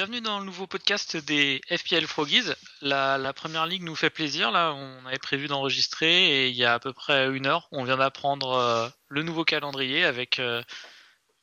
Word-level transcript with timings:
bienvenue 0.00 0.22
dans 0.22 0.38
le 0.38 0.46
nouveau 0.46 0.66
podcast 0.66 1.18
des 1.18 1.60
FPL 1.70 2.06
Froggies. 2.06 2.50
La, 2.80 3.34
première 3.34 3.66
ligue 3.66 3.82
nous 3.82 3.94
fait 3.94 4.08
plaisir. 4.08 4.50
Là, 4.50 4.72
on 4.72 5.04
avait 5.04 5.18
prévu 5.18 5.46
d'enregistrer 5.46 6.46
et 6.46 6.48
il 6.48 6.56
y 6.56 6.64
a 6.64 6.72
à 6.72 6.78
peu 6.78 6.94
près 6.94 7.28
une 7.28 7.44
heure, 7.46 7.68
on 7.70 7.84
vient 7.84 7.98
d'apprendre 7.98 8.52
euh, 8.52 8.88
le 9.10 9.22
nouveau 9.22 9.44
calendrier 9.44 10.06
avec, 10.06 10.38
euh, 10.38 10.62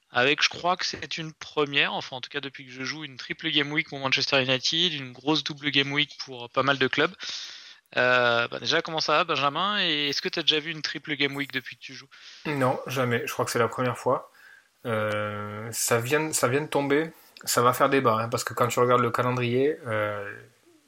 avec, 0.09 0.41
je 0.41 0.49
crois 0.49 0.75
que 0.75 0.85
c'est 0.87 1.19
une 1.19 1.33
première, 1.33 1.93
enfin 1.93 2.15
en 2.15 2.19
tout 2.19 2.31
cas 2.31 2.39
depuis 2.39 2.65
que 2.65 2.71
je 2.71 2.81
joue, 2.81 3.03
une 3.03 3.17
triple 3.17 3.51
game 3.51 3.71
week 3.71 3.89
pour 3.89 3.99
Manchester 3.99 4.41
United, 4.41 4.91
une 4.91 5.13
grosse 5.13 5.43
double 5.43 5.69
game 5.69 5.91
week 5.91 6.17
pour 6.25 6.49
pas 6.49 6.63
mal 6.63 6.79
de 6.79 6.87
clubs. 6.87 7.13
Euh, 7.95 8.47
bah, 8.47 8.57
déjà, 8.57 8.81
comment 8.81 9.01
ça 9.01 9.17
va, 9.17 9.23
Benjamin? 9.23 9.77
Est-ce 9.77 10.19
que 10.19 10.29
tu 10.29 10.39
as 10.39 10.41
déjà 10.41 10.59
vu 10.59 10.71
une 10.71 10.81
triple 10.81 11.13
game 11.13 11.35
week 11.35 11.51
depuis 11.51 11.75
que 11.75 11.83
tu 11.83 11.93
joues? 11.93 12.09
Non, 12.47 12.79
jamais. 12.87 13.21
Je 13.27 13.33
crois 13.33 13.45
que 13.45 13.51
c'est 13.51 13.59
la 13.59 13.67
première 13.67 13.99
fois. 13.99 14.31
ça, 14.83 15.99
vient, 15.99 16.33
ça 16.33 16.47
vient 16.47 16.61
de 16.61 16.65
tomber 16.65 17.11
ça 17.43 17.61
va 17.61 17.73
faire 17.73 17.89
débat, 17.89 18.17
hein, 18.19 18.29
parce 18.29 18.43
que 18.43 18.53
quand 18.53 18.67
tu 18.67 18.79
regardes 18.79 19.01
le 19.01 19.11
calendrier, 19.11 19.77
euh, 19.85 20.31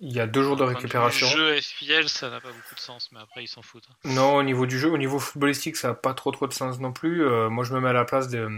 il 0.02 0.13
y 0.13 0.20
a 0.20 0.27
deux 0.27 0.44
jours 0.44 0.55
de 0.55 0.63
récupération. 0.63 1.27
Le 1.35 1.55
jeu 1.55 1.62
SPL, 1.62 2.09
ça 2.09 2.30
n'a 2.30 2.40
pas 2.40 2.49
beaucoup 2.49 2.76
de 2.76 2.80
sens, 2.80 3.09
mais 3.12 3.20
après 3.20 3.44
ils 3.44 3.48
s'en 3.48 3.62
foutent. 3.62 3.88
Hein. 3.91 3.95
Non, 4.05 4.35
au 4.35 4.44
niveau 4.44 4.66
du 4.66 4.80
jeu, 4.80 4.90
au 4.90 4.98
niveau 4.98 5.20
footballistique, 5.20 5.76
ça 5.76 5.90
n'a 5.90 5.93
pas 5.93 6.13
trop 6.13 6.31
trop 6.31 6.48
de 6.48 6.54
sens 6.54 6.80
non 6.80 6.91
plus. 6.91 7.26
Euh, 7.26 7.49
moi, 7.49 7.63
je 7.63 7.73
me 7.73 7.80
mets 7.80 7.90
à 7.90 7.93
la 7.93 8.05
place 8.05 8.30
de, 8.30 8.49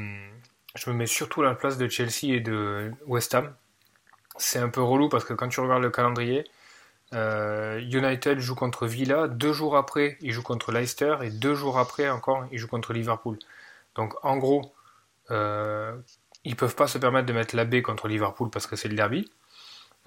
je 0.76 0.90
me 0.90 0.96
mets 0.96 1.08
surtout 1.08 1.42
à 1.42 1.46
la 1.46 1.56
place 1.56 1.78
de 1.78 1.88
Chelsea 1.90 2.34
et 2.36 2.40
de 2.40 2.92
West 3.08 3.34
Ham. 3.36 3.54
C'est 4.38 4.60
un 4.60 4.70
peu 4.70 4.82
relou 4.82 5.10
parce 5.10 5.26
que 5.26 5.34
quand 5.34 5.50
tu 5.50 5.60
regardes 5.60 5.84
le 5.84 5.90
calendrier, 5.90 6.46
euh, 7.14 7.80
United 7.80 8.40
joue 8.40 8.56
contre 8.56 8.88
Villa, 8.88 9.28
deux 9.28 9.52
jours 9.52 9.76
après, 9.76 10.18
il 10.22 10.32
joue 10.32 10.44
contre 10.44 10.72
Leicester 10.72 11.18
et 11.24 11.30
deux 11.30 11.56
jours 11.56 11.78
après 11.78 12.10
encore, 12.10 12.46
il 12.52 12.58
joue 12.58 12.68
contre 12.68 12.94
Liverpool. 12.94 13.38
Donc 13.96 14.14
en 14.24 14.38
gros, 14.38 14.74
ils 16.44 16.56
peuvent 16.56 16.76
pas 16.76 16.88
se 16.88 16.98
permettre 16.98 17.28
de 17.28 17.34
mettre 17.34 17.56
l'AB 17.56 17.82
contre 17.82 18.08
Liverpool 18.08 18.50
parce 18.50 18.68
que 18.68 18.76
c'est 18.76 18.88
le 18.88 18.96
derby. 18.96 19.32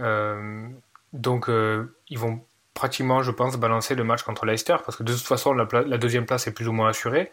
Euh, 0.01 0.66
donc 1.12 1.48
euh, 1.48 1.97
ils 2.09 2.19
vont 2.19 2.45
pratiquement, 2.75 3.22
je 3.22 3.31
pense, 3.31 3.56
balancer 3.56 3.95
le 3.95 4.03
match 4.03 4.22
contre 4.22 4.47
Leicester 4.47 4.77
parce 4.84 4.97
que 4.97 5.05
de 5.05 5.12
toute 5.12 5.22
façon 5.22 5.55
la, 5.55 5.98
deuxième 5.98 6.27
place 6.27 6.47
est 6.47 6.53
plus 6.53 6.67
ou 6.69 6.72
moins 6.72 6.89
assurée. 6.89 7.31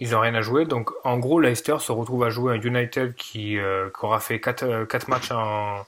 Ils 0.00 0.10
n'ont 0.10 0.20
rien 0.20 0.34
à 0.34 0.40
jouer. 0.40 0.64
Donc 0.64 0.90
en 1.04 1.18
gros, 1.18 1.40
Leicester 1.40 1.76
se 1.78 1.92
retrouve 1.92 2.24
à 2.24 2.30
jouer 2.30 2.56
un 2.56 2.60
United 2.60 3.14
qui, 3.14 3.58
euh, 3.58 3.88
aura 4.02 4.18
fait 4.20 4.40
4, 4.40 5.08
matchs 5.08 5.30
en, 5.30 5.86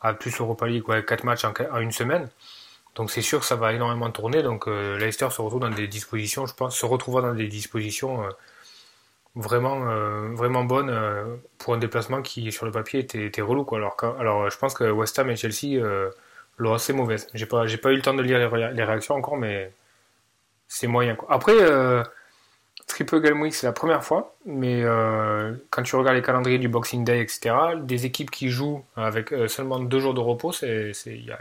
à 0.00 0.14
plus 0.14 0.38
Europa 0.40 0.66
League, 0.66 0.88
ouais, 0.88 1.04
4 1.04 1.24
matchs 1.24 1.44
en, 1.44 1.80
une 1.80 1.92
semaine. 1.92 2.28
Donc 2.94 3.10
c'est 3.10 3.22
sûr 3.22 3.40
que 3.40 3.46
ça 3.46 3.56
va 3.56 3.72
énormément 3.74 4.10
tourner. 4.10 4.42
Donc 4.42 4.66
Leicester 4.66 5.28
se 5.30 5.42
retrouve 5.42 5.60
dans 5.60 5.70
des 5.70 5.88
dispositions, 5.88 6.46
je 6.46 6.54
pense, 6.54 6.76
se 6.76 6.86
retrouvera 6.86 7.22
dans 7.22 7.34
des 7.34 7.48
dispositions 7.48 8.24
vraiment, 9.34 9.88
euh, 9.88 10.34
vraiment 10.34 10.64
bonne 10.64 10.90
euh, 10.90 11.36
pour 11.58 11.74
un 11.74 11.78
déplacement 11.78 12.22
qui, 12.22 12.50
sur 12.52 12.66
le 12.66 12.72
papier, 12.72 13.00
était, 13.00 13.24
était 13.24 13.42
relou. 13.42 13.64
Quoi. 13.64 13.78
Alors, 13.78 13.96
alors, 14.18 14.50
je 14.50 14.58
pense 14.58 14.74
que 14.74 14.90
West 14.90 15.18
Ham 15.18 15.30
et 15.30 15.36
Chelsea 15.36 15.76
euh, 15.76 16.10
l'ont 16.58 16.74
assez 16.74 16.92
mauvaise. 16.92 17.28
J'ai 17.34 17.46
pas, 17.46 17.66
j'ai 17.66 17.78
pas 17.78 17.90
eu 17.92 17.96
le 17.96 18.02
temps 18.02 18.14
de 18.14 18.22
lire 18.22 18.38
les, 18.38 18.84
réactions 18.84 19.14
encore, 19.14 19.36
mais 19.36 19.72
c'est 20.68 20.86
moyen. 20.86 21.16
Quoi. 21.16 21.28
Après, 21.32 21.54
Triple 22.86 23.20
Game 23.20 23.40
Week, 23.40 23.54
c'est 23.54 23.66
la 23.66 23.72
première 23.72 24.04
fois, 24.04 24.36
mais 24.46 24.82
quand 25.70 25.82
tu 25.82 25.96
regardes 25.96 26.16
les 26.16 26.22
calendriers 26.22 26.58
du 26.58 26.68
Boxing 26.68 27.04
Day, 27.04 27.20
etc., 27.20 27.54
des 27.80 28.06
équipes 28.06 28.30
qui 28.30 28.48
jouent 28.50 28.84
avec 28.96 29.34
seulement 29.48 29.80
deux 29.80 30.00
jours 30.00 30.14
de 30.14 30.20
repos, 30.20 30.52
il 30.62 30.92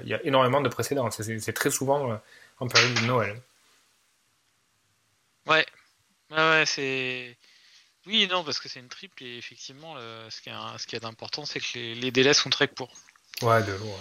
y, 0.03 0.14
a 0.14 0.24
énormément 0.26 0.62
de 0.62 0.70
précédents. 0.70 1.09
C'est 1.12 1.53
très 1.53 1.70
souvent 1.70 2.20
en 2.59 2.68
période 2.68 2.94
de 3.02 3.06
Noël. 3.08 3.36
Ouais, 5.48 5.66
ouais, 6.31 6.38
ouais 6.38 6.64
c'est 6.66 7.39
oui, 8.08 8.28
non, 8.30 8.44
parce 8.44 8.59
que 8.59 8.69
c'est 8.69 8.80
une 8.80 8.88
triple 8.88 9.23
et 9.23 9.38
effectivement, 9.38 9.95
ce, 10.30 10.42
qui 10.42 10.50
est, 10.50 10.53
ce 10.78 10.88
qui 10.88 10.95
est 10.95 11.05
important, 11.05 11.45
c'est 11.45 11.59
que 11.59 11.66
les, 11.73 12.11
délais 12.11 12.33
sont 12.33 12.50
très 12.50 12.67
courts. 12.67 12.94
Ouais, 13.41 13.61
de 13.64 13.73
lourd. 13.73 14.00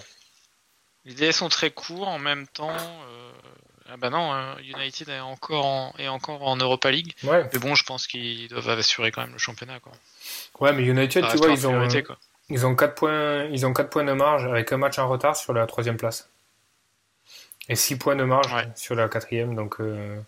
Les 1.05 1.15
délais 1.15 1.33
sont 1.33 1.49
très 1.49 1.71
courts 1.71 2.09
en 2.09 2.19
même 2.19 2.47
temps. 2.47 2.77
Euh, 2.77 3.33
ah 3.89 3.97
bah 3.97 4.11
non, 4.11 4.33
hein, 4.33 4.57
United 4.61 5.09
est 5.09 5.21
encore 5.21 5.65
en, 5.65 5.95
est 5.99 6.09
encore 6.09 6.43
en 6.47 6.57
Europa 6.57 6.91
League. 6.91 7.15
Ouais. 7.25 7.49
Mais 7.53 7.59
bon, 7.59 7.75
je 7.75 7.85
pense 7.85 8.07
qu'ils 8.07 8.49
doivent 8.49 8.69
assurer 8.69 9.11
quand 9.11 9.23
même 9.23 9.33
le 9.33 9.39
championnat. 9.39 9.81
Quoi. 9.81 9.93
Ouais, 10.61 10.73
mais 10.73 10.83
United, 10.83 11.27
tu 11.31 11.37
vois, 11.39 11.51
ils 11.51 11.67
ont, 11.67 11.89
ils, 12.51 12.67
ont 12.67 12.77
4 12.77 12.95
points, 12.95 13.45
ils 13.45 13.67
ont 13.67 13.73
4 13.73 13.91
points 13.91 14.05
de 14.05 14.13
marge 14.13 14.45
avec 14.45 14.73
un 14.73 14.77
match 14.77 14.99
en 14.99 15.09
retard 15.09 15.37
sur 15.37 15.53
la 15.53 15.67
troisième 15.67 15.97
place. 15.97 16.29
Et 17.69 17.77
6 17.77 17.97
points 17.97 18.17
de 18.17 18.25
marge 18.25 18.55
sur 18.77 18.95
la 18.95 19.09
quatrième. 19.09 19.55
Donc. 19.55 19.81
Euh, 19.81 20.21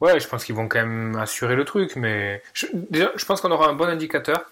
Ouais, 0.00 0.18
je 0.18 0.26
pense 0.26 0.44
qu'ils 0.44 0.54
vont 0.54 0.66
quand 0.66 0.78
même 0.78 1.16
assurer 1.16 1.56
le 1.56 1.64
truc, 1.64 1.94
mais 1.96 2.42
je, 2.54 2.66
déjà, 2.72 3.12
je 3.16 3.24
pense 3.26 3.40
qu'on 3.40 3.50
aura 3.50 3.68
un 3.68 3.74
bon 3.74 3.84
indicateur 3.84 4.50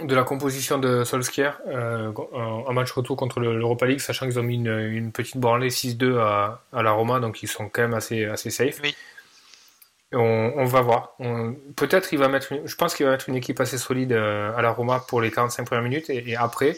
de 0.00 0.14
la 0.16 0.24
composition 0.24 0.78
de 0.78 1.04
Solskjaer 1.04 1.60
euh, 1.68 2.12
en 2.12 2.72
match 2.72 2.90
retour 2.90 3.16
contre 3.16 3.38
l'Europa 3.38 3.86
League, 3.86 4.00
sachant 4.00 4.26
qu'ils 4.26 4.40
ont 4.40 4.42
mis 4.42 4.56
une, 4.56 5.12
petite 5.12 5.36
branlée 5.36 5.70
6-2 5.70 6.18
à, 6.18 6.60
à, 6.72 6.82
la 6.82 6.90
Roma, 6.90 7.20
donc 7.20 7.44
ils 7.44 7.48
sont 7.48 7.68
quand 7.68 7.82
même 7.82 7.94
assez, 7.94 8.24
assez 8.24 8.50
safe. 8.50 8.80
Oui. 8.82 8.96
On, 10.16 10.64
va 10.64 10.80
voir. 10.80 11.16
Peut-être 11.76 12.12
il 12.12 12.18
va 12.18 12.28
mettre, 12.28 12.52
je 12.64 12.76
pense 12.76 12.94
qu'il 12.94 13.04
va 13.06 13.12
mettre 13.12 13.28
une 13.28 13.34
équipe 13.34 13.60
assez 13.60 13.78
solide 13.78 14.12
euh, 14.12 14.56
à 14.56 14.62
la 14.62 14.70
Roma 14.70 15.04
pour 15.08 15.20
les 15.20 15.30
45 15.30 15.64
premières 15.64 15.82
minutes, 15.84 16.10
et, 16.10 16.36
après, 16.36 16.76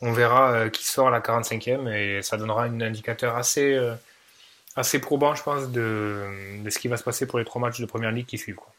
on 0.00 0.12
verra 0.12 0.52
euh, 0.52 0.68
qui 0.68 0.84
sort 0.86 1.08
à 1.08 1.10
la 1.10 1.20
45e, 1.20 1.92
et 1.92 2.22
ça 2.22 2.36
donnera 2.36 2.64
un 2.64 2.80
indicateur 2.80 3.36
assez 3.36 3.76
assez 4.76 5.00
probant, 5.00 5.34
je 5.34 5.42
pense, 5.42 5.68
de, 5.68 6.62
de, 6.62 6.70
ce 6.70 6.78
qui 6.78 6.88
va 6.88 6.96
se 6.96 7.04
passer 7.04 7.26
pour 7.26 7.38
les 7.38 7.44
trois 7.44 7.60
matchs 7.60 7.80
de 7.80 7.86
première 7.86 8.12
ligue 8.12 8.26
qui 8.26 8.38
suivent. 8.38 8.56
Quoi. 8.56 8.72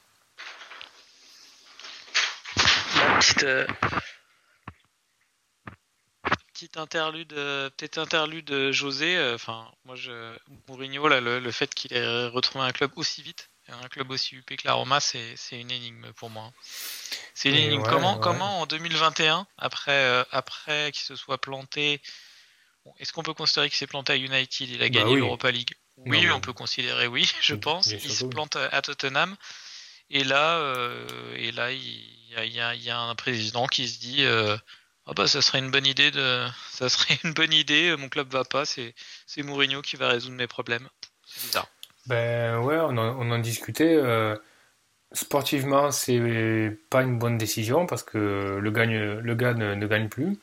Petite, 3.20 3.44
euh, 3.44 3.68
petite 6.54 6.78
interlude, 6.78 7.34
euh, 7.34 7.70
peut-être 7.70 7.98
interlude 7.98 8.72
José. 8.72 9.18
Euh, 9.18 9.36
enfin, 9.36 9.72
moi, 9.86 9.96
je, 9.96 10.36
Mourinho, 10.68 11.08
là, 11.08 11.22
le, 11.22 11.52
fait 11.52 11.74
qu'il 11.74 11.94
ait 11.94 12.28
retrouvé 12.28 12.66
un 12.66 12.72
club 12.72 12.92
aussi 12.96 13.22
vite, 13.22 13.50
un 13.70 13.88
club 13.88 14.10
aussi 14.12 14.36
UP 14.36 14.46
que 14.46 14.68
la 14.68 14.74
Roma, 14.74 15.00
c'est, 15.00 15.36
une 15.52 15.72
énigme 15.72 16.12
pour 16.14 16.30
moi. 16.30 16.52
C'est 17.34 17.50
une 17.50 17.56
énigme. 17.56 17.84
comment, 17.84 18.18
comment 18.18 18.62
en 18.62 18.66
2021, 18.66 19.48
après, 19.58 20.26
après 20.32 20.92
qu'il 20.92 21.04
se 21.04 21.16
soit 21.16 21.40
planté, 21.40 22.02
est-ce 23.00 23.14
qu'on 23.14 23.24
peut 23.24 23.34
considérer 23.34 23.70
qu'il 23.70 23.78
s'est 23.78 23.88
planté 23.88 24.14
à 24.14 24.16
United 24.18 24.70
Il 24.70 24.76
a 24.76 24.86
bah 24.86 24.90
gagné 24.90 25.16
l'Europa 25.16 25.52
League? 25.52 25.74
Oui, 25.98 26.30
on 26.32 26.40
peut 26.40 26.54
considérer 26.54 27.08
oui, 27.08 27.32
je 27.42 27.56
pense. 27.56 27.88
Il 27.88 28.12
se 28.12 28.26
plante 28.26 28.56
à 28.56 28.82
Tottenham. 28.82 29.36
Et 30.10 30.24
là, 30.24 30.58
euh, 30.58 31.36
et 31.36 31.52
là, 31.52 31.72
il 31.72 32.54
y, 32.54 32.90
a, 32.90 33.00
un 33.00 33.16
président 33.16 33.68
qui 33.68 33.88
se 33.88 34.00
dit, 34.00 34.24
euh, 34.24 34.56
ah 35.08 35.14
bah 35.16 35.28
ça 35.28 35.42
serait 35.42 35.60
une 35.60 35.72
bonne 35.72 35.86
idée 35.86 36.12
de, 36.12 36.46
ça 36.72 36.90
serait 36.90 37.18
une 37.24 37.34
bonne 37.34 37.54
idée. 37.54 37.96
Mon 37.98 38.10
club 38.10 38.32
va 38.32 38.44
pas, 38.44 38.66
c'est 38.66 38.94
c'est 39.26 39.44
Mourinho 39.44 39.82
qui 39.82 39.96
va 39.96 40.10
résoudre 40.10 40.36
mes 40.36 40.48
problèmes. 40.48 40.88
C'est 41.26 41.48
bizarre. 41.48 41.68
Ben 42.06 42.60
ouais, 42.60 42.78
on 42.78 42.98
en, 42.98 43.20
on 43.20 43.32
en 43.32 43.40
discutait. 43.40 43.96
Euh, 43.96 44.36
sportivement, 45.14 45.92
c'est 45.92 46.78
pas 46.90 47.02
une 47.02 47.18
bonne 47.18 47.38
décision 47.38 47.86
parce 47.86 48.04
que 48.04 48.60
le, 48.62 48.72
gagne, 48.72 49.20
le 49.20 49.36
gars 49.36 49.54
ne, 49.54 49.74
ne 49.74 49.88
gagne 49.88 50.10
plus. 50.10 50.38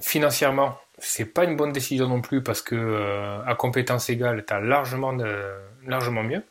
financièrement, 0.00 0.80
c'est 0.98 1.26
pas 1.26 1.44
une 1.44 1.56
bonne 1.56 1.72
décision 1.72 2.08
non 2.08 2.20
plus 2.20 2.42
parce 2.42 2.62
que 2.62 2.74
euh, 2.74 3.42
à 3.44 3.54
compétence 3.54 4.08
égale, 4.08 4.44
tu 4.46 4.54
as 4.54 4.60
largement, 4.60 5.16
largement 5.86 6.22
mieux. 6.22 6.42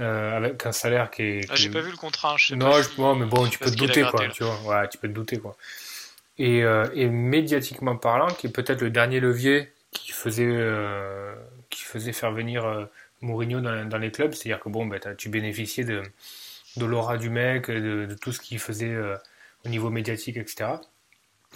Euh, 0.00 0.38
avec 0.38 0.64
un 0.64 0.72
salaire 0.72 1.10
qui 1.10 1.22
est. 1.22 1.46
Ah, 1.50 1.54
j'ai 1.54 1.68
pas 1.68 1.82
vu 1.82 1.90
le 1.90 1.96
contrat. 1.98 2.36
Je 2.38 2.48
sais 2.48 2.56
non, 2.56 2.72
je, 2.80 3.18
mais 3.18 3.26
bon, 3.26 3.46
tu 3.46 3.58
peux 3.58 3.70
te 3.70 3.76
douter 3.76 4.02
quoi. 4.10 4.26
Tu 4.28 4.42
vois, 4.42 4.58
ouais, 4.64 4.88
tu 4.88 4.96
peux 4.96 5.06
te 5.06 5.12
douter 5.12 5.38
quoi. 5.38 5.54
Et, 6.38 6.64
euh, 6.64 6.86
et 6.94 7.08
médiatiquement 7.08 7.96
parlant, 7.96 8.28
qui 8.28 8.46
est 8.46 8.50
peut-être 8.50 8.80
le 8.80 8.88
dernier 8.88 9.20
levier 9.20 9.70
qui 9.90 10.12
faisait, 10.12 10.58
qui 11.68 11.82
faisait 11.82 12.14
faire 12.14 12.32
venir 12.32 12.88
Mourinho 13.20 13.60
dans, 13.60 13.86
dans, 13.86 13.98
les 13.98 14.10
clubs, 14.10 14.32
c'est-à-dire 14.32 14.60
que 14.60 14.70
bon, 14.70 14.86
ben, 14.86 14.98
tu 15.18 15.28
bénéficiais 15.28 15.84
de, 15.84 16.02
de 16.78 16.86
l'aura 16.86 17.18
du 17.18 17.28
mec, 17.28 17.70
de, 17.70 18.06
de 18.06 18.14
tout 18.14 18.32
ce 18.32 18.40
qu'il 18.40 18.58
faisait 18.58 18.96
au 19.66 19.68
niveau 19.68 19.90
médiatique, 19.90 20.38
etc. 20.38 20.70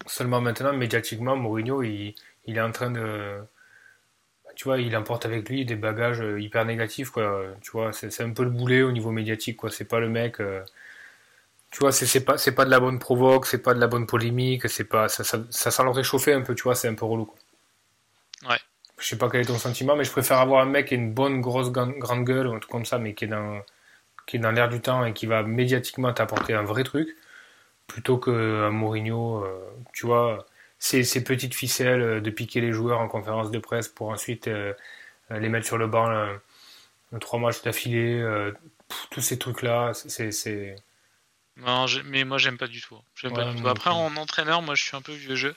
Seulement 0.07 0.41
maintenant, 0.41 0.73
médiatiquement, 0.75 1.37
Mourinho, 1.37 1.83
il, 1.83 2.15
il 2.47 2.57
est 2.57 2.61
en 2.61 2.73
train 2.73 2.91
de. 2.91 3.41
Tu 4.55 4.65
vois, 4.65 4.81
il 4.81 4.97
emporte 4.97 5.27
avec 5.27 5.49
lui 5.49 5.65
des 5.67 5.77
bagages 5.77 6.21
euh, 6.21 6.41
hyper 6.41 6.65
négatifs, 6.65 7.11
quoi. 7.11 7.45
Tu 7.63 7.71
vois, 7.73 7.93
c'est 7.93 8.21
un 8.23 8.31
peu 8.33 8.45
le 8.45 8.51
boulet 8.51 8.83
au 8.83 8.93
niveau 8.93 9.11
médiatique, 9.11 9.57
quoi. 9.59 9.71
C'est 9.71 9.85
pas 9.85 10.01
le 10.01 10.09
mec. 10.09 10.41
Euh, 10.41 10.63
tu 11.71 11.81
vois, 11.81 11.93
c'est 11.93 12.25
pas, 12.25 12.37
pas 12.37 12.65
de 12.65 12.71
la 12.71 12.81
bonne 12.81 12.99
provoque, 12.99 13.47
c'est 13.47 13.63
pas 13.63 13.75
de 13.75 13.81
la 13.81 13.87
bonne 13.87 14.07
polémique, 14.07 14.69
c'est 14.69 14.85
pas. 14.85 15.09
Ça, 15.09 15.25
ça, 15.25 15.39
ça 15.51 15.71
sent 15.71 15.83
le 15.85 15.91
réchauffer 15.91 16.33
un 16.33 16.43
peu, 16.43 16.55
tu 16.55 16.63
vois, 16.63 16.75
c'est 16.75 16.89
un 16.89 16.95
peu 16.95 17.05
relou, 17.05 17.27
quoi. 17.27 17.39
Ouais. 18.51 18.59
Je 18.99 19.07
sais 19.07 19.19
pas 19.19 19.29
quel 19.31 19.43
est 19.43 19.45
ton 19.47 19.59
sentiment, 19.59 19.97
mais 19.97 20.05
je 20.05 20.11
préfère 20.11 20.39
avoir 20.39 20.63
un 20.63 20.67
mec 20.67 20.87
qui 20.89 20.95
a 20.95 20.97
une 20.97 21.13
bonne 21.13 21.41
grosse 21.41 21.71
grande 21.71 22.25
gueule 22.25 22.47
ou 22.47 22.55
un 22.55 22.59
truc 22.61 22.71
comme 22.71 22.87
ça, 22.87 22.99
mais 22.99 23.15
qui 23.15 23.25
est 23.27 23.29
dans, 23.29 23.61
qui 24.27 24.37
est 24.37 24.41
dans 24.41 24.53
l'air 24.53 24.69
du 24.69 24.81
temps 24.81 25.05
et 25.05 25.13
qui 25.13 25.27
va 25.27 25.43
médiatiquement 25.43 26.13
t'apporter 26.13 26.55
un 26.55 26.63
vrai 26.63 26.85
truc 26.85 27.09
plutôt 27.87 28.19
que 28.19 28.69
Mourinho, 28.71 29.45
euh, 29.45 29.59
tu 29.93 30.07
vois, 30.07 30.47
ces, 30.79 31.05
ces, 31.05 31.23
petites 31.25 31.55
ficelles 31.55 32.03
euh, 32.03 32.21
de 32.21 32.31
piquer 32.31 32.61
les 32.61 32.73
joueurs 32.73 33.01
en 33.01 33.09
conférence 33.09 33.51
de 33.51 33.59
presse 33.59 33.89
pour 33.89 34.11
ensuite 34.11 34.49
euh, 34.49 34.73
les 35.31 35.49
mettre 35.49 35.67
sur 35.67 35.79
le 35.79 35.87
banc 35.87 36.29
trois 37.21 37.41
matchs 37.41 37.63
d'affilée, 37.63 38.25
tous 39.11 39.21
ces 39.21 39.39
trucs-là, 39.39 39.93
c'est 39.95 40.77
Non, 41.57 41.87
mais 42.05 42.25
moi 42.25 42.39
j'aime 42.39 42.59
pas 42.59 42.69
du 42.69 42.81
tout. 42.81 43.01
pas 43.23 43.53
du 43.53 43.61
tout. 43.61 43.69
Après, 43.69 43.91
en 43.91 44.17
entraîneur, 44.17 44.63
moi 44.63 44.77
je 44.77 44.85
suis 44.85 44.97
un 44.97 45.03
peu 45.03 45.13
vieux 45.13 45.35
jeu. 45.35 45.57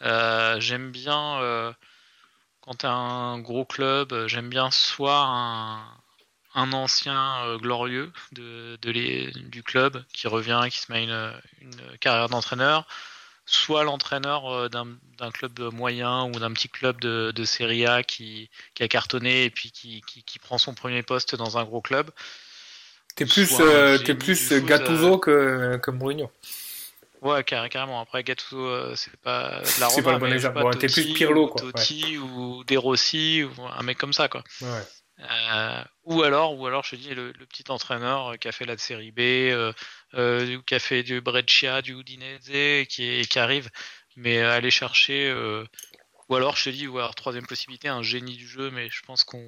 j'aime 0.00 0.92
bien 0.92 1.74
quand 2.60 2.74
t'as 2.74 2.92
un 2.92 3.40
gros 3.40 3.64
club, 3.64 4.26
j'aime 4.28 4.48
bien 4.48 4.70
soit 4.70 5.24
un, 5.26 5.82
un 6.58 6.72
ancien 6.72 7.44
euh, 7.44 7.58
glorieux 7.58 8.10
de, 8.32 8.76
du 8.82 9.62
club 9.62 10.02
qui 10.12 10.26
revient, 10.26 10.66
qui 10.70 10.78
se 10.78 10.90
met 10.90 11.04
une, 11.04 11.32
une 11.60 11.98
carrière 12.00 12.28
d'entraîneur, 12.28 12.86
soit 13.46 13.84
l'entraîneur 13.84 14.52
euh, 14.52 14.68
d'un 14.68 15.30
club 15.30 15.60
moyen 15.72 16.24
ou 16.24 16.32
d'un 16.32 16.52
petit 16.52 16.68
club 16.68 17.00
de, 17.00 17.32
de 17.34 17.44
Serie 17.44 17.86
A 17.86 18.02
qui, 18.02 18.50
a 18.80 18.88
cartonné 18.88 19.44
et 19.44 19.50
puis 19.50 19.70
qui, 19.70 20.38
prend 20.40 20.58
son 20.58 20.74
premier 20.74 21.02
poste 21.02 21.36
dans 21.36 21.58
un 21.58 21.64
gros 21.64 21.80
club. 21.80 22.10
T'es 23.14 23.24
plus, 23.24 23.48
euh, 23.60 23.98
plus 23.98 24.52
Gattuso 24.52 25.18
que, 25.18 25.78
que 25.82 25.90
Mourinho. 25.90 26.30
Ouais, 27.20 27.42
carrément. 27.42 28.00
Après, 28.00 28.22
Gattuso, 28.22 28.94
c'est 28.96 29.16
pas 29.16 29.62
la 29.80 29.90
C'est 29.90 30.02
pas 30.02 30.12
le 30.12 30.18
bon 30.18 30.32
exemple. 30.32 30.76
T'es 30.76 30.88
plus 30.88 31.12
Pirlo, 31.14 31.48
quoi. 31.48 31.60
Totti 31.60 32.16
ou 32.18 32.64
De 32.64 32.76
Rossi 32.76 33.44
ou 33.44 33.62
un 33.62 33.82
mec 33.82 33.98
comme 33.98 34.12
ça, 34.12 34.28
quoi. 34.28 34.42
Ouais. 34.60 34.82
Euh, 35.20 35.82
ou 36.04 36.22
alors, 36.22 36.58
ou 36.58 36.66
alors, 36.66 36.84
je 36.84 36.90
te 36.90 36.96
dis, 36.96 37.14
le, 37.14 37.32
petit 37.32 37.64
entraîneur 37.70 38.28
euh, 38.28 38.36
qui 38.36 38.48
a 38.48 38.52
fait 38.52 38.64
la 38.64 38.78
série 38.78 39.10
B, 39.10 39.20
euh, 39.20 39.72
qui 40.64 40.74
a 40.74 40.78
fait 40.78 41.02
du 41.02 41.20
Breccia, 41.20 41.82
du 41.82 41.94
Udinese, 41.94 42.86
qui, 42.88 43.26
qui 43.26 43.38
arrive, 43.38 43.68
mais 44.16 44.40
aller 44.40 44.70
chercher, 44.70 45.32
ou 46.28 46.36
alors, 46.36 46.56
je 46.56 46.64
te 46.64 46.70
dis, 46.70 46.86
ou 46.86 46.98
alors 46.98 47.14
troisième 47.14 47.46
possibilité, 47.46 47.88
un 47.88 48.02
génie 48.02 48.36
du 48.36 48.46
jeu, 48.46 48.70
mais 48.70 48.88
je 48.90 49.02
pense 49.02 49.24
qu'on 49.24 49.40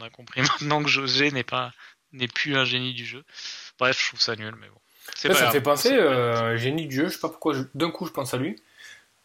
a 0.00 0.10
compris 0.10 0.40
maintenant 0.60 0.82
que 0.82 0.88
José 0.88 1.30
n'est 1.30 1.44
pas 1.44 1.72
n'est 2.12 2.28
plus 2.28 2.56
un 2.56 2.64
génie 2.64 2.94
du 2.94 3.04
jeu. 3.04 3.24
Bref, 3.78 4.00
je 4.00 4.08
trouve 4.08 4.20
ça 4.20 4.36
nul, 4.36 4.54
mais 4.58 4.68
bon. 4.68 4.80
ça 5.16 5.28
me 5.28 5.52
fait 5.52 5.60
penser, 5.60 5.90
génie 6.56 6.86
du 6.86 6.96
jeu, 6.96 7.08
je 7.08 7.14
sais 7.14 7.20
pas 7.20 7.28
pourquoi, 7.28 7.54
d'un 7.74 7.90
coup 7.90 8.06
je 8.06 8.12
pense 8.12 8.32
à 8.32 8.38
lui. 8.38 8.56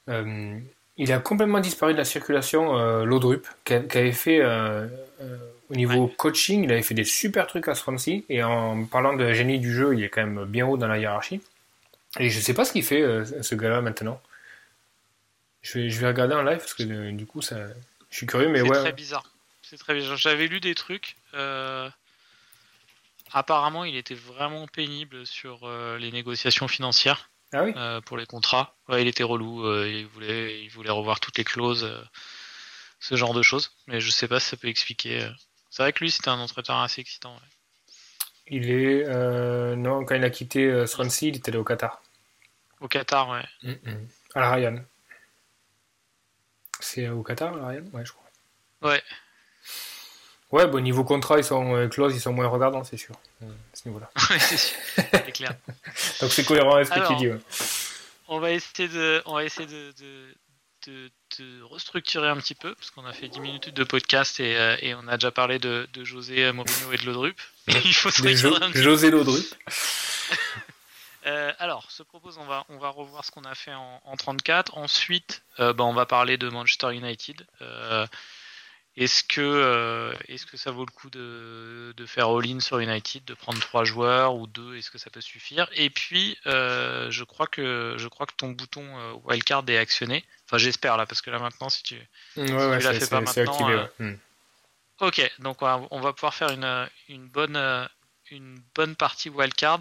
il 0.07 1.13
a 1.13 1.19
complètement 1.19 1.59
disparu 1.59 1.93
de 1.93 1.97
la 1.99 2.05
circulation, 2.05 2.73
qui, 3.65 3.87
qui, 3.87 3.97
avait 3.97 4.11
fait 4.11 4.41
au 5.71 5.75
niveau 5.75 6.07
coaching, 6.07 6.65
il 6.65 6.71
avait 6.71 6.81
fait 6.81 6.93
des 6.93 7.05
super 7.05 7.47
trucs 7.47 7.69
à 7.69 7.75
Swansea. 7.75 8.23
Et 8.27 8.43
en 8.43 8.83
parlant 8.85 9.13
de 9.13 9.33
génie 9.33 9.57
du 9.57 9.73
jeu, 9.73 9.95
il 9.95 10.03
est 10.03 10.09
quand 10.09 10.25
même 10.25 10.43
bien 10.45 10.67
haut 10.67 10.75
dans 10.75 10.87
la 10.87 10.97
hiérarchie. 10.99 11.41
Et 12.19 12.29
je 12.29 12.39
sais 12.41 12.53
pas 12.53 12.65
ce 12.65 12.73
qu'il 12.73 12.83
fait, 12.83 13.01
euh, 13.01 13.41
ce 13.41 13.55
gars-là, 13.55 13.79
maintenant. 13.79 14.21
Je 15.61 15.79
vais, 15.79 15.89
je 15.89 15.99
vais 16.01 16.07
regarder 16.07 16.35
en 16.35 16.41
live 16.41 16.57
parce 16.57 16.73
que 16.73 16.83
euh, 16.83 17.11
du 17.13 17.25
coup, 17.25 17.41
ça, 17.41 17.55
je 18.09 18.17
suis 18.17 18.25
curieux, 18.25 18.49
mais 18.49 18.61
ouais. 18.61 18.67
C'est 18.73 18.81
très 18.81 18.91
bizarre. 18.91 19.23
C'est 19.61 19.77
très 19.77 19.93
bizarre. 19.93 20.17
J'avais 20.17 20.47
lu 20.47 20.59
des 20.59 20.75
trucs. 20.75 21.15
Euh, 21.35 21.89
apparemment, 23.31 23.85
il 23.85 23.95
était 23.95 24.15
vraiment 24.15 24.67
pénible 24.67 25.25
sur 25.25 25.69
les 25.99 26.11
négociations 26.11 26.67
financières. 26.67 27.29
Ah 27.53 27.63
oui? 27.63 27.73
pour 28.05 28.17
les 28.17 28.25
contrats. 28.25 28.75
Ouais, 28.89 29.01
il 29.01 29.07
était 29.07 29.23
relou. 29.23 29.65
il, 29.85 30.05
voulait, 30.07 30.61
il 30.63 30.69
voulait 30.69 30.89
revoir 30.89 31.21
toutes 31.21 31.37
les 31.37 31.43
clauses. 31.45 31.89
ce 32.99 33.15
genre 33.15 33.33
de 33.33 33.41
choses. 33.41 33.71
Mais 33.87 34.01
je 34.01 34.09
sais 34.09 34.27
pas 34.27 34.41
si 34.41 34.49
ça 34.49 34.57
peut 34.57 34.67
expliquer. 34.67 35.29
C'est 35.71 35.83
vrai 35.83 35.93
que 35.93 36.03
lui, 36.03 36.11
c'était 36.11 36.29
un 36.29 36.39
entraîneur 36.39 36.81
assez 36.81 36.99
excitant. 36.99 37.33
Il 38.47 38.69
est. 38.69 39.05
Euh, 39.07 39.77
non, 39.77 40.03
quand 40.03 40.15
il 40.15 40.23
a 40.25 40.29
quitté 40.29 40.65
euh, 40.65 40.85
Swansea, 40.85 41.29
il 41.29 41.37
était 41.37 41.49
allé 41.49 41.57
au 41.57 41.63
Qatar. 41.63 42.03
Au 42.81 42.89
Qatar, 42.89 43.29
ouais. 43.29 43.45
Mm, 43.63 43.89
mm. 43.89 44.07
À 44.35 44.41
la 44.41 44.51
Ryan. 44.51 44.75
C'est 46.81 47.07
au 47.07 47.23
Qatar, 47.23 47.55
la 47.55 47.67
Ryan? 47.67 47.85
Ouais, 47.93 48.05
je 48.05 48.11
crois. 48.11 48.91
Ouais. 48.91 49.01
Ouais, 50.51 50.67
bon, 50.67 50.83
niveau 50.83 51.05
contrat, 51.05 51.37
ils 51.37 51.45
sont 51.45 51.75
euh, 51.75 51.89
ils 52.09 52.19
sont 52.19 52.33
moins 52.33 52.47
regardants, 52.47 52.83
c'est 52.83 52.97
sûr. 52.97 53.15
À 53.41 53.45
ce 53.73 53.87
niveau-là. 53.87 54.09
ouais, 54.29 54.39
c'est 54.39 54.57
sûr. 54.57 54.77
C'est 54.95 55.31
clair. 55.31 55.55
Donc 56.19 56.31
c'est 56.31 56.43
cohérent 56.43 56.75
avec 56.75 56.87
ce 56.87 56.93
que 56.93 57.07
tu 57.07 57.15
dis. 57.15 57.29
On 58.27 58.39
va 58.39 58.51
essayer 58.51 58.89
de, 58.89 59.21
on 59.25 59.35
va 59.35 59.45
essayer 59.45 59.67
de, 59.67 59.93
de, 60.01 60.35
restructurer 61.63 62.27
un 62.29 62.37
petit 62.37 62.55
peu, 62.55 62.75
parce 62.75 62.91
qu'on 62.91 63.05
a 63.05 63.13
fait 63.13 63.27
10 63.27 63.39
minutes 63.39 63.69
de 63.69 63.83
podcast 63.83 64.39
et, 64.39 64.57
euh, 64.57 64.77
et 64.81 64.93
on 64.95 65.07
a 65.07 65.17
déjà 65.17 65.31
parlé 65.31 65.59
de, 65.59 65.87
de 65.93 66.03
José 66.03 66.51
Mourinho 66.51 66.91
et 66.91 66.97
de 66.97 67.05
Lodrup. 67.05 67.39
Il 67.67 67.93
faut 67.93 68.11
se 68.11 68.63
un 68.63 68.71
José 68.73 69.11
Lodrup. 69.11 69.45
euh, 71.25 71.53
alors, 71.59 71.89
se 71.91 72.03
propose, 72.03 72.37
on 72.37 72.45
va, 72.45 72.65
on 72.69 72.77
va 72.77 72.89
revoir 72.89 73.25
ce 73.25 73.31
qu'on 73.31 73.43
a 73.43 73.55
fait 73.55 73.73
en, 73.73 74.01
en 74.03 74.17
34. 74.17 74.77
Ensuite, 74.77 75.43
euh, 75.59 75.73
bah, 75.73 75.83
on 75.83 75.93
va 75.93 76.05
parler 76.05 76.37
de 76.37 76.49
Manchester 76.49 76.93
United. 76.93 77.45
Euh, 78.97 79.03
est-ce 79.03 79.23
que, 79.23 79.41
euh, 79.41 80.13
est-ce 80.27 80.45
que 80.45 80.57
ça 80.57 80.71
vaut 80.71 80.85
le 80.85 80.91
coup 80.91 81.09
de, 81.09 81.93
de 81.95 82.05
faire 82.05 82.29
all-in 82.29 82.59
sur 82.59 82.79
United, 82.79 83.23
de 83.25 83.33
prendre 83.33 83.59
trois 83.59 83.83
joueurs 83.83 84.35
ou 84.35 84.47
deux 84.47 84.75
Est-ce 84.75 84.91
que 84.91 84.97
ça 84.97 85.09
peut 85.09 85.21
suffire? 85.21 85.69
Et 85.73 85.89
puis, 85.89 86.37
euh, 86.45 87.09
je 87.09 87.23
crois 87.23 87.47
que 87.47 87.95
je 87.97 88.07
crois 88.07 88.25
que 88.25 88.33
ton 88.35 88.49
bouton 88.49 88.83
euh, 88.83 89.13
wildcard 89.23 89.63
est 89.67 89.77
actionné. 89.77 90.25
Enfin, 90.45 90.57
j'espère 90.57 90.97
là, 90.97 91.05
parce 91.05 91.21
que 91.21 91.29
là 91.29 91.39
maintenant, 91.39 91.69
si 91.69 91.83
tu, 91.83 91.95
ouais, 91.95 92.47
si 92.47 92.53
ouais, 92.53 92.79
tu 92.79 92.83
l'as 92.83 92.93
fait 92.93 93.09
pas 93.09 93.21
maintenant. 93.21 93.43
Activé, 93.43 93.85
hmm. 93.99 94.17
Ok, 94.99 95.31
donc 95.39 95.61
on 95.61 95.99
va 95.99 96.13
pouvoir 96.13 96.35
faire 96.35 96.51
une, 96.51 96.89
une 97.09 97.27
bonne 97.27 97.89
une 98.29 98.61
bonne 98.75 98.95
partie 98.95 99.29
wildcard, 99.29 99.79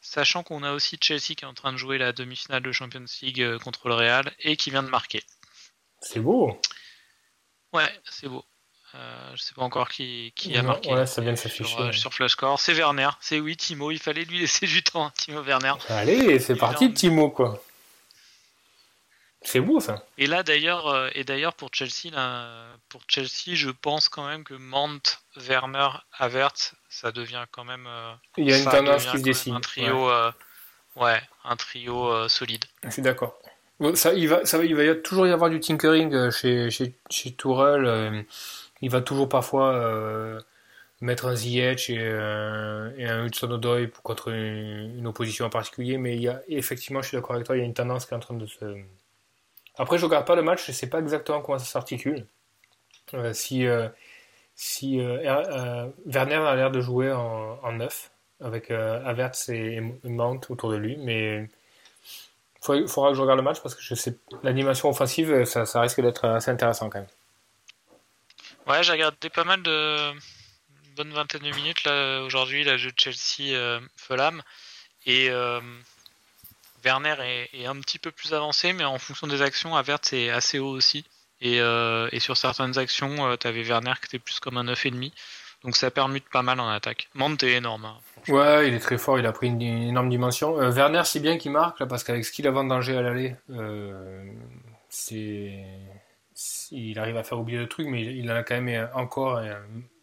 sachant 0.00 0.42
qu'on 0.42 0.62
a 0.62 0.72
aussi 0.72 0.96
Chelsea 1.00 1.34
qui 1.36 1.44
est 1.44 1.44
en 1.44 1.54
train 1.54 1.72
de 1.72 1.76
jouer 1.76 1.98
la 1.98 2.12
demi-finale 2.12 2.62
de 2.62 2.72
Champions 2.72 3.04
League 3.20 3.58
contre 3.58 3.88
le 3.88 3.94
Real 3.94 4.32
et 4.40 4.56
qui 4.56 4.70
vient 4.70 4.82
de 4.82 4.88
marquer. 4.88 5.22
C'est 6.00 6.20
beau. 6.20 6.58
Ouais, 7.74 7.90
c'est 8.08 8.28
beau. 8.28 8.44
Euh, 8.94 9.30
je 9.34 9.42
sais 9.42 9.54
pas 9.54 9.62
encore 9.62 9.88
qui, 9.88 10.32
qui 10.36 10.56
a 10.56 10.62
marqué 10.62 10.92
ouais, 10.92 11.06
ça 11.06 11.20
vient 11.20 11.32
de 11.32 11.36
sur, 11.36 11.80
euh, 11.80 11.90
sur 11.90 12.14
Flashcore. 12.14 12.60
C'est 12.60 12.74
Werner. 12.74 13.08
C'est 13.20 13.40
oui, 13.40 13.56
Timo. 13.56 13.90
Il 13.90 13.98
fallait 13.98 14.24
lui 14.24 14.38
laisser 14.38 14.66
du 14.68 14.84
temps, 14.84 15.10
Timo 15.10 15.42
Werner. 15.42 15.74
Allez, 15.88 16.38
c'est 16.38 16.54
parti, 16.54 16.92
Timo, 16.94 17.30
quoi. 17.30 17.60
C'est 19.42 19.60
beau 19.60 19.78
ça. 19.78 20.06
Et 20.16 20.26
là 20.26 20.42
d'ailleurs, 20.42 20.86
euh, 20.86 21.10
et 21.14 21.22
d'ailleurs 21.22 21.52
pour 21.52 21.68
Chelsea, 21.70 22.10
là, 22.10 22.64
pour 22.88 23.02
Chelsea, 23.08 23.54
je 23.54 23.68
pense 23.68 24.08
quand 24.08 24.26
même 24.26 24.42
que 24.42 24.54
Mant, 24.54 25.00
Werner, 25.36 25.88
Havertz, 26.16 26.74
ça 26.88 27.12
devient 27.12 27.44
quand 27.50 27.64
même. 27.64 27.86
Euh, 27.86 28.14
il 28.38 28.48
y 28.48 28.54
a 28.54 28.58
une 28.58 28.64
tendance 28.64 29.04
qui 29.04 29.18
se 29.18 29.22
dessine. 29.22 29.56
Un 29.56 29.60
trio, 29.60 30.08
ouais, 30.08 30.30
ouais 30.96 31.20
un 31.42 31.56
trio 31.56 32.26
solide. 32.28 32.64
Je 32.84 32.90
suis 32.90 33.02
d'accord 33.02 33.38
il 33.80 34.28
va, 34.28 34.40
toujours 34.96 35.26
y 35.26 35.30
avoir 35.30 35.50
du 35.50 35.60
tinkering 35.60 36.14
euh, 36.14 36.30
chez, 36.30 36.70
chez, 36.70 37.32
Tourelle. 37.32 37.84
Euh, 37.86 38.22
il 38.80 38.90
va 38.90 39.00
toujours 39.00 39.28
parfois 39.28 39.74
euh, 39.74 40.40
mettre 41.00 41.26
un 41.26 41.34
Ziyech 41.34 41.90
et, 41.90 41.94
et 41.94 43.06
un 43.06 43.26
Hudson 43.26 43.50
Odoi 43.50 43.86
contre 44.02 44.28
une, 44.30 45.06
opposition 45.06 45.46
en 45.46 45.50
particulier, 45.50 45.98
mais 45.98 46.16
il 46.16 46.22
y 46.22 46.28
a, 46.28 46.42
effectivement, 46.48 47.02
je 47.02 47.08
suis 47.08 47.16
d'accord 47.16 47.34
avec 47.34 47.46
toi, 47.46 47.56
il 47.56 47.60
y 47.60 47.62
a 47.62 47.66
une 47.66 47.74
tendance 47.74 48.06
qui 48.06 48.14
est 48.14 48.16
en 48.16 48.20
train 48.20 48.34
de 48.34 48.46
se. 48.46 48.64
Après, 49.76 49.98
je 49.98 50.04
regarde 50.04 50.26
pas 50.26 50.36
le 50.36 50.42
match, 50.42 50.66
je 50.66 50.72
sais 50.72 50.88
pas 50.88 51.00
exactement 51.00 51.40
comment 51.40 51.58
ça 51.58 51.64
s'articule. 51.64 52.26
si 53.32 53.66
Werner 53.66 56.34
a 56.34 56.56
l'air 56.56 56.70
de 56.70 56.80
jouer 56.80 57.12
en, 57.12 57.58
en 57.62 57.72
neuf, 57.72 58.10
avec 58.40 58.70
Avertz 58.70 59.48
et 59.48 59.80
Mount 60.04 60.40
autour 60.50 60.70
de 60.70 60.76
lui, 60.76 60.96
mais 60.98 61.48
il 62.68 62.88
faudra 62.88 63.10
que 63.10 63.16
je 63.16 63.20
regarde 63.20 63.38
le 63.38 63.44
match 63.44 63.60
parce 63.60 63.74
que 63.74 63.82
je 63.82 63.94
sais 63.94 64.16
l'animation 64.42 64.88
offensive, 64.88 65.44
ça, 65.44 65.66
ça 65.66 65.80
risque 65.80 66.00
d'être 66.00 66.24
assez 66.26 66.50
intéressant 66.50 66.88
quand 66.88 67.00
même. 67.00 67.08
Ouais, 68.66 68.82
j'ai 68.82 68.92
regardé 68.92 69.28
pas 69.28 69.44
mal 69.44 69.62
de 69.62 70.12
bonne 70.96 71.12
vingtaine 71.12 71.42
de 71.42 71.54
minutes 71.54 71.86
aujourd'hui, 72.24 72.64
la 72.64 72.76
jeu 72.76 72.90
de 72.90 72.98
Chelsea 72.98 73.54
euh, 73.54 73.80
Fulham 73.96 74.42
et 75.06 75.28
euh, 75.30 75.60
Werner 76.84 77.16
est, 77.52 77.66
un 77.66 77.80
petit 77.80 77.98
peu 77.98 78.10
plus 78.10 78.34
avancé, 78.34 78.72
mais 78.72 78.84
en 78.84 78.98
fonction 78.98 79.26
des 79.26 79.42
actions, 79.42 79.76
Avert 79.76 79.98
c'est 80.02 80.30
assez 80.30 80.58
haut 80.58 80.70
aussi. 80.70 81.04
Et, 81.40 81.60
euh, 81.60 82.08
et 82.12 82.20
sur 82.20 82.36
certaines 82.36 82.78
actions, 82.78 83.26
euh, 83.26 83.36
tu 83.36 83.46
avais 83.46 83.62
Werner 83.62 83.94
qui 84.00 84.06
était 84.06 84.18
plus 84.18 84.40
comme 84.40 84.56
un 84.56 84.64
9,5. 84.64 85.12
Donc 85.64 85.76
ça 85.76 85.90
permute 85.90 86.28
pas 86.28 86.42
mal 86.42 86.60
en 86.60 86.68
attaque. 86.68 87.08
Mante 87.14 87.42
est 87.42 87.52
énorme. 87.52 87.86
Hein, 87.86 87.96
ouais, 88.28 88.68
il 88.68 88.74
est 88.74 88.80
très 88.80 88.98
fort, 88.98 89.18
il 89.18 89.24
a 89.24 89.32
pris 89.32 89.46
une, 89.46 89.62
énorme 89.62 90.10
dimension. 90.10 90.60
Euh, 90.60 90.70
Werner, 90.70 91.02
c'est 91.04 91.20
bien 91.20 91.38
qu'il 91.38 91.52
marque, 91.52 91.80
là, 91.80 91.86
parce 91.86 92.04
qu'avec 92.04 92.24
ce 92.24 92.30
qu'il 92.30 92.46
a 92.46 92.52
danger 92.52 92.96
à 92.98 93.00
l'aller, 93.00 93.34
euh, 93.48 94.30
c'est... 94.90 95.64
il 96.70 96.98
arrive 96.98 97.16
à 97.16 97.24
faire 97.24 97.40
oublier 97.40 97.58
le 97.58 97.68
truc, 97.68 97.88
mais 97.88 98.02
il 98.02 98.30
en 98.30 98.36
a 98.36 98.42
quand 98.42 98.60
même 98.60 98.90
encore 98.94 99.38
euh, 99.38 99.54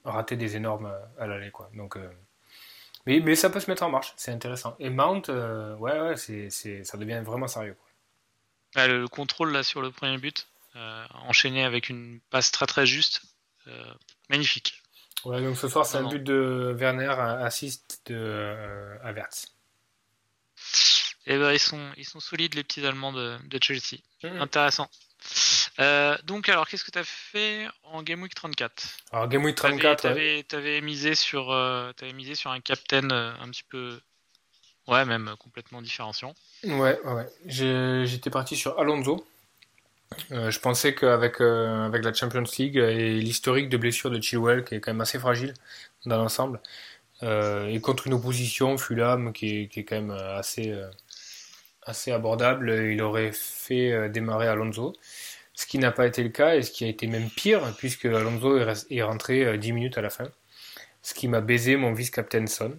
raté 0.04 0.36
des 0.36 0.56
énormes 0.56 0.92
à 1.20 1.28
l'aller. 1.28 1.52
Quoi. 1.52 1.70
Donc, 1.76 1.96
mais, 3.06 3.20
mais 3.20 3.36
ça 3.36 3.52
peut 3.52 3.60
se 3.60 3.70
mettre 3.70 3.84
en 3.84 3.90
marche, 3.90 4.14
c'est 4.18 4.32
intéressant. 4.32 4.76
Et 4.80 4.90
Mount, 4.90 5.30
ouais, 5.30 6.00
ouais 6.00 6.18
c'est, 6.18 6.50
c'est, 6.50 6.84
ça 6.84 6.98
devient 6.98 7.22
vraiment 7.24 7.48
sérieux. 7.48 7.78
Quoi. 8.74 8.88
le, 8.88 9.08
contrôle 9.08 9.52
là 9.52 9.62
sur 9.62 9.84
le 9.84 9.92
premier 9.92 10.18
but, 10.18 10.48
enchaîné 11.28 11.64
avec 11.64 11.90
une 11.90 12.20
passe 12.32 12.52
très 12.52 12.66
très 12.66 12.88
juste, 12.88 13.22
magnifique. 14.28 14.81
Ouais, 15.26 15.42
donc 15.42 15.58
ce 15.58 15.68
soir, 15.68 15.86
c'est 15.86 15.98
un 15.98 16.08
but 16.08 16.24
de 16.24 16.76
Werner, 16.78 17.10
assist 17.10 18.02
de 18.08 18.16
euh, 18.16 18.98
eh 21.28 21.38
ben, 21.38 21.52
ils 21.52 21.60
sont, 21.60 21.92
ils 21.98 22.06
sont 22.06 22.20
solides, 22.20 22.56
les 22.56 22.64
petits 22.64 22.86
Allemands 22.86 23.14
de, 23.14 23.38
Chelsea. 23.62 23.98
Mmh. 24.24 24.42
Intéressant. 24.42 24.90
Euh, 25.80 26.18
donc, 26.24 26.50
alors, 26.50 26.68
qu'est-ce 26.68 26.84
que 26.84 26.92
tu 26.92 26.98
as 26.98 27.04
fait 27.04 27.68
en 27.84 28.02
Game 28.02 28.22
Week 28.24 28.34
34 28.34 28.84
Alors, 29.12 29.28
Game 29.28 29.44
Week 29.44 29.56
34, 29.56 30.02
tu 30.02 30.56
avais, 30.56 30.82
misé 30.82 31.14
sur, 31.14 31.52
euh, 31.52 31.92
avais 32.02 32.14
misé 32.14 32.36
sur 32.36 32.52
un 32.52 32.60
captain 32.60 33.10
un 33.12 33.50
petit 33.50 33.64
peu 33.64 34.00
Ouais, 34.88 35.06
même 35.06 35.36
complètement 35.40 35.82
différenciant. 35.82 36.34
Ouais, 36.64 37.00
ouais. 37.06 37.28
J'étais 37.46 38.30
parti 38.30 38.56
sur 38.56 38.80
Alonso. 38.80 39.26
Je 40.30 40.60
pensais 40.60 40.94
qu'avec 40.94 41.42
avec 41.42 42.04
la 42.04 42.14
Champions 42.14 42.44
League 42.58 42.78
et 42.78 43.20
l'historique 43.20 43.70
de 43.70 43.78
blessure 43.78 44.10
de 44.10 44.22
Chilwell, 44.22 44.64
qui 44.64 44.76
est 44.76 44.80
quand 44.80 44.92
même 44.92 45.02
assez 45.02 45.20
fragile 45.20 45.54
dans 46.06 46.18
l'ensemble, 46.18 46.60
et 47.22 47.80
contre 47.82 48.08
une 48.08 48.14
opposition, 48.14 48.78
Fulham, 48.78 49.34
qui 49.34 49.64
est, 49.64 49.68
qui 49.68 49.82
est 49.82 49.84
quand 49.84 49.96
même 49.96 50.12
assez, 50.12 50.74
assez 51.84 52.12
abordable, 52.12 52.72
il 52.72 53.02
aurait 53.02 53.32
fait 53.34 54.10
démarrer 54.10 54.48
Alonso 54.48 54.94
ce 55.54 55.66
qui 55.68 55.78
n'a 55.78 55.92
pas 55.92 56.08
été 56.08 56.24
le 56.24 56.30
cas 56.30 56.56
et 56.56 56.64
ce 56.64 56.72
qui 56.72 56.86
a 56.86 56.88
été 56.88 57.08
même 57.08 57.30
pire, 57.30 57.62
puisque 57.78 58.06
Alonso 58.06 58.58
est 58.58 59.04
rentré 59.04 59.58
10 59.58 59.74
minutes 59.74 59.98
à 59.98 60.02
la 60.02 60.10
fin, 60.10 60.26
ce 61.04 61.14
qui 61.14 61.28
m'a 61.28 61.42
baisé 61.42 61.76
mon 61.76 61.94
vice-captain 61.94 62.48
Son. 62.48 62.78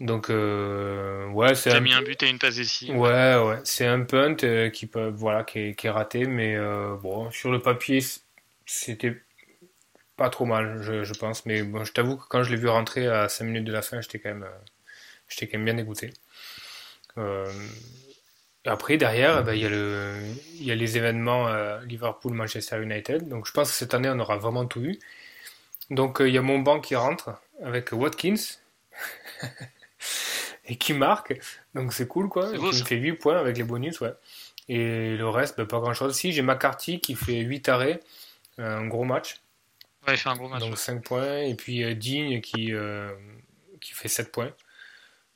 Donc, 0.00 0.30
euh, 0.30 1.26
ouais, 1.30 1.54
c'est. 1.56 1.72
J'ai 1.72 1.80
mis 1.80 1.92
un 1.92 2.02
but 2.02 2.22
et 2.22 2.30
une 2.30 2.38
passe 2.38 2.58
ici. 2.58 2.90
Ouais, 2.92 3.36
ouais, 3.36 3.58
c'est 3.64 3.86
un 3.86 4.02
punt 4.02 4.36
euh, 4.44 4.70
qui, 4.70 4.86
peut, 4.86 5.08
voilà, 5.08 5.42
qui, 5.42 5.58
est, 5.58 5.74
qui 5.74 5.88
est 5.88 5.90
raté, 5.90 6.26
mais 6.26 6.54
euh, 6.54 6.94
bon, 6.96 7.30
sur 7.32 7.50
le 7.50 7.60
papier, 7.60 8.00
c'était 8.64 9.20
pas 10.16 10.30
trop 10.30 10.44
mal, 10.44 10.82
je, 10.82 11.02
je, 11.02 11.14
pense. 11.14 11.46
Mais 11.46 11.62
bon, 11.62 11.84
je 11.84 11.92
t'avoue 11.92 12.16
que 12.16 12.24
quand 12.28 12.44
je 12.44 12.50
l'ai 12.50 12.56
vu 12.56 12.68
rentrer 12.68 13.08
à 13.08 13.28
5 13.28 13.44
minutes 13.44 13.64
de 13.64 13.72
la 13.72 13.82
fin, 13.82 14.00
j'étais 14.00 14.20
quand 14.20 14.28
même, 14.28 14.46
j'étais 15.28 15.48
quand 15.48 15.58
même 15.58 15.64
bien 15.64 15.74
dégoûté. 15.74 16.12
après, 18.66 18.98
derrière, 18.98 19.42
ben, 19.42 19.54
il 19.54 19.62
y, 19.62 19.66
a 19.66 19.68
le, 19.68 20.14
y 20.60 20.70
a 20.70 20.76
les 20.76 20.96
événements 20.96 21.48
Liverpool-Manchester 21.80 22.80
United. 22.82 23.28
Donc, 23.28 23.46
je 23.46 23.52
pense 23.52 23.70
que 23.70 23.76
cette 23.76 23.94
année, 23.94 24.10
on 24.10 24.18
aura 24.20 24.36
vraiment 24.36 24.66
tout 24.66 24.82
eu. 24.82 24.98
Donc, 25.90 26.18
il 26.20 26.28
y 26.28 26.38
a 26.38 26.42
mon 26.42 26.60
banc 26.60 26.80
qui 26.80 26.94
rentre 26.94 27.30
avec 27.64 27.90
Watkins. 27.92 28.36
et 30.68 30.76
qui 30.76 30.92
marque. 30.92 31.34
Donc 31.74 31.92
c'est 31.92 32.06
cool 32.06 32.28
quoi. 32.28 32.50
Il 32.52 32.60
me 32.60 32.72
fait 32.72 32.96
8 32.96 33.14
points 33.14 33.38
avec 33.38 33.56
les 33.56 33.64
bonus, 33.64 34.00
ouais. 34.00 34.12
Et 34.68 35.16
le 35.16 35.28
reste, 35.28 35.56
bah, 35.56 35.64
pas 35.64 35.80
grand 35.80 35.94
chose. 35.94 36.14
Si, 36.14 36.32
j'ai 36.32 36.42
McCarthy 36.42 37.00
qui 37.00 37.14
fait 37.14 37.40
8 37.40 37.68
arrêts, 37.70 38.00
un 38.58 38.86
gros 38.86 39.04
match. 39.04 39.40
Ouais, 40.06 40.14
il 40.14 40.18
fait 40.18 40.28
un 40.28 40.36
gros 40.36 40.48
match. 40.48 40.60
Donc 40.60 40.76
5 40.76 41.02
points. 41.02 41.38
Et 41.38 41.54
puis 41.54 41.82
euh, 41.82 41.94
Digne 41.94 42.40
qui, 42.40 42.74
euh, 42.74 43.10
qui 43.80 43.92
fait 43.92 44.08
7 44.08 44.30
points. 44.30 44.52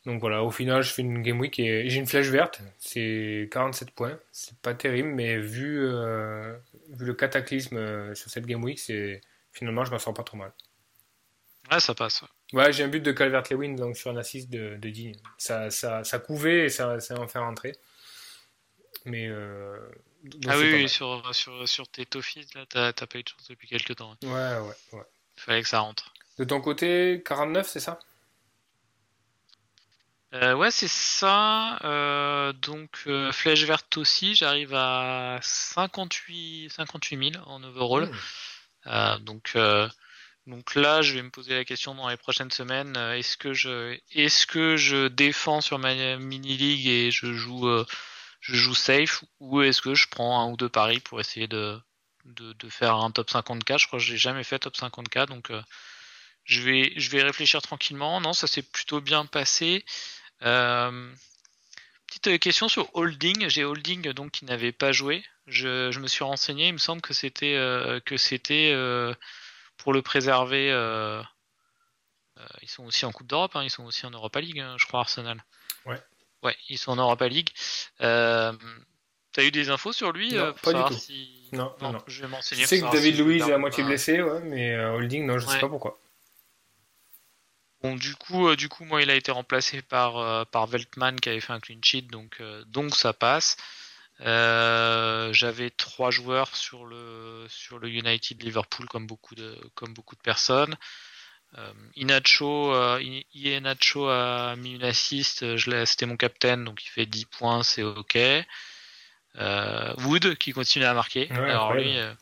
Donc 0.05 0.21
voilà, 0.21 0.43
au 0.43 0.51
final, 0.51 0.83
je 0.83 0.93
fais 0.93 1.03
une 1.03 1.23
game 1.23 1.39
week 1.39 1.61
et 1.61 1.89
j'ai 1.89 1.99
une 1.99 2.07
flèche 2.07 2.27
verte. 2.27 2.61
C'est 2.79 3.49
47 3.53 3.93
points. 3.93 4.19
C'est 4.33 4.59
pas 4.59 4.75
terrible, 4.75 5.09
mais 5.11 5.39
vu, 5.39 5.79
euh, 5.81 6.57
vu 6.89 7.07
le 7.07 7.15
cataclysme 7.15 8.13
sur 8.15 8.29
cette 8.29 8.45
game 8.45 8.63
week, 8.65 8.81
c'est 8.81 9.21
finalement, 9.53 9.85
je 9.85 9.93
m'en 9.93 10.01
sors 10.01 10.13
pas 10.13 10.25
trop 10.25 10.37
mal. 10.37 10.53
Ouais, 11.71 11.79
ça 11.79 11.95
passe. 11.95 12.25
Ouais, 12.53 12.73
j'ai 12.73 12.85
un 12.85 12.89
but 12.89 13.01
de 13.01 13.13
Calvert-Lewin 13.13 13.75
donc 13.75 13.97
sur 13.97 14.11
un 14.11 14.17
assist 14.17 14.51
de, 14.51 14.77
de 14.77 14.89
Digne. 14.91 15.17
Ça, 15.39 15.71
ça, 15.71 16.05
ça 16.05 16.19
couvait 16.19 16.67
et 16.67 16.69
ça, 16.69 17.01
ça 17.01 17.19
en 17.19 17.29
fait 17.29 17.39
rentrer. 17.39 17.73
Mais. 19.05 19.27
Euh, 19.29 19.79
ah 20.47 20.59
oui, 20.59 20.73
oui 20.73 20.89
sur, 20.89 21.35
sur, 21.35 21.67
sur 21.69 21.89
tes 21.89 22.07
Toffees, 22.07 22.47
là, 22.55 22.65
t'as 22.67 23.07
pas 23.07 23.19
eu 23.19 23.23
de 23.23 23.29
chance 23.29 23.49
depuis 23.49 23.69
quelques 23.69 23.97
temps. 23.97 24.17
Ouais, 24.23 24.31
ouais, 24.31 24.77
ouais. 24.93 25.05
Il 25.37 25.43
fallait 25.43 25.63
que 25.63 25.69
ça 25.69 25.81
rentre. 25.81 26.13
De 26.39 26.45
ton 26.45 26.61
côté, 26.61 27.23
49, 27.27 27.69
c'est 27.69 27.81
ça? 27.81 27.99
Euh, 30.35 30.55
ouais, 30.55 30.71
c'est 30.71 30.89
ça. 30.89 31.79
Euh, 31.85 32.53
donc, 32.55 33.03
euh, 33.07 33.33
flèche 33.33 33.65
verte 33.65 33.99
aussi, 33.99 34.35
j'arrive 34.35 34.73
à 34.75 35.39
58, 35.43 36.71
58 36.71 37.33
000 37.35 37.45
en 37.47 37.63
overall. 37.63 38.07
Hmm. 38.07 38.17
Euh, 38.87 39.19
donc, 39.19 39.57
donc 40.47 40.75
là, 40.75 41.03
je 41.03 41.15
vais 41.15 41.23
me 41.23 41.31
poser 41.31 41.55
la 41.55 41.65
question 41.65 41.95
dans 41.95 42.09
les 42.09 42.17
prochaines 42.17 42.51
semaines 42.51 42.97
euh, 42.97 43.17
est-ce 43.17 43.37
que 43.37 43.55
je, 43.55 43.97
est-ce 44.13 44.47
que 44.47 44.77
je 44.77 45.07
défends 45.07 45.61
sur 45.61 45.79
ma 45.79 46.17
mini 46.17 46.57
league 46.57 46.87
et 46.87 47.11
je 47.13 47.33
joue, 47.33 47.69
euh, 47.69 47.87
je 48.41 48.57
joue 48.57 48.75
safe, 48.75 49.23
ou 49.39 49.63
est-ce 49.63 49.81
que 49.81 49.95
je 49.95 50.09
prends 50.09 50.41
un 50.41 50.51
ou 50.51 50.57
deux 50.57 50.69
paris 50.69 50.99
pour 50.99 51.21
essayer 51.21 51.47
de, 51.47 51.79
de, 52.25 52.55
de 52.55 52.69
faire 52.69 52.97
un 52.97 53.13
top 53.13 53.31
50k 53.31 53.79
Je 53.79 53.87
crois 53.87 54.01
que 54.01 54.05
j'ai 54.05 54.17
jamais 54.17 54.43
fait 54.43 54.59
top 54.59 54.75
50k, 54.75 55.27
donc 55.27 55.53
euh, 55.53 55.63
je 56.45 56.61
vais, 56.63 56.93
je 56.97 57.11
vais 57.11 57.23
réfléchir 57.23 57.63
tranquillement. 57.63 58.21
Non, 58.21 58.33
ça 58.33 58.49
s'est 58.49 58.63
plutôt 58.63 59.01
bien 59.01 59.27
passé. 59.27 59.85
petite 60.41 62.41
question 62.41 62.69
sur 62.69 62.91
holding. 62.97 63.49
J'ai 63.49 63.65
holding 63.65 64.13
donc 64.13 64.33
qui 64.33 64.45
n'avait 64.45 64.73
pas 64.73 64.91
joué. 64.91 65.25
Je, 65.47 65.93
je, 65.93 66.01
me 66.01 66.09
suis 66.09 66.25
renseigné. 66.25 66.69
Il 66.69 66.73
me 66.73 66.79
semble 66.79 67.01
que 67.01 67.15
c'était 67.15 67.55
que 68.05 68.17
c'était 68.17 68.73
pour 69.83 69.93
le 69.93 70.01
préserver, 70.01 70.71
euh, 70.71 71.21
euh, 72.39 72.47
ils 72.63 72.69
sont 72.69 72.85
aussi 72.85 73.05
en 73.05 73.13
Coupe 73.13 73.27
d'Europe, 73.27 73.57
hein, 73.57 73.65
ils 73.65 73.71
sont 73.71 73.85
aussi 73.85 74.07
en 74.07 74.11
Europa 74.11 74.41
League, 74.41 74.61
hein, 74.61 74.77
je 74.79 74.87
crois, 74.87 75.01
Arsenal. 75.01 75.45
Ouais. 75.87 76.01
Ouais, 76.43 76.57
ils 76.69 76.79
sont 76.79 76.93
en 76.93 76.97
Europa 76.97 77.29
League. 77.29 77.51
Euh, 78.01 78.53
T'as 79.33 79.45
eu 79.45 79.51
des 79.51 79.71
infos 79.71 79.93
sur 79.93 80.13
lui 80.13 80.35
non, 80.35 80.53
pas 80.63 80.75
du 80.75 80.95
tout. 80.95 81.01
Si... 81.01 81.49
Non, 81.53 81.75
non, 81.81 81.93
non, 81.93 82.03
Je 82.07 82.21
vais 82.21 82.29
m'enseigner. 82.29 82.63
Je 82.63 82.69
sais 82.69 82.81
que 82.81 82.93
David 82.93 83.19
Louis 83.19 83.39
est 83.39 83.51
à 83.51 83.59
moitié 83.59 83.83
blessé, 83.83 84.21
ouais, 84.21 84.41
mais 84.41 84.79
Holding, 84.79 85.27
non, 85.27 85.39
je 85.39 85.47
sais 85.47 85.59
pas 85.59 85.69
pourquoi. 85.69 85.99
Bon, 87.83 87.97
du 87.97 88.15
coup, 88.15 88.55
du 88.55 88.69
coup, 88.69 88.85
moi, 88.85 89.03
il 89.03 89.11
a 89.11 89.15
été 89.15 89.33
remplacé 89.33 89.83
par, 89.83 90.47
par 90.49 90.67
Veltman 90.67 91.19
qui 91.19 91.31
avait 91.31 91.41
fait 91.41 91.53
un 91.53 91.61
clean 91.61 91.81
sheet, 91.83 92.03
donc, 92.03 92.43
donc 92.67 92.95
ça 92.95 93.13
passe. 93.13 93.57
Euh, 94.21 95.33
j'avais 95.33 95.71
trois 95.71 96.11
joueurs 96.11 96.55
sur 96.55 96.85
le 96.85 97.47
sur 97.49 97.79
le 97.79 97.89
United 97.89 98.43
Liverpool 98.43 98.87
comme 98.87 99.07
beaucoup 99.07 99.35
de 99.35 99.59
comme 99.75 99.95
beaucoup 99.95 100.15
de 100.15 100.21
personnes. 100.21 100.77
Euh, 101.59 101.73
Inacho, 101.97 102.75
euh, 102.75 103.03
Inacho 103.35 104.09
a 104.09 104.57
mis 104.57 104.75
une 104.75 104.85
assist, 104.85 105.45
c'était 105.85 106.07
mon 106.07 106.17
capitaine, 106.17 106.65
donc 106.65 106.83
il 106.83 106.89
fait 106.89 107.05
10 107.05 107.27
points, 107.27 107.63
c'est 107.63 107.83
ok. 107.83 108.17
Euh, 109.37 109.95
Wood 109.99 110.37
qui 110.37 110.53
continue 110.53 110.85
à 110.85 110.95
marquer. 110.95 111.31
Alors 111.31 111.75
lui, 111.75 111.99
euh, 111.99 112.13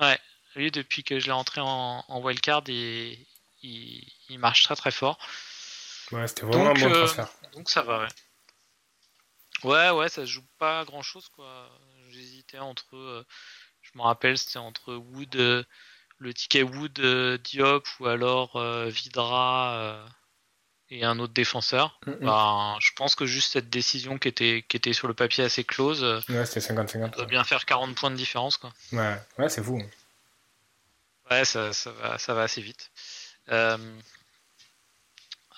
ouais, 0.00 0.18
lui 0.54 0.70
depuis 0.70 1.02
que 1.02 1.18
je 1.18 1.26
l'ai 1.26 1.32
rentré 1.32 1.60
en, 1.60 2.04
en 2.06 2.20
wildcard, 2.20 2.62
il, 2.68 3.18
il, 3.62 4.04
il, 4.28 4.38
marche 4.38 4.62
très 4.62 4.76
très 4.76 4.90
fort. 4.90 5.18
Ouais, 6.12 6.26
c'était 6.28 6.42
vraiment 6.42 6.72
donc, 6.72 6.82
un 6.82 6.88
bon 6.88 6.94
transfert. 6.94 7.28
donc 7.52 7.70
ça 7.70 7.82
va. 7.82 8.00
Ouais. 8.00 8.08
Ouais, 9.64 9.90
ouais, 9.90 10.08
ça 10.08 10.24
joue 10.24 10.44
pas 10.58 10.84
grand 10.84 11.02
chose 11.02 11.28
quoi. 11.28 11.70
J'hésitais 12.10 12.58
entre, 12.58 12.96
euh, 12.96 13.24
je 13.82 13.90
me 13.94 14.02
rappelle, 14.02 14.38
c'était 14.38 14.58
entre 14.58 14.94
Wood, 14.94 15.36
euh, 15.36 15.62
le 16.18 16.34
ticket 16.34 16.62
Wood 16.62 16.98
euh, 17.00 17.38
Diop 17.38 17.86
ou 18.00 18.06
alors 18.06 18.60
Vidra 18.88 20.06
et 20.90 21.04
un 21.04 21.18
autre 21.18 21.32
défenseur. 21.32 22.00
Ben, 22.06 22.76
je 22.80 22.90
pense 22.96 23.14
que 23.14 23.26
juste 23.26 23.52
cette 23.52 23.70
décision 23.70 24.18
qui 24.18 24.28
était, 24.28 24.64
qui 24.68 24.76
était 24.76 24.92
sur 24.92 25.08
le 25.08 25.14
papier 25.14 25.44
assez 25.44 25.64
close, 25.64 26.02
ouais, 26.28 26.46
c'était 26.46 26.74
50-50. 26.74 27.16
doit 27.16 27.26
bien 27.26 27.44
faire 27.44 27.64
40 27.64 27.94
points 27.94 28.10
de 28.10 28.16
différence 28.16 28.56
quoi. 28.56 28.72
Ouais, 28.92 29.16
ouais, 29.38 29.48
c'est 29.48 29.62
fou. 29.62 29.80
Ouais, 31.30 31.44
ça, 31.44 31.72
ça, 31.72 31.92
va, 31.92 32.18
ça 32.18 32.34
va 32.34 32.42
assez 32.42 32.60
vite. 32.60 32.90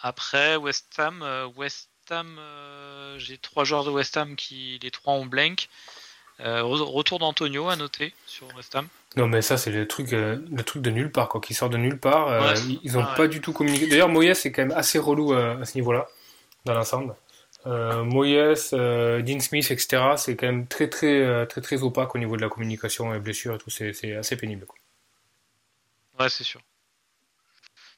après 0.02 0.56
West 0.56 0.98
Ham, 0.98 1.22
West 1.56 1.91
euh, 2.12 3.18
j'ai 3.18 3.38
trois 3.38 3.64
joueurs 3.64 3.84
de 3.84 3.90
West 3.90 4.16
Ham 4.16 4.36
qui, 4.36 4.78
les 4.82 4.90
trois 4.90 5.14
ont 5.14 5.26
blank. 5.26 5.68
Euh, 6.40 6.62
retour 6.62 7.18
d'Antonio 7.18 7.68
à 7.68 7.76
noter 7.76 8.14
sur 8.26 8.52
West 8.56 8.74
Ham. 8.74 8.88
Non 9.16 9.28
mais 9.28 9.42
ça 9.42 9.56
c'est 9.58 9.70
le 9.70 9.86
truc, 9.86 10.12
euh, 10.12 10.38
le 10.50 10.64
truc 10.64 10.82
de 10.82 10.90
nulle 10.90 11.12
part 11.12 11.28
quoi, 11.28 11.40
qui 11.40 11.54
sort 11.54 11.70
de 11.70 11.76
nulle 11.76 11.98
part. 11.98 12.56
ils 12.82 12.98
ont 12.98 13.04
ah 13.04 13.14
pas 13.14 13.28
du 13.28 13.40
tout 13.40 13.52
communiqué. 13.52 13.86
D'ailleurs 13.86 14.08
Moyes 14.08 14.34
c'est 14.34 14.50
quand 14.50 14.62
même 14.62 14.76
assez 14.76 14.98
relou 14.98 15.32
à 15.34 15.64
ce 15.64 15.76
niveau-là 15.76 16.08
dans 16.64 16.74
l'ensemble. 16.74 17.14
Moyes, 17.64 18.70
Dean 18.72 19.40
Smith, 19.40 19.70
etc. 19.70 20.14
C'est 20.16 20.34
quand 20.34 20.46
même 20.46 20.66
très 20.66 20.88
très 20.88 21.46
très 21.46 21.60
très 21.60 21.82
opaque 21.82 22.14
au 22.14 22.18
niveau 22.18 22.36
de 22.36 22.42
la 22.42 22.48
communication 22.48 23.14
et 23.14 23.20
blessures 23.20 23.54
et 23.54 23.58
tout. 23.58 23.70
C'est 23.70 24.16
assez 24.16 24.36
pénible. 24.36 24.66
Quoi. 24.66 24.78
Ouais 26.18 26.30
c'est 26.30 26.44
sûr. 26.44 26.60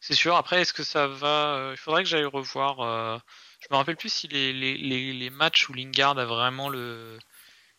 C'est 0.00 0.14
sûr. 0.14 0.36
Après 0.36 0.60
est-ce 0.60 0.74
que 0.74 0.82
ça 0.82 1.06
va 1.06 1.70
Il 1.70 1.78
faudrait 1.78 2.02
que 2.02 2.08
j'aille 2.10 2.26
revoir 2.26 3.22
je 3.64 3.68
me 3.70 3.76
rappelle 3.76 3.96
plus 3.96 4.12
si 4.12 4.28
les, 4.28 4.52
les, 4.52 4.76
les, 4.76 5.30
matchs 5.30 5.68
où 5.70 5.72
Lingard 5.72 6.18
a 6.18 6.26
vraiment 6.26 6.68
le 6.68 7.18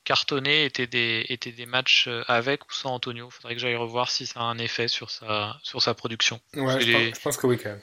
cartonné 0.04 0.66
étaient 0.66 0.88
des, 0.88 1.26
étaient 1.30 1.52
des 1.52 1.68
matchs 1.68 2.08
euh, 2.08 2.24
avec 2.28 2.66
ou 2.68 2.74
sans 2.74 2.94
Antonio. 2.94 3.30
Faudrait 3.30 3.54
que 3.54 3.62
j'aille 3.62 3.76
revoir 3.76 4.10
si 4.10 4.26
ça 4.26 4.40
a 4.40 4.44
un 4.44 4.58
effet 4.58 4.88
sur 4.88 5.12
sa, 5.12 5.58
sur 5.62 5.82
sa 5.82 5.94
production. 5.94 6.42
Ouais, 6.56 6.82
je, 6.82 7.22
pense, 7.22 7.38
que 7.38 7.46
oui 7.46 7.60
quand 7.62 7.70
même. 7.70 7.82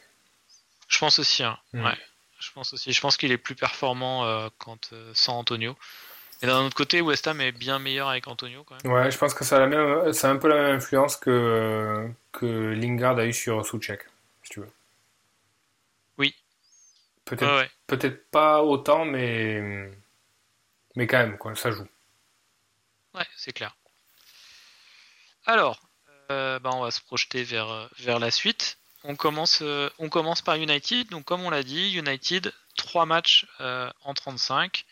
Je 0.88 0.98
pense 0.98 1.18
aussi, 1.20 1.44
hein. 1.44 1.58
mm. 1.72 1.84
ouais. 1.84 1.98
Je 2.40 2.50
pense 2.52 2.72
aussi. 2.72 2.92
Je 2.92 3.00
pense 3.00 3.16
qu'il 3.16 3.30
est 3.30 3.38
plus 3.38 3.54
performant 3.54 4.24
euh, 4.24 4.48
quand 4.58 4.92
euh, 4.92 5.12
sans 5.14 5.38
Antonio. 5.38 5.76
Et 6.42 6.46
d'un 6.46 6.64
autre 6.64 6.74
côté, 6.74 7.00
West 7.00 7.28
Ham 7.28 7.40
est 7.40 7.52
bien 7.52 7.78
meilleur 7.78 8.08
avec 8.08 8.26
Antonio 8.26 8.64
quand 8.64 8.82
même. 8.82 8.92
Ouais, 8.92 9.12
je 9.12 9.16
pense 9.16 9.32
que 9.32 9.44
ça 9.44 9.56
a, 9.56 9.60
la 9.60 9.68
même, 9.68 10.12
ça 10.12 10.28
a 10.28 10.32
un 10.32 10.38
peu 10.38 10.48
la 10.48 10.56
même 10.56 10.76
influence 10.76 11.14
que, 11.14 12.08
que 12.32 12.46
Lingard 12.46 13.16
a 13.18 13.26
eu 13.26 13.32
sur 13.32 13.64
Souchek, 13.64 14.00
si 14.42 14.50
tu 14.50 14.60
veux. 14.60 14.68
Peut-être 17.24 17.70
peut-être 17.86 18.30
pas 18.30 18.62
autant, 18.62 19.04
mais 19.04 19.90
mais 20.96 21.06
quand 21.06 21.18
même, 21.18 21.38
quoi, 21.38 21.54
ça 21.54 21.70
joue. 21.70 21.86
Ouais, 23.14 23.26
c'est 23.36 23.52
clair. 23.52 23.76
Alors, 25.46 25.80
euh, 26.30 26.58
bah, 26.58 26.70
on 26.72 26.82
va 26.82 26.90
se 26.90 27.00
projeter 27.00 27.42
vers, 27.42 27.88
vers 27.98 28.18
la 28.18 28.30
suite. 28.30 28.78
On 29.04 29.16
commence, 29.16 29.60
euh, 29.62 29.88
on 29.98 30.08
commence 30.08 30.42
par 30.42 30.56
United. 30.56 31.08
Donc, 31.08 31.24
comme 31.24 31.42
on 31.42 31.50
l'a 31.50 31.62
dit, 31.62 31.96
United, 31.96 32.52
trois 32.76 33.06
matchs 33.06 33.46
en 33.58 34.14
35. 34.14 34.84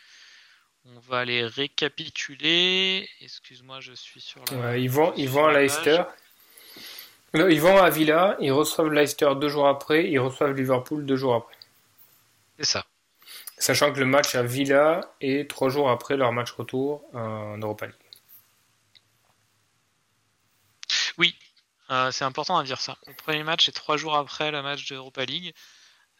On 0.86 0.98
va 1.00 1.18
aller 1.20 1.44
récapituler. 1.44 3.08
Excuse-moi, 3.20 3.80
je 3.80 3.92
suis 3.92 4.20
sur 4.20 4.42
la. 4.50 4.78
ils 4.78 4.90
vont, 4.90 5.12
ils 5.14 5.28
vont 5.28 5.46
à 5.46 5.52
Leicester. 5.52 6.02
ils 7.34 7.60
vont 7.60 7.76
à 7.76 7.90
Villa, 7.90 8.36
ils 8.40 8.50
reçoivent 8.50 8.90
Leicester 8.90 9.30
deux 9.38 9.50
jours 9.50 9.68
après, 9.68 10.10
ils 10.10 10.18
reçoivent 10.18 10.54
Liverpool 10.54 11.04
deux 11.04 11.16
jours 11.16 11.34
après. 11.34 11.54
C'est 12.60 12.66
ça. 12.66 12.84
Sachant 13.56 13.90
que 13.90 13.98
le 13.98 14.04
match 14.04 14.34
à 14.34 14.42
Villa 14.42 15.00
est 15.22 15.48
trois 15.48 15.70
jours 15.70 15.88
après 15.88 16.18
leur 16.18 16.30
match 16.32 16.50
retour 16.50 17.02
en 17.14 17.56
Europa 17.56 17.86
League. 17.86 17.96
Oui, 21.16 21.34
euh, 21.90 22.10
c'est 22.10 22.24
important 22.24 22.58
à 22.58 22.64
dire 22.64 22.78
ça. 22.78 22.98
Le 23.06 23.14
premier 23.14 23.44
match 23.44 23.66
est 23.70 23.72
trois 23.72 23.96
jours 23.96 24.14
après 24.14 24.50
le 24.50 24.60
match 24.60 24.86
de 24.90 24.96
Europa 24.96 25.24
League. 25.24 25.54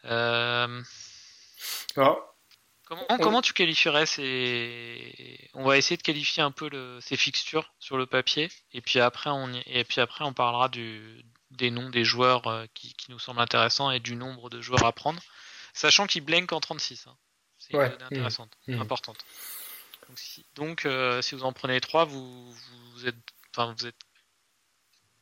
Euh, 0.05 0.81
comment, 3.19 3.43
tu 3.43 3.53
qualifierais 3.53 4.07
ces... 4.07 5.47
On 5.53 5.63
va 5.63 5.77
essayer 5.77 5.97
de 5.97 6.01
qualifier 6.01 6.41
un 6.41 6.51
peu 6.51 6.71
ces 7.01 7.17
fixtures 7.17 7.71
sur 7.77 7.97
le 7.97 8.07
papier, 8.07 8.49
et 8.73 8.81
puis 8.81 8.99
après 8.99 9.29
on, 9.29 9.47
et 9.67 9.83
puis 9.83 10.01
après, 10.01 10.25
on 10.25 10.33
parlera 10.33 10.69
des 10.69 11.69
noms 11.69 11.91
des 11.91 12.03
joueurs 12.03 12.47
euh, 12.47 12.65
qui, 12.73 12.95
nous 13.09 13.19
semblent 13.19 13.41
intéressants 13.41 13.91
et 13.91 13.99
du 13.99 14.15
nombre 14.15 14.49
de 14.49 14.59
joueurs 14.59 14.85
à 14.85 14.91
prendre, 14.91 15.21
sachant 15.73 16.07
qu'ils 16.07 16.23
blank 16.23 16.51
en 16.51 16.59
36. 16.59 17.07
C'est 17.57 17.73
une 17.73 17.79
donnée 17.79 18.03
intéressante, 18.03 18.51
mmh. 18.67 18.75
Mmh. 18.75 18.81
importante. 18.81 19.25
Donc, 20.55 20.85
euh, 20.85 21.21
si, 21.21 21.35
vous 21.35 21.43
en 21.43 21.53
prenez 21.53 21.79
trois, 21.79 22.05
vous, 22.05 22.53
êtes, 23.05 23.15
vous 23.55 23.85
êtes 23.85 23.95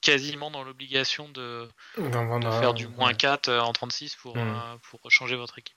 quasiment 0.01 0.49
dans 0.49 0.63
l'obligation 0.63 1.29
de, 1.29 1.67
faire 1.95 2.73
du 2.73 2.87
moins 2.87 3.13
4 3.13 3.49
euh, 3.49 3.59
en 3.59 3.73
36 3.73 4.15
pour, 4.15 4.37
mmh. 4.37 4.39
euh, 4.39 4.77
pour 4.89 5.11
changer 5.11 5.35
votre 5.35 5.59
équipe. 5.59 5.75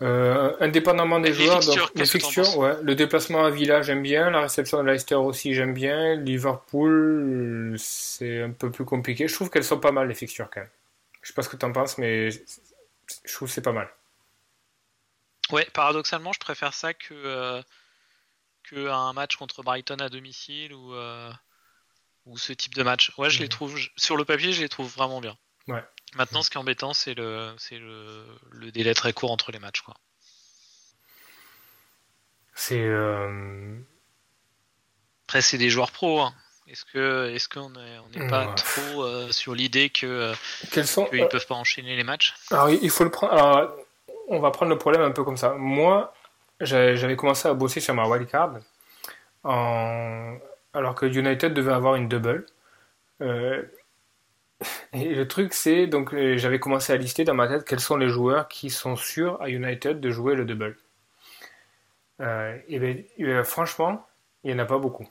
indépendamment 0.00 1.20
des 1.20 1.32
joueurs, 1.32 1.60
les 1.94 2.06
fixtures, 2.06 2.58
ouais, 2.58 2.74
le 2.82 2.94
déplacement 2.94 3.44
à 3.44 3.50
Villa, 3.50 3.82
j'aime 3.82 4.02
bien. 4.02 4.30
La 4.30 4.42
réception 4.42 4.82
de 4.82 4.88
Leicester 4.88 5.14
aussi, 5.14 5.54
j'aime 5.54 5.74
bien. 5.74 6.16
Liverpool, 6.16 7.76
c'est 7.78 8.42
un 8.42 8.50
peu 8.50 8.70
plus 8.70 8.84
compliqué. 8.84 9.28
Je 9.28 9.34
trouve 9.34 9.48
qu'elles 9.48 9.64
sont 9.64 9.78
pas 9.78 9.92
mal, 9.92 10.08
les 10.08 10.14
fixtures, 10.14 10.50
quand 10.52 10.60
même. 10.60 10.70
Je 11.22 11.28
sais 11.28 11.34
pas 11.34 11.42
ce 11.42 11.48
que 11.48 11.56
tu 11.56 11.64
en 11.64 11.72
penses, 11.72 11.98
mais 11.98 12.30
je 13.24 13.34
trouve 13.34 13.48
que 13.48 13.54
c'est 13.54 13.62
pas 13.62 13.72
mal. 13.72 13.90
Ouais, 15.50 15.66
paradoxalement, 15.72 16.32
je 16.32 16.40
préfère 16.40 16.72
ça 16.72 16.94
que, 16.94 17.12
euh, 17.12 17.62
que 18.64 18.88
un 18.88 19.12
match 19.12 19.36
contre 19.36 19.62
Brighton 19.62 19.98
à 19.98 20.08
domicile 20.08 20.72
ou, 20.72 20.94
euh, 20.94 21.32
ou 22.26 22.38
ce 22.38 22.52
type 22.52 22.74
de 22.74 22.82
match. 22.82 23.12
Ouais, 23.18 23.30
je 23.30 23.38
les 23.38 23.44
mhm. 23.44 23.50
trouve 23.50 23.80
sur 23.96 24.16
le 24.16 24.24
papier, 24.24 24.52
je 24.52 24.62
les 24.62 24.68
trouve 24.68 24.90
vraiment 24.92 25.20
bien. 25.20 25.36
Ouais. 25.68 25.84
Maintenant, 26.14 26.42
ce 26.42 26.50
qui 26.50 26.56
est 26.56 26.60
embêtant, 26.60 26.92
c'est 26.92 27.14
le, 27.14 27.54
c'est 27.58 27.78
le, 27.78 28.26
le, 28.50 28.70
délai 28.70 28.94
très 28.94 29.12
court 29.12 29.30
entre 29.30 29.52
les 29.52 29.58
matchs, 29.58 29.80
quoi. 29.80 29.94
C'est. 32.54 32.84
Euh... 32.84 33.78
Après, 35.24 35.40
c'est 35.40 35.58
des 35.58 35.70
joueurs 35.70 35.90
pros. 35.90 36.20
Hein. 36.20 36.34
Est-ce 36.72 36.86
que, 36.86 37.30
est-ce 37.34 37.48
qu'on 37.50 37.70
n'est 37.70 38.28
pas 38.28 38.46
trop 38.54 39.04
euh, 39.04 39.30
sur 39.30 39.54
l'idée 39.54 39.90
que 39.90 40.32
sont, 40.84 41.04
qu'ils 41.04 41.28
peuvent 41.28 41.46
pas 41.46 41.54
enchaîner 41.54 41.96
les 41.96 42.02
matchs? 42.02 42.34
Alors, 42.50 42.70
il 42.70 42.90
faut 42.90 43.04
le 43.04 43.10
prendre. 43.10 43.34
Alors, 43.34 43.76
on 44.28 44.40
va 44.40 44.50
prendre 44.50 44.70
le 44.70 44.78
problème 44.78 45.02
un 45.02 45.10
peu 45.10 45.22
comme 45.22 45.36
ça. 45.36 45.54
Moi, 45.58 46.14
j'avais 46.60 47.16
commencé 47.16 47.46
à 47.46 47.54
bosser 47.54 47.80
sur 47.80 47.94
ma 47.94 48.06
wildcard 48.06 48.54
en... 49.44 50.38
alors 50.72 50.94
que 50.94 51.06
United 51.06 51.52
devait 51.52 51.72
avoir 51.72 51.96
une 51.96 52.08
double. 52.08 52.46
Euh, 53.20 53.62
et 54.92 55.14
le 55.14 55.28
truc, 55.28 55.54
c'est 55.54 55.86
donc 55.86 56.14
euh, 56.14 56.36
j'avais 56.38 56.58
commencé 56.58 56.92
à 56.92 56.96
lister 56.96 57.24
dans 57.24 57.34
ma 57.34 57.48
tête 57.48 57.64
quels 57.64 57.80
sont 57.80 57.96
les 57.96 58.08
joueurs 58.08 58.48
qui 58.48 58.70
sont 58.70 58.96
sûrs 58.96 59.40
à 59.42 59.50
United 59.50 60.00
de 60.00 60.10
jouer 60.10 60.34
le 60.34 60.44
double. 60.44 60.76
Euh, 62.20 62.56
et, 62.68 62.78
ben, 62.78 63.44
franchement, 63.44 64.06
il 64.44 64.54
n'y 64.54 64.60
en 64.60 64.64
a 64.64 64.66
pas 64.66 64.78
beaucoup. 64.78 65.08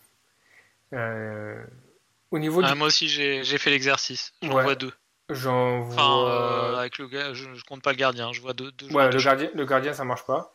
Au 0.93 2.39
niveau 2.39 2.61
ah, 2.63 2.75
Moi 2.75 2.87
aussi, 2.87 3.07
j'ai 3.09 3.57
fait 3.57 3.69
l'exercice. 3.69 4.33
J'en 4.41 4.61
vois 4.61 4.75
deux. 4.75 4.93
J'en 5.33 5.81
vois. 5.81 6.29
Euh, 6.29 6.77
avec 6.77 6.97
le 6.97 7.07
gars, 7.07 7.33
je, 7.33 7.45
compte 7.67 7.81
pas 7.81 7.91
le 7.91 7.97
gardien, 7.97 8.33
je 8.33 8.41
vois 8.41 8.53
deux. 8.53 8.71
deux 8.71 8.87
ouais, 8.93 9.09
le 9.09 9.21
gardien, 9.21 9.49
le 9.53 9.65
gardien, 9.65 9.93
ça 9.93 10.03
marche 10.03 10.25
pas. 10.25 10.53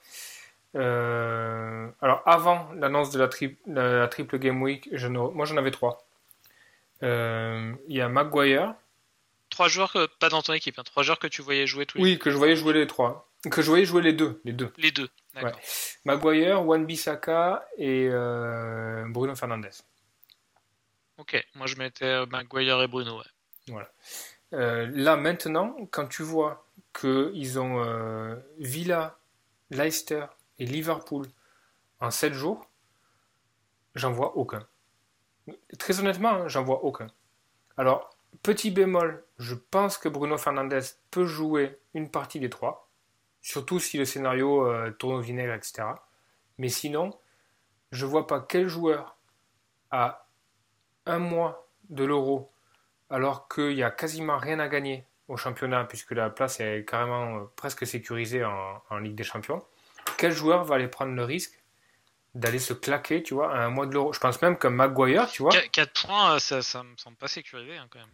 Euh, 0.74 1.88
alors, 2.02 2.22
avant 2.26 2.68
l'annonce 2.74 3.10
de 3.10 3.18
la, 3.18 3.30
la, 4.00 4.08
triple 4.08 4.38
Game 4.38 4.60
Week, 4.60 4.88
je 4.92 5.08
moi 5.08 5.46
j'en 5.46 5.56
avais 5.56 5.70
trois. 5.70 6.06
Euh, 7.02 7.72
il 7.88 7.96
y 7.96 8.00
a 8.00 8.08
Maguire. 8.08 8.74
Trois 9.48 9.68
joueurs, 9.68 9.92
que... 9.92 10.06
pas 10.18 10.28
dans 10.28 10.42
ton 10.42 10.52
équipe, 10.52 10.78
hein. 10.78 10.82
trois 10.84 11.02
joueurs 11.02 11.18
que 11.18 11.26
tu 11.26 11.40
voyais 11.40 11.66
jouer 11.66 11.86
tous 11.86 11.98
les 11.98 12.04
Oui, 12.04 12.18
que 12.18 12.30
je 12.30 12.36
voyais 12.36 12.56
jouer 12.56 12.74
les 12.74 12.86
trois. 12.86 13.30
Que 13.50 13.62
je 13.62 13.68
voyais 13.68 13.84
jouer 13.84 14.02
les 14.02 14.12
deux. 14.12 14.40
Les 14.44 14.52
deux, 14.52 14.72
les 14.76 14.90
deux. 14.90 15.08
Ouais. 15.40 15.52
Maguire, 16.04 16.66
Wan 16.66 16.84
Bissaka 16.84 17.66
et 17.78 18.10
Bruno 19.08 19.34
Fernandez. 19.34 19.70
Ok, 21.18 21.46
moi 21.54 21.66
je 21.66 21.76
mettais 21.76 22.26
Maguire 22.26 22.82
et 22.82 22.88
Bruno. 22.88 23.22
Voilà. 23.68 23.90
Euh, 24.52 24.88
là 24.92 25.16
maintenant, 25.16 25.76
quand 25.90 26.06
tu 26.06 26.22
vois 26.22 26.66
qu'ils 26.98 27.58
ont 27.58 27.82
euh, 27.82 28.36
Villa, 28.58 29.18
Leicester 29.70 30.26
et 30.58 30.66
Liverpool 30.66 31.26
en 32.00 32.10
7 32.10 32.32
jours, 32.32 32.68
j'en 33.94 34.12
vois 34.12 34.36
aucun. 34.36 34.66
Très 35.78 35.98
honnêtement, 36.00 36.30
hein, 36.30 36.48
j'en 36.48 36.64
vois 36.64 36.84
aucun. 36.84 37.08
Alors, 37.76 38.16
petit 38.42 38.70
bémol, 38.70 39.24
je 39.38 39.54
pense 39.54 39.98
que 39.98 40.08
Bruno 40.08 40.38
Fernandez 40.38 40.80
peut 41.10 41.26
jouer 41.26 41.78
une 41.94 42.10
partie 42.10 42.40
des 42.40 42.50
trois, 42.50 42.88
surtout 43.42 43.78
si 43.78 43.98
le 43.98 44.04
scénario 44.04 44.66
euh, 44.66 44.90
tourne 44.90 45.16
au 45.16 45.20
vinaigre, 45.20 45.54
etc. 45.54 45.88
Mais 46.58 46.68
sinon, 46.68 47.18
je 47.90 48.06
vois 48.06 48.26
pas 48.26 48.40
quel 48.40 48.68
joueur 48.68 49.16
à 49.90 50.25
un 51.06 51.18
mois 51.18 51.68
de 51.88 52.04
l'euro 52.04 52.50
alors 53.10 53.48
qu'il 53.48 53.74
n'y 53.74 53.82
a 53.82 53.90
quasiment 53.90 54.38
rien 54.38 54.58
à 54.58 54.68
gagner 54.68 55.04
au 55.28 55.36
championnat, 55.36 55.84
puisque 55.84 56.12
la 56.12 56.30
place 56.30 56.60
est 56.60 56.88
carrément 56.88 57.38
euh, 57.38 57.40
presque 57.56 57.86
sécurisée 57.86 58.44
en, 58.44 58.98
Ligue 58.98 59.14
des 59.14 59.24
Champions, 59.24 59.62
quel 60.18 60.32
joueur 60.32 60.64
va 60.64 60.76
aller 60.76 60.88
prendre 60.88 61.14
le 61.14 61.24
risque 61.24 61.52
d'aller 62.34 62.58
se 62.58 62.72
claquer, 62.74 63.22
tu 63.22 63.34
vois, 63.34 63.52
à 63.52 63.64
un 63.64 63.70
mois 63.70 63.86
de 63.86 63.92
l'euro? 63.92 64.12
Je 64.12 64.20
pense 64.20 64.40
même 64.42 64.56
que 64.56 64.68
Maguire, 64.68 65.28
tu 65.28 65.42
vois. 65.42 65.52
4 65.72 66.06
points, 66.06 66.34
euh, 66.34 66.38
ça, 66.38 66.62
ça 66.62 66.82
me 66.82 66.96
semble 66.96 67.16
pas 67.16 67.28
sécurisé 67.28 67.76
hein, 67.76 67.86
quand 67.90 67.98
même. 67.98 68.08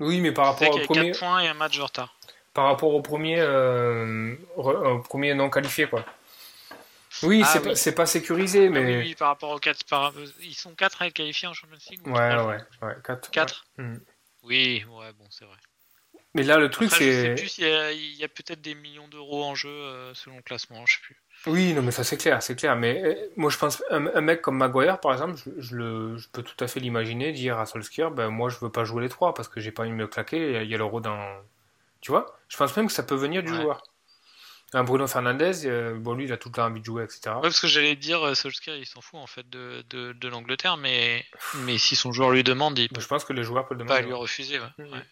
Oui, 0.00 0.20
mais 0.20 0.32
par 0.32 0.46
rapport 0.46 0.74
au 0.74 0.78
premier. 0.80 1.12
4 1.12 1.18
points 1.18 1.40
et 1.40 1.48
un 1.48 1.54
match 1.54 1.76
de 1.76 1.82
retard. 1.82 2.14
Par 2.52 2.64
rapport 2.64 2.94
au 2.94 3.02
premier, 3.02 3.38
euh, 3.40 4.34
au 4.56 4.98
premier 4.98 5.34
non 5.34 5.48
qualifié, 5.48 5.86
quoi. 5.86 6.04
Oui, 7.22 7.42
ah 7.44 7.74
c'est 7.74 7.94
pas, 7.94 8.06
sécurisé, 8.06 8.66
ah 8.66 8.70
mais. 8.70 8.98
oui, 8.98 9.14
par 9.14 9.28
rapport 9.28 9.50
aux 9.50 9.58
4. 9.58 9.84
Ils 10.40 10.54
sont 10.54 10.74
4 10.74 11.02
à 11.02 11.06
être 11.06 11.14
qualifiés 11.14 11.48
en 11.48 11.54
Champions 11.54 11.78
League 11.90 12.06
Ouais, 12.06 12.36
ouais, 12.36 12.58
ouais, 12.82 12.96
4. 13.04 13.30
4 13.30 13.66
hmm. 13.78 13.96
Oui, 14.44 14.84
ouais, 14.88 15.12
bon, 15.12 15.24
c'est 15.30 15.44
vrai. 15.44 15.56
Mais 16.34 16.42
là, 16.42 16.58
le 16.58 16.70
truc, 16.70 16.90
c'est. 16.92 17.36
Je 17.36 17.36
sais 17.36 17.42
plus 17.42 17.58
il 17.58 18.16
y 18.16 18.24
a, 18.24 18.28
peut-être 18.28 18.60
des 18.60 18.74
millions 18.74 19.08
d'euros 19.08 19.44
en 19.44 19.54
jeu 19.54 19.68
euh, 19.68 20.12
selon 20.14 20.36
le 20.36 20.42
classement, 20.42 20.84
je 20.86 20.94
sais 20.94 21.00
plus. 21.02 21.16
Oui, 21.46 21.72
non, 21.72 21.82
mais 21.82 21.90
ça 21.90 22.04
c'est 22.04 22.16
clair, 22.16 22.42
c'est 22.42 22.56
clair. 22.56 22.76
Mais 22.76 23.02
euh, 23.02 23.14
moi, 23.36 23.50
je 23.50 23.58
pense, 23.58 23.82
un, 23.90 24.20
mec 24.20 24.42
comme 24.42 24.56
Maguire, 24.56 25.00
par 25.00 25.12
exemple, 25.12 25.40
je, 25.58 25.76
le, 25.76 26.16
je 26.16 26.28
peux 26.28 26.42
tout 26.42 26.62
à 26.62 26.68
fait 26.68 26.80
l'imaginer 26.80 27.32
dire 27.32 27.58
à 27.58 27.66
Solskjaer, 27.66 28.10
ben 28.10 28.28
moi, 28.28 28.50
je 28.50 28.58
veux 28.58 28.70
pas 28.70 28.84
jouer 28.84 29.02
les 29.02 29.08
trois 29.08 29.34
parce 29.34 29.48
que 29.48 29.60
j'ai 29.60 29.70
pas 29.70 29.82
envie 29.82 29.90
de 29.90 29.96
me 29.96 30.06
claquer. 30.06 30.62
Il 30.62 30.70
y 30.70 30.74
a 30.74 30.78
l'euro 30.78 31.00
dans. 31.00 31.24
Tu 32.00 32.10
vois? 32.10 32.38
Je 32.48 32.56
pense 32.56 32.76
même 32.76 32.86
que 32.86 32.92
ça 32.92 33.02
peut 33.02 33.16
venir 33.16 33.42
du 33.42 33.54
joueur. 33.54 33.82
Un 34.74 34.84
Bruno 34.84 35.06
Fernandez, 35.06 35.64
euh, 35.64 35.94
bon 35.94 36.12
lui 36.12 36.24
il 36.24 36.32
a 36.32 36.36
tout 36.36 36.50
le 36.50 36.54
temps 36.54 36.66
envie 36.66 36.80
de 36.80 36.84
jouer, 36.84 37.02
etc. 37.02 37.30
Ouais, 37.36 37.42
parce 37.42 37.60
que 37.60 37.66
j'allais 37.66 37.96
dire, 37.96 38.22
euh, 38.22 38.34
Solskjaer 38.34 38.76
il 38.76 38.84
s'en 38.84 39.00
fout 39.00 39.18
en 39.18 39.26
fait 39.26 39.48
de, 39.48 39.82
de, 39.88 40.12
de 40.12 40.28
l'Angleterre, 40.28 40.76
mais, 40.76 41.24
mais 41.60 41.78
si 41.78 41.96
son 41.96 42.12
joueur 42.12 42.30
lui 42.30 42.44
demande, 42.44 42.78
il 42.78 42.90
peut 42.90 43.00
je 43.00 43.06
pense 43.06 43.24
que 43.24 43.32
les 43.32 43.44
joueurs 43.44 43.66
peuvent 43.66 43.78
le 43.78 43.84
demander. 43.84 44.02
Pas 44.02 44.06
lui 44.06 44.12
refuser, 44.12 44.58
ouais. 44.58 44.84
Mm. 44.84 45.02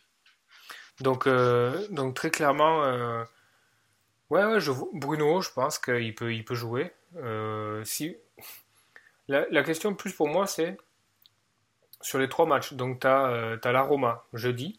Donc, 1.01 1.27
euh, 1.27 1.87
donc 1.91 2.15
très 2.15 2.31
clairement, 2.31 2.81
ouais, 4.31 4.45
ouais, 4.45 4.61
je, 4.61 4.73
Bruno, 4.93 5.41
je 5.41 5.51
pense 5.51 5.79
qu'il 5.79 6.15
peut, 6.15 6.35
il 6.35 6.45
peut 6.45 6.55
jouer. 6.55 6.93
si... 7.85 8.17
La, 9.29 9.45
la, 9.51 9.65
question 9.65 9.93
plus 9.93 10.13
pour 10.13 10.29
moi 10.29 10.47
c'est 10.47 10.77
sur 12.01 12.19
les 12.19 12.29
trois 12.29 12.47
matchs. 12.47 12.75
Donc 12.75 13.01
tu 13.01 13.07
as, 13.09 13.59
as 13.61 13.73
la 13.73 13.83
Roma 13.83 14.25
jeudi, 14.35 14.79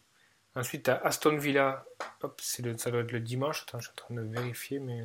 Ensuite, 0.58 0.88
à 0.88 0.96
Aston 1.04 1.36
Villa. 1.36 1.84
Hop, 2.22 2.40
le, 2.64 2.76
ça 2.76 2.90
doit 2.90 3.00
être 3.00 3.12
le 3.12 3.20
dimanche. 3.20 3.62
Attends, 3.62 3.78
je 3.78 3.84
suis 3.84 3.92
en 3.92 4.06
train 4.06 4.14
de 4.14 4.22
vérifier, 4.22 4.80
mais. 4.80 5.02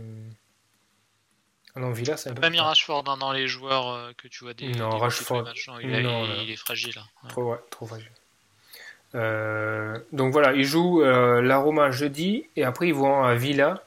Ah 1.76 1.80
non, 1.80 1.92
Villa, 1.92 2.18
c'est 2.18 2.30
un 2.30 2.34
peu. 2.34 2.42
Pas 2.42 2.50
mis 2.50 2.60
Rashford 2.60 3.04
dans 3.04 3.32
les 3.32 3.48
joueurs 3.48 3.90
euh, 3.90 4.12
que 4.18 4.28
tu 4.28 4.44
vois 4.44 4.56
des. 4.56 4.72
Non, 4.72 4.98
Rashford. 4.98 5.46
il, 5.82 6.50
est 6.52 6.56
fragile. 6.56 6.96
Hein. 6.98 7.28
Trop, 7.30 7.52
ouais, 7.52 7.60
trop 7.70 7.86
fragile. 7.86 8.12
Euh, 9.16 10.00
donc 10.12 10.32
voilà, 10.32 10.54
ils 10.54 10.66
jouent 10.66 11.04
euh, 11.04 11.40
la 11.42 11.60
Roma 11.60 11.92
jeudi 11.92 12.48
et 12.56 12.64
après 12.64 12.88
ils 12.88 12.96
vont 12.96 13.24
à 13.24 13.36
Villa 13.36 13.84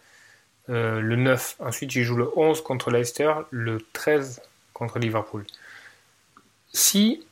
le 0.68 1.16
9. 1.16 1.56
Ensuite, 1.60 1.94
ils 1.94 2.04
jouent 2.04 2.16
le 2.16 2.38
11 2.38 2.62
contre 2.62 2.90
Leicester, 2.90 3.32
le 3.50 3.84
13 3.92 4.42
contre 4.72 4.98
Liverpool. 4.98 5.44
Si 6.72 7.25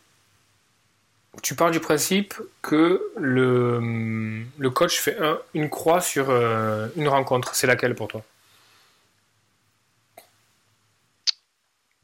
tu 1.42 1.54
pars 1.54 1.70
du 1.70 1.80
principe 1.80 2.34
que 2.62 3.02
le, 3.16 4.70
coach 4.70 4.98
fait 4.98 5.16
une 5.54 5.70
croix 5.70 6.00
sur 6.00 6.30
euh, 6.30 6.88
une 6.96 7.08
rencontre. 7.08 7.54
C'est 7.54 7.66
laquelle 7.66 7.94
pour 7.94 8.08
toi? 8.08 8.24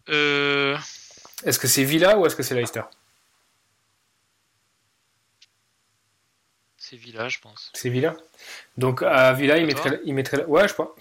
Euh. 0.08 0.76
Est-ce 1.44 1.58
que 1.58 1.68
c'est 1.68 1.84
Villa 1.84 2.18
ou 2.18 2.26
est-ce 2.26 2.36
que 2.36 2.42
c'est 2.42 2.54
Leicester? 2.54 2.82
C'est 6.76 6.96
Villa, 6.96 7.28
je 7.28 7.38
pense. 7.38 7.70
C'est 7.74 7.88
Villa? 7.88 8.16
Donc 8.76 9.02
à 9.02 9.32
Villa, 9.32 9.58
il 9.58 9.66
mettrait, 9.66 10.00
il 10.04 10.14
mettrait, 10.14 10.44
Ouais, 10.44 10.66
je 10.66 10.72
crois. 10.72 10.94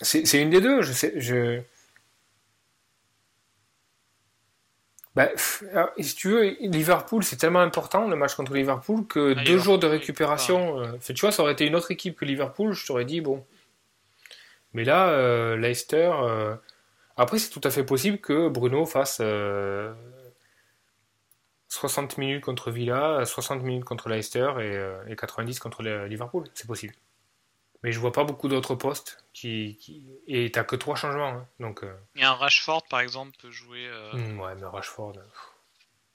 C'est 0.00 0.40
une 0.40 0.50
des 0.50 0.60
deux. 0.60 0.82
Je 0.82 0.92
sais. 0.92 1.64
Bah, 5.14 5.28
si 5.36 6.14
tu 6.16 6.28
veux, 6.30 6.42
Liverpool, 6.60 7.22
c'est 7.22 7.36
tellement 7.36 7.60
important 7.60 8.08
le 8.08 8.16
match 8.16 8.34
contre 8.34 8.52
Liverpool 8.54 9.06
que 9.06 9.34
Ah, 9.38 9.44
deux 9.44 9.58
jours 9.58 9.78
de 9.78 9.86
récupération. 9.86 10.80
euh, 10.80 10.98
fait, 11.00 11.14
tu 11.14 11.20
vois, 11.20 11.30
ça 11.30 11.42
aurait 11.42 11.52
été 11.52 11.66
une 11.66 11.76
autre 11.76 11.92
équipe 11.92 12.16
que 12.16 12.24
Liverpool, 12.24 12.72
je 12.72 12.84
t'aurais 12.84 13.04
dit 13.04 13.20
bon. 13.20 13.44
Mais 14.72 14.82
là, 14.82 15.10
euh, 15.10 15.56
Leicester. 15.56 16.10
euh, 16.12 16.56
Après, 17.16 17.38
c'est 17.38 17.50
tout 17.50 17.60
à 17.62 17.70
fait 17.70 17.84
possible 17.84 18.18
que 18.18 18.48
Bruno 18.48 18.86
fasse 18.86 19.18
euh, 19.20 19.92
60 21.68 22.18
minutes 22.18 22.42
contre 22.44 22.72
Villa, 22.72 23.24
60 23.24 23.62
minutes 23.62 23.84
contre 23.84 24.08
Leicester 24.08 24.50
et, 24.60 25.12
et 25.12 25.16
90 25.16 25.60
contre 25.60 25.82
Liverpool. 25.84 26.44
C'est 26.54 26.66
possible. 26.66 26.94
Mais 27.84 27.92
je 27.92 28.00
vois 28.00 28.12
pas 28.12 28.24
beaucoup 28.24 28.48
d'autres 28.48 28.74
postes 28.74 29.22
qui, 29.34 29.76
qui... 29.78 30.02
et 30.26 30.50
t'as 30.50 30.64
que 30.64 30.74
trois 30.74 30.96
changements. 30.96 31.28
hein. 31.28 31.46
Donc, 31.60 31.84
euh, 31.84 31.94
Et 32.16 32.24
un 32.24 32.32
Rashford, 32.32 32.84
par 32.88 33.00
exemple, 33.00 33.36
peut 33.40 33.50
jouer, 33.50 33.86
euh, 33.86 34.12
hmm, 34.14 34.40
ouais, 34.40 34.54
mais 34.56 34.64
Rashford. 34.66 35.12
euh. 35.18 35.22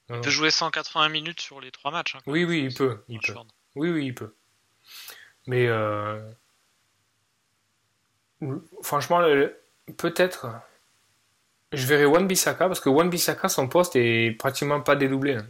Non, 0.10 0.16
non. 0.16 0.22
peut 0.24 0.32
jouer 0.32 0.50
180 0.50 1.08
minutes 1.10 1.40
sur 1.40 1.62
les 1.62 1.70
trois 1.72 1.92
matchs. 1.92 2.16
hein, 2.16 2.20
Oui, 2.26 2.44
oui, 2.44 2.64
il 2.64 2.74
peut, 2.74 3.04
il 3.08 3.20
peut. 3.20 3.36
Oui, 3.76 3.92
oui, 3.92 4.06
il 4.08 4.16
peut. 4.16 4.34
Mais 5.46 5.68
euh, 5.68 6.20
franchement, 8.82 9.20
le- 9.20 9.56
peut-être. 9.98 10.48
Je 11.72 11.86
verrai 11.86 12.06
Wan 12.06 12.26
Bissaka 12.28 12.68
parce 12.68 12.80
que 12.80 12.90
Wan 12.90 13.12
Bissaka, 13.12 13.48
son 13.48 13.68
poste 13.68 13.96
est 13.96 14.32
pratiquement 14.40 14.82
pas 14.82 14.96
dédoublé. 14.96 15.36
hein. 15.36 15.46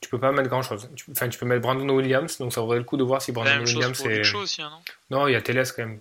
Tu 0.00 0.10
peux 0.10 0.20
pas 0.20 0.30
mettre 0.30 0.48
grand 0.48 0.62
chose. 0.62 0.88
Enfin, 1.10 1.28
tu 1.28 1.38
peux 1.38 1.46
mettre 1.46 1.62
Brandon 1.62 1.88
Williams, 1.88 2.38
donc 2.38 2.52
ça 2.52 2.60
vaudrait 2.60 2.78
le 2.78 2.84
coup 2.84 2.96
de 2.96 3.02
voir 3.02 3.22
si 3.22 3.32
Brandon 3.32 3.64
Williams 3.64 4.00
est. 4.06 4.34
Aussi, 4.34 4.62
hein, 4.62 4.70
non? 5.10 5.20
Non, 5.20 5.28
il 5.28 5.32
y 5.32 5.36
a 5.36 5.40
Teles 5.40 5.66
quand 5.74 5.86
même. 5.86 6.00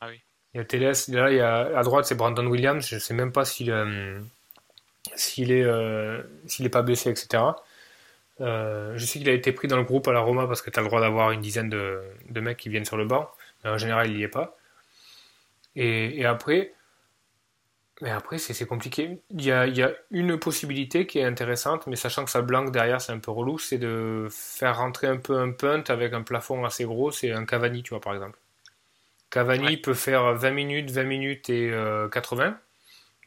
Ah 0.00 0.08
oui. 0.08 0.20
Il 0.52 0.58
y 0.58 0.60
a 0.60 0.64
Teles. 0.64 0.92
Là, 1.08 1.30
il 1.30 1.36
y 1.36 1.40
a, 1.40 1.78
à 1.78 1.82
droite, 1.82 2.04
c'est 2.06 2.16
Brandon 2.16 2.46
Williams. 2.46 2.86
Je 2.86 2.98
sais 2.98 3.14
même 3.14 3.32
pas 3.32 3.44
s'il 3.44 3.70
euh, 3.70 4.18
s'il 5.14 5.52
est, 5.52 5.62
euh, 5.62 6.22
s'il 6.46 6.66
est 6.66 6.70
pas 6.70 6.82
blessé, 6.82 7.10
etc. 7.10 7.42
Euh, 8.40 8.94
je 8.96 9.04
sais 9.04 9.20
qu'il 9.20 9.28
a 9.28 9.32
été 9.32 9.52
pris 9.52 9.68
dans 9.68 9.76
le 9.76 9.84
groupe 9.84 10.08
à 10.08 10.12
la 10.12 10.20
Roma 10.20 10.46
parce 10.46 10.60
que 10.60 10.70
tu 10.70 10.78
as 10.78 10.82
le 10.82 10.88
droit 10.88 11.00
d'avoir 11.00 11.30
une 11.30 11.40
dizaine 11.40 11.70
de, 11.70 12.02
de 12.28 12.40
mecs 12.40 12.56
qui 12.58 12.68
viennent 12.68 12.84
sur 12.84 12.96
le 12.96 13.04
banc. 13.04 13.30
Mais 13.62 13.70
en 13.70 13.78
général, 13.78 14.10
il 14.10 14.18
y 14.18 14.22
est 14.24 14.28
pas. 14.28 14.56
Et, 15.76 16.20
et 16.20 16.26
après, 16.26 16.72
mais 18.02 18.10
après 18.10 18.38
c'est 18.38 18.66
compliqué. 18.66 19.20
Il 19.30 19.42
y 19.44 19.52
a, 19.52 19.66
il 19.66 19.76
y 19.76 19.82
a 19.82 19.92
une 20.10 20.38
possibilité 20.38 21.06
qui 21.06 21.18
est 21.20 21.24
intéressante, 21.24 21.86
mais 21.86 21.96
sachant 21.96 22.24
que 22.24 22.30
ça 22.30 22.42
blanque 22.42 22.72
derrière, 22.72 23.00
c'est 23.00 23.12
un 23.12 23.18
peu 23.20 23.30
relou, 23.30 23.58
c'est 23.58 23.78
de 23.78 24.28
faire 24.30 24.78
rentrer 24.78 25.06
un 25.06 25.16
peu 25.16 25.38
un 25.38 25.52
punt 25.52 25.84
avec 25.88 26.12
un 26.12 26.22
plafond 26.22 26.64
assez 26.64 26.84
gros. 26.84 27.10
C'est 27.12 27.32
un 27.32 27.44
Cavani, 27.46 27.82
tu 27.82 27.90
vois, 27.90 28.00
par 28.00 28.14
exemple. 28.14 28.38
Cavani 29.30 29.76
Ouais. 29.76 29.78
peut 29.78 29.94
faire 29.94 30.34
20 30.34 30.50
minutes, 30.52 30.90
20 30.90 31.04
minutes 31.04 31.50
et 31.50 31.70
euh, 31.72 32.08
80. 32.08 32.58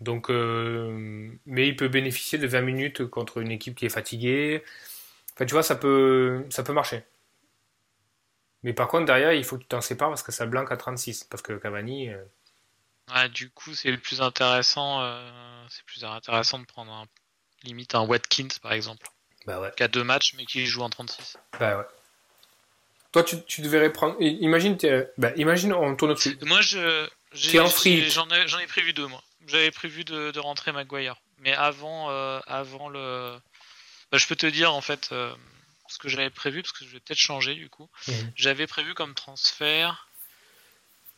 Donc, 0.01 0.29
euh, 0.31 1.31
mais 1.45 1.67
il 1.69 1.75
peut 1.77 1.89
bénéficier 1.89 2.39
de 2.39 2.47
20 2.47 2.61
minutes 2.61 3.05
contre 3.07 3.39
une 3.39 3.51
équipe 3.51 3.75
qui 3.77 3.85
est 3.87 3.89
fatiguée. 3.89 4.63
Enfin, 5.35 5.45
tu 5.45 5.53
vois, 5.53 5.63
ça 5.63 5.75
peut, 5.75 6.45
ça 6.51 6.63
peut 6.63 6.73
marcher. 6.73 7.03
Mais 8.63 8.73
par 8.73 8.87
contre, 8.87 9.05
derrière, 9.05 9.33
il 9.33 9.43
faut 9.43 9.57
que 9.57 9.61
tu 9.63 9.67
t'en 9.67 9.81
sépares 9.81 10.09
parce 10.09 10.23
que 10.23 10.31
ça 10.31 10.45
blanque 10.45 10.71
à 10.71 10.77
36. 10.77 11.23
Parce 11.23 11.41
que 11.41 11.53
Cavani, 11.53 12.09
euh, 12.09 12.23
Ouais, 13.13 13.29
du 13.29 13.49
coup, 13.49 13.73
c'est 13.73 13.91
le 13.91 13.97
plus 13.97 14.21
intéressant. 14.21 15.01
euh, 15.01 15.65
c'est 15.69 15.83
plus 15.85 16.03
intéressant 16.03 16.59
de 16.59 16.65
prendre 16.65 16.91
un, 16.91 17.05
limite 17.63 17.95
un 17.95 18.01
Watkins, 18.01 18.47
par 18.61 18.73
exemple, 18.73 19.07
bah 19.45 19.59
ouais. 19.59 19.71
qui 19.75 19.83
a 19.83 19.87
deux 19.87 20.03
matchs, 20.03 20.33
mais 20.35 20.45
qui 20.45 20.65
joue 20.65 20.81
en 20.81 20.89
36. 20.89 21.37
Bah 21.59 21.77
ouais. 21.77 21.85
Toi, 23.11 23.23
tu, 23.23 23.41
tu 23.45 23.61
devrais 23.61 23.91
prendre. 23.91 24.15
Imagine, 24.19 24.77
bah, 25.17 25.31
imagine, 25.37 25.73
on 25.73 25.95
tourne 25.95 26.11
au-dessus. 26.11 26.37
Moi, 26.41 26.61
je, 26.61 27.07
j'ai- 27.31 27.59
en 27.59 27.67
j'en 27.67 28.59
ai, 28.59 28.67
prévu 28.67 28.93
deux, 28.93 29.07
moi. 29.07 29.23
J'avais 29.47 29.71
prévu 29.71 30.03
de, 30.03 30.31
de 30.31 30.39
rentrer 30.39 30.71
Maguire. 30.71 31.15
Mais 31.39 31.53
avant, 31.53 32.09
euh, 32.09 32.39
avant 32.47 32.89
le. 32.89 33.39
Bah, 34.11 34.17
je 34.17 34.27
peux 34.27 34.35
te 34.35 34.45
dire, 34.45 34.73
en 34.73 34.81
fait, 34.81 35.09
euh, 35.11 35.33
ce 35.87 35.97
que 35.99 36.09
j'avais 36.09 36.29
prévu, 36.29 36.61
parce 36.61 36.73
que 36.73 36.85
je 36.85 36.89
vais 36.89 36.99
peut-être 36.99 37.17
changer, 37.19 37.55
du 37.55 37.69
coup. 37.69 37.89
Mhm. 38.07 38.31
J'avais 38.35 38.67
prévu 38.67 38.93
comme 38.93 39.13
transfert 39.15 40.06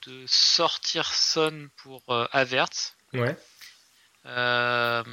de 0.07 0.25
sortir 0.27 1.13
Son 1.13 1.69
pour 1.77 2.03
euh. 2.09 2.27
Ouais. 3.13 3.37
Euh, 4.25 5.03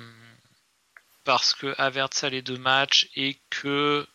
parce 1.24 1.54
que 1.54 1.74
Havertz 1.78 2.24
a 2.24 2.28
les 2.28 2.42
deux 2.42 2.58
matchs 2.58 3.08
et 3.14 3.38
que 3.50 4.06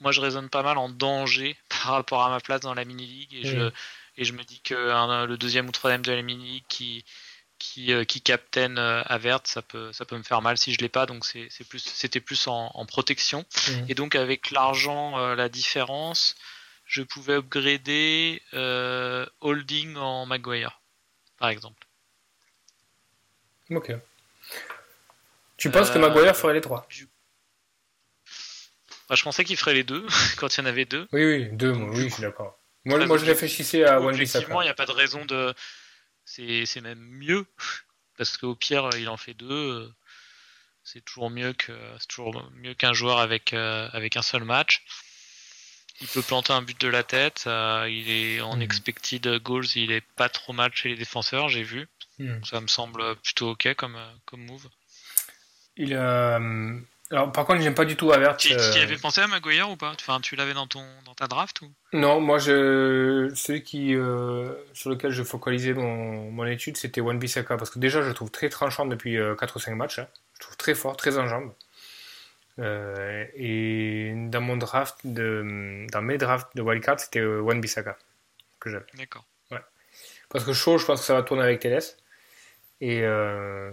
moi 0.00 0.12
je 0.12 0.20
raisonne 0.20 0.48
pas 0.48 0.62
mal 0.62 0.78
en 0.78 0.88
danger 0.88 1.56
par 1.68 1.92
rapport 1.92 2.22
à 2.24 2.30
ma 2.30 2.40
place 2.40 2.60
dans 2.60 2.74
la 2.74 2.84
mini-league 2.84 3.32
et, 3.32 3.44
je, 3.44 3.70
et 4.16 4.24
je 4.24 4.32
me 4.32 4.42
dis 4.42 4.60
que 4.60 4.74
le 5.26 5.36
deuxième 5.36 5.68
ou 5.68 5.72
troisième 5.72 6.02
de 6.02 6.12
la 6.12 6.22
mini-league 6.22 6.64
qui, 6.68 7.04
qui, 7.60 7.92
euh, 7.92 8.04
qui 8.04 8.20
captaine 8.20 8.78
euh, 8.78 9.02
Havertz, 9.04 9.48
ça 9.48 9.62
peut, 9.62 9.92
ça 9.92 10.04
peut 10.04 10.16
me 10.16 10.24
faire 10.24 10.42
mal 10.42 10.58
si 10.58 10.72
je 10.72 10.80
l'ai 10.80 10.88
pas, 10.88 11.06
donc 11.06 11.24
c'est 11.24 11.48
plus, 11.68 11.78
c'était 11.78 12.18
plus 12.18 12.48
en, 12.48 12.72
en 12.74 12.86
protection. 12.86 13.44
Et 13.88 13.94
donc 13.94 14.16
avec 14.16 14.50
l'argent, 14.50 15.16
euh, 15.18 15.36
la 15.36 15.48
différence, 15.48 16.34
je 16.90 17.02
pouvais 17.02 17.34
upgrader 17.34 18.42
euh, 18.52 19.24
Holding 19.40 19.96
en 19.96 20.26
Maguire, 20.26 20.80
par 21.38 21.48
exemple. 21.48 21.86
Ok. 23.70 23.92
Tu 25.56 25.70
penses 25.70 25.90
que 25.90 25.98
Euh, 25.98 26.00
Maguire 26.00 26.36
ferait 26.36 26.54
les 26.54 26.60
trois? 26.60 26.88
Bah, 29.08 29.14
je 29.14 29.22
pensais 29.22 29.44
qu'il 29.44 29.56
ferait 29.56 29.74
les 29.74 29.84
deux 29.84 30.04
quand 30.38 30.56
il 30.56 30.60
y 30.60 30.62
en 30.64 30.66
avait 30.66 30.84
deux. 30.84 31.06
Oui, 31.12 31.24
oui, 31.24 31.48
deux, 31.52 31.72
Donc, 31.72 31.94
oui, 31.94 32.08
je 32.08 32.14
suis 32.14 32.22
d'accord. 32.22 32.58
Moi, 32.84 32.98
je 33.18 33.24
réfléchissais 33.24 33.84
à 33.84 34.00
Wan 34.00 34.12
Objectivement, 34.14 34.60
il 34.62 34.64
n'y 34.64 34.70
a 34.70 34.74
pas 34.74 34.86
de 34.86 34.92
raison 34.92 35.24
de. 35.24 35.54
C'est 36.24 36.66
c'est 36.66 36.80
même 36.80 36.98
mieux. 36.98 37.46
Parce 38.18 38.36
qu'au 38.36 38.54
pire, 38.56 38.90
il 38.96 39.08
en 39.08 39.16
fait 39.16 39.34
deux. 39.34 39.48
euh, 39.48 39.88
C'est 40.82 41.04
toujours 41.04 41.30
mieux 41.30 41.52
que 41.52 41.72
c'est 42.00 42.08
toujours 42.08 42.50
mieux 42.54 42.74
qu'un 42.74 42.92
joueur 42.94 43.18
avec, 43.20 43.52
euh, 43.52 43.88
avec 43.92 44.16
un 44.16 44.22
seul 44.22 44.42
match. 44.44 44.84
Il 46.00 46.06
peut 46.08 46.22
planter 46.22 46.52
un 46.52 46.62
but 46.62 46.80
de 46.80 46.88
la 46.88 47.02
tête. 47.02 47.44
euh, 47.46 47.86
il 47.90 48.10
est 48.10 48.40
en 48.40 48.56
Mhm. 48.56 48.62
expected 48.62 49.26
goals. 49.42 49.66
Il 49.76 49.92
est 49.92 50.04
pas 50.16 50.28
trop 50.28 50.52
mal 50.52 50.70
chez 50.74 50.88
les 50.88 50.96
défenseurs, 50.96 51.48
j'ai 51.48 51.62
vu. 51.62 51.88
Hmm. 52.18 52.42
Ça 52.44 52.60
me 52.60 52.66
semble 52.68 53.16
plutôt 53.16 53.50
ok 53.50 53.74
comme, 53.74 53.96
euh, 53.96 54.12
comme 54.26 54.44
move. 54.44 54.66
Il 55.76 55.94
euh, 55.94 56.78
Alors, 57.10 57.32
par 57.32 57.44
contre, 57.44 57.60
j'aime 57.62 57.74
pas 57.74 57.84
du 57.84 57.96
tout 57.96 58.12
Havertz. 58.12 58.40
Tu, 58.42 58.48
tu 58.48 58.78
y 58.78 58.82
avais 58.82 58.96
pensé 58.96 59.20
à 59.20 59.26
Maguire 59.26 59.68
ou 59.70 59.76
pas? 59.76 59.90
Enfin, 59.90 60.20
tu 60.20 60.36
l'avais 60.36 60.54
dans 60.54 60.66
ton 60.66 60.84
dans 61.04 61.14
ta 61.14 61.26
draft 61.26 61.60
ou? 61.62 61.72
Non, 61.92 62.20
moi, 62.20 62.38
je... 62.38 63.32
celui 63.34 63.62
qui, 63.64 63.94
euh, 63.94 64.54
sur 64.74 64.90
lequel 64.90 65.10
je 65.10 65.22
focalisais 65.22 65.72
mon, 65.74 66.30
mon 66.30 66.44
étude, 66.46 66.76
c'était 66.76 67.00
Wan 67.00 67.18
Bissaka. 67.18 67.56
Parce 67.56 67.70
que 67.70 67.78
déjà, 67.78 68.00
je 68.02 68.08
le 68.08 68.14
trouve 68.14 68.30
très 68.30 68.48
tranchant 68.48 68.86
depuis 68.86 69.16
euh, 69.18 69.34
4 69.34 69.56
ou 69.56 69.58
5 69.58 69.74
matchs. 69.74 69.98
hein. 69.98 70.08
Je 70.34 70.40
trouve 70.40 70.56
très 70.56 70.74
fort, 70.74 70.96
très 70.96 71.18
en 71.18 71.26
jambes. 71.26 71.52
Euh, 72.60 73.26
et 73.34 74.12
dans 74.28 74.40
mon 74.40 74.56
draft, 74.56 74.98
de, 75.04 75.86
dans 75.90 76.02
mes 76.02 76.18
drafts 76.18 76.54
de 76.56 76.62
wildcard, 76.62 77.00
c'était 77.00 77.20
euh, 77.20 77.40
Wan 77.40 77.60
Bissaka 77.60 77.96
que 78.58 78.70
j'avais. 78.70 78.86
D'accord. 78.94 79.24
Parce 80.28 80.44
que 80.44 80.52
chaud, 80.52 80.78
je 80.78 80.86
pense 80.86 81.00
que 81.00 81.06
ça 81.06 81.14
va 81.14 81.22
tourner 81.22 81.42
avec 81.42 81.58
Teles. 81.58 81.82
Et, 82.80 83.02
euh, 83.02 83.72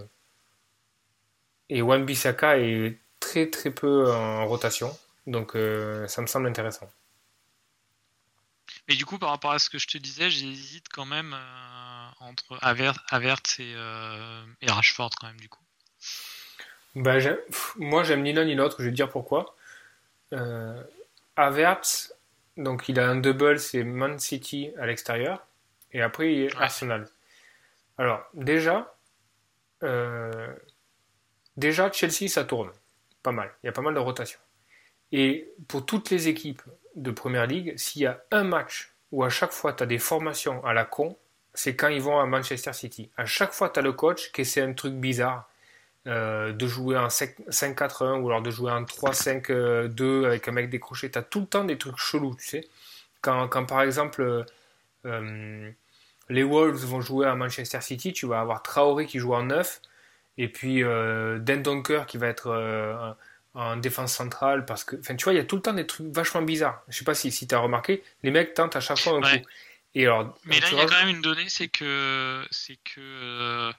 et 1.70 1.84
Wan 1.84 2.04
Bissaka 2.04 2.58
est 2.58 3.00
très 3.20 3.50
très 3.50 3.70
peu 3.70 4.12
en 4.12 4.48
rotation. 4.48 4.98
Donc 5.28 5.56
euh, 5.56 6.08
ça 6.08 6.22
me 6.22 6.28
semble 6.28 6.48
intéressant. 6.48 6.90
Mais 8.88 8.96
du 8.96 9.06
coup, 9.06 9.20
par 9.20 9.30
rapport 9.30 9.52
à 9.52 9.60
ce 9.60 9.70
que 9.70 9.78
je 9.78 9.88
te 9.88 9.98
disais, 9.98 10.30
j'hésite 10.30 10.88
quand 10.90 11.06
même 11.06 11.34
euh, 11.34 12.10
entre 12.22 12.58
et, 13.60 13.74
euh, 13.76 14.46
et 14.62 14.72
Rashford 14.72 15.12
quand 15.20 15.28
même 15.28 15.40
du 15.40 15.50
coup. 15.50 15.64
Ben, 16.96 17.20
pff, 17.48 17.76
moi, 17.78 18.04
j'aime 18.04 18.24
ni 18.24 18.34
l'un 18.34 18.46
ni 18.46 18.56
l'autre. 18.56 18.78
Je 18.80 18.86
vais 18.86 18.92
te 18.92 18.96
dire 18.96 19.10
pourquoi. 19.10 19.56
Euh, 20.34 20.82
donc 22.58 22.90
il 22.90 23.00
a 23.00 23.08
un 23.08 23.16
double, 23.16 23.60
c'est 23.60 23.84
Man 23.84 24.18
City 24.20 24.72
à 24.80 24.86
l'extérieur. 24.88 25.46
Et 25.94 26.02
après, 26.02 26.34
il 26.34 26.42
est 26.44 26.56
Ouais. 26.56 26.64
Arsenal. 26.64 27.08
Alors, 27.98 28.24
déjà, 28.34 28.96
euh, 29.84 30.54
déjà, 31.56 31.92
Chelsea, 31.92 32.28
ça 32.30 32.44
tourne. 32.44 32.72
Pas 33.24 33.32
mal. 33.32 33.52
Il 33.64 33.68
y 33.68 33.70
a 33.70 33.72
pas 33.72 33.82
mal 33.82 33.94
de 33.94 34.00
rotation. 34.00 34.40
Et 35.12 35.52
pour 35.68 35.86
toutes 35.86 36.10
les 36.10 36.28
équipes 36.28 36.62
de 36.96 37.12
Première 37.12 37.48
Ligue, 37.48 37.78
s'il 37.78 38.02
y 38.02 38.06
a 38.06 38.22
un 38.32 38.44
match 38.44 38.94
où 39.12 39.24
à 39.24 39.30
chaque 39.30 39.52
fois 39.52 39.74
tu 39.74 39.84
as 39.84 39.86
des 39.86 40.00
formations 40.00 40.64
à 40.66 40.74
la 40.74 40.84
con, 40.86 41.18
c'est 41.54 41.76
quand 41.76 41.88
ils 41.88 42.02
vont 42.02 42.20
à 42.20 42.26
Manchester 42.26 42.74
City. 42.74 43.10
À 43.18 43.26
chaque 43.26 43.54
fois, 43.54 43.70
tu 43.70 43.80
as 43.80 43.82
le 43.82 43.94
coach 43.94 44.32
qui 44.32 44.42
essaie 44.42 44.62
un 44.62 44.74
truc 44.74 44.94
bizarre 44.94 45.50
euh, 46.08 46.54
de 46.54 46.68
jouer 46.68 46.98
en 46.98 47.08
5-4-1 47.08 48.22
ou 48.22 48.30
alors 48.30 48.42
de 48.42 48.50
jouer 48.50 48.72
en 48.72 48.84
3-5-2 48.84 50.26
avec 50.26 50.48
un 50.48 50.52
mec 50.54 50.70
décroché. 50.70 51.12
Tu 51.12 51.18
as 51.18 51.22
tout 51.22 51.42
le 51.42 51.48
temps 51.48 51.66
des 51.66 51.78
trucs 51.78 51.98
chelous, 51.98 52.36
tu 52.36 52.48
sais. 52.48 52.68
Quand, 53.22 53.48
quand 53.50 53.66
par 53.66 53.82
exemple 53.82 54.22
euh, 54.22 54.44
euh, 55.06 55.72
les 56.30 56.44
Wolves 56.44 56.86
vont 56.86 57.02
jouer 57.02 57.28
à 57.28 57.36
Manchester 57.36 57.82
City, 57.82 58.14
tu 58.14 58.26
vas 58.26 58.40
avoir 58.40 58.64
Traoré 58.64 59.06
qui 59.06 59.20
joue 59.20 59.34
en 59.34 59.44
9 59.44 59.82
Et 60.38 60.48
puis 60.48 60.84
euh, 60.84 61.40
Dan 61.40 61.62
Donker 61.62 62.04
qui 62.08 62.18
va 62.18 62.28
être 62.28 63.16
en 63.54 63.76
défense 63.76 64.14
centrale 64.14 64.66
parce 64.66 64.84
que, 64.84 64.96
enfin, 64.98 65.16
tu 65.16 65.24
vois, 65.24 65.34
il 65.34 65.38
y 65.38 65.40
a 65.40 65.46
tout 65.46 65.56
le 65.56 65.62
temps 65.62 65.74
des 65.74 65.88
trucs 65.88 66.08
vachement 66.14 66.42
bizarres. 66.42 66.84
Je 66.90 66.98
sais 66.98 67.06
pas 67.06 67.16
si, 67.16 67.32
si 67.32 67.48
tu 67.48 67.56
as 67.56 67.60
remarqué, 67.60 68.04
les 68.24 68.32
mecs 68.32 68.54
tentent 68.54 68.76
à 68.76 68.80
chaque 68.80 69.00
fois 69.00 69.18
un 69.18 69.22
coup. 69.22 69.46
Et 69.96 70.06
alors, 70.06 70.38
Mais 70.46 70.60
là, 70.60 70.68
il 70.72 70.78
y 70.78 70.82
a 70.82 70.86
quand 70.86 71.00
même 71.00 71.16
une 71.16 71.22
donnée, 71.22 71.50
c'est 71.50 71.70
que, 71.70 72.46
c'est 72.52 72.78
que, 72.84 73.72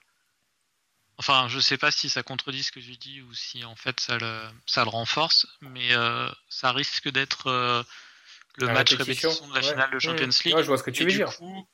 enfin, 1.19 1.49
je 1.49 1.59
sais 1.61 1.77
pas 1.77 1.91
si 1.91 2.09
ça 2.09 2.23
contredit 2.23 2.63
ce 2.63 2.73
que 2.73 2.81
je 2.81 2.93
dis 2.93 3.23
ou 3.23 3.35
si 3.35 3.65
en 3.65 3.77
fait 3.77 4.01
ça 4.01 4.19
le, 4.19 4.43
ça 4.67 4.85
le 4.85 4.91
renforce, 4.91 5.47
mais 5.61 5.95
euh, 5.95 6.29
ça 6.49 6.73
risque 6.73 7.09
d'être 7.11 7.49
euh, 7.49 7.83
le 8.57 8.67
match 8.67 8.95
répétition. 8.95 9.49
de 9.49 9.55
la 9.55 9.63
finale 9.63 9.91
de 9.91 9.99
Champions 9.99 10.29
League. 10.45 10.55
Ouais, 10.55 10.63
je 10.63 10.69
vois 10.69 10.79
ce 10.79 10.83
que 10.83 10.91
tu 10.91 11.05
veux 11.05 11.11
dire. 11.11 11.37
Coup, 11.37 11.69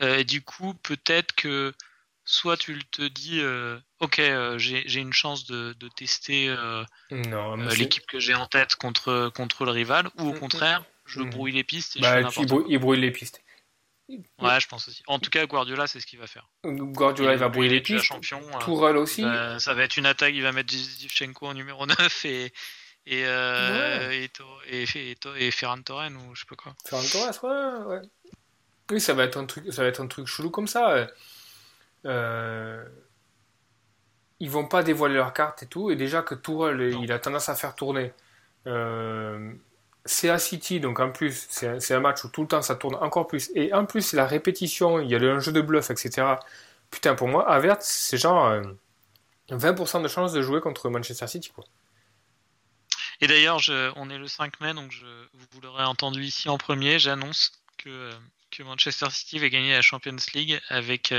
et 0.00 0.24
du 0.24 0.42
coup, 0.42 0.74
peut-être 0.74 1.34
que 1.34 1.74
soit 2.24 2.56
tu 2.56 2.84
te 2.84 3.02
dis 3.02 3.40
euh, 3.40 3.78
ok 4.00 4.18
euh, 4.20 4.58
j'ai 4.58 5.00
une 5.00 5.12
chance 5.12 5.46
de, 5.46 5.74
de 5.78 5.88
tester 5.88 6.48
euh, 6.48 6.84
l'équipe 7.10 8.06
que 8.06 8.20
j'ai 8.20 8.34
en 8.34 8.46
tête 8.46 8.76
contre, 8.76 9.30
contre 9.34 9.64
le 9.64 9.72
rival 9.72 10.08
ou 10.18 10.28
au 10.28 10.32
mm, 10.32 10.36
mm. 10.36 10.38
contraire 10.38 10.84
je 11.04 11.20
mm. 11.20 11.30
brouille 11.30 11.52
les 11.52 11.64
pistes 11.64 11.96
et 11.96 12.00
bah, 12.00 12.20
il, 12.68 12.78
brouille, 12.78 13.00
les 13.00 13.10
pistes 13.10 13.42
ouais 14.40 14.60
je 14.60 14.68
pense 14.68 14.88
aussi. 14.88 15.02
En 15.06 15.18
tout 15.18 15.30
cas 15.30 15.46
Guardiola 15.46 15.86
c'est 15.86 16.00
ce 16.00 16.06
qu'il 16.06 16.18
va 16.18 16.26
faire. 16.26 16.48
Guardiola 16.64 17.32
il 17.32 17.38
va 17.38 17.48
brouiller 17.48 17.70
les 17.70 17.80
pistes 17.80 18.04
champion, 18.04 18.40
Tourelle 18.60 18.96
aussi. 18.96 19.24
Ça 19.58 19.74
va 19.74 19.82
être 19.82 19.96
une 19.96 20.06
attaque 20.06 20.34
il 20.34 20.42
va 20.42 20.52
mettre 20.52 20.72
Zivchenko 20.72 21.46
en 21.46 21.54
numéro 21.54 21.86
9 21.86 22.24
et 22.24 22.52
et, 23.04 23.22
et, 23.22 24.30
et, 24.70 25.16
et, 25.38 25.50
Ferran 25.50 25.82
Torren 25.82 26.14
ou 26.14 26.34
je 26.36 26.40
sais 26.40 26.46
pas 26.48 26.54
quoi. 26.54 26.74
Ferran 26.86 27.02
Torres 27.10 27.44
ouais, 27.44 27.96
ouais 27.96 28.02
oui 28.90 29.00
ça 29.00 29.14
va 29.14 29.24
être 29.24 29.38
un 29.38 29.46
truc 29.46 29.72
ça 29.72 29.82
va 29.82 29.88
être 29.88 30.00
un 30.00 30.06
truc 30.06 30.26
chelou 30.26 30.50
comme 30.50 30.68
ça 30.68 31.08
euh, 32.06 32.84
ils 34.40 34.50
vont 34.50 34.66
pas 34.66 34.82
dévoiler 34.82 35.14
leurs 35.14 35.32
cartes 35.32 35.62
et 35.62 35.66
tout. 35.66 35.90
Et 35.90 35.96
déjà 35.96 36.22
que 36.22 36.34
Tourelle, 36.34 36.94
il 37.00 37.12
a 37.12 37.18
tendance 37.18 37.48
à 37.48 37.54
faire 37.54 37.74
tourner. 37.74 38.12
Euh, 38.66 39.52
c'est 40.04 40.30
à 40.30 40.38
City, 40.38 40.80
donc 40.80 41.00
en 41.00 41.10
plus, 41.10 41.46
c'est 41.48 41.94
un 41.94 42.00
match 42.00 42.24
où 42.24 42.28
tout 42.28 42.42
le 42.42 42.48
temps 42.48 42.62
ça 42.62 42.74
tourne 42.74 42.96
encore 42.96 43.26
plus. 43.26 43.50
Et 43.54 43.72
en 43.72 43.86
plus, 43.86 44.12
la 44.12 44.26
répétition, 44.26 45.00
il 45.00 45.10
y 45.10 45.14
a 45.14 45.18
un 45.18 45.40
jeu 45.40 45.52
de 45.52 45.60
bluff, 45.60 45.90
etc. 45.90 46.34
Putain, 46.90 47.14
pour 47.14 47.28
moi, 47.28 47.48
Avert, 47.48 47.78
c'est 47.80 48.18
genre 48.18 48.52
20% 49.50 49.98
euh, 49.98 50.02
de 50.02 50.08
chance 50.08 50.32
de 50.32 50.42
jouer 50.42 50.60
contre 50.60 50.90
Manchester 50.90 51.26
City. 51.26 51.50
Quoi. 51.50 51.64
Et 53.20 53.26
d'ailleurs, 53.26 53.60
on 53.96 54.10
est 54.10 54.18
le 54.18 54.26
5 54.26 54.60
mai, 54.60 54.74
donc 54.74 54.90
je, 54.90 55.06
vous 55.52 55.60
l'aurez 55.60 55.84
entendu 55.84 56.24
ici 56.24 56.48
en 56.48 56.58
premier, 56.58 56.98
j'annonce 56.98 57.52
que, 57.78 58.10
que 58.50 58.62
Manchester 58.64 59.10
City 59.10 59.38
va 59.38 59.48
gagner 59.48 59.72
la 59.72 59.82
Champions 59.82 60.16
League 60.34 60.60
avec 60.68 61.12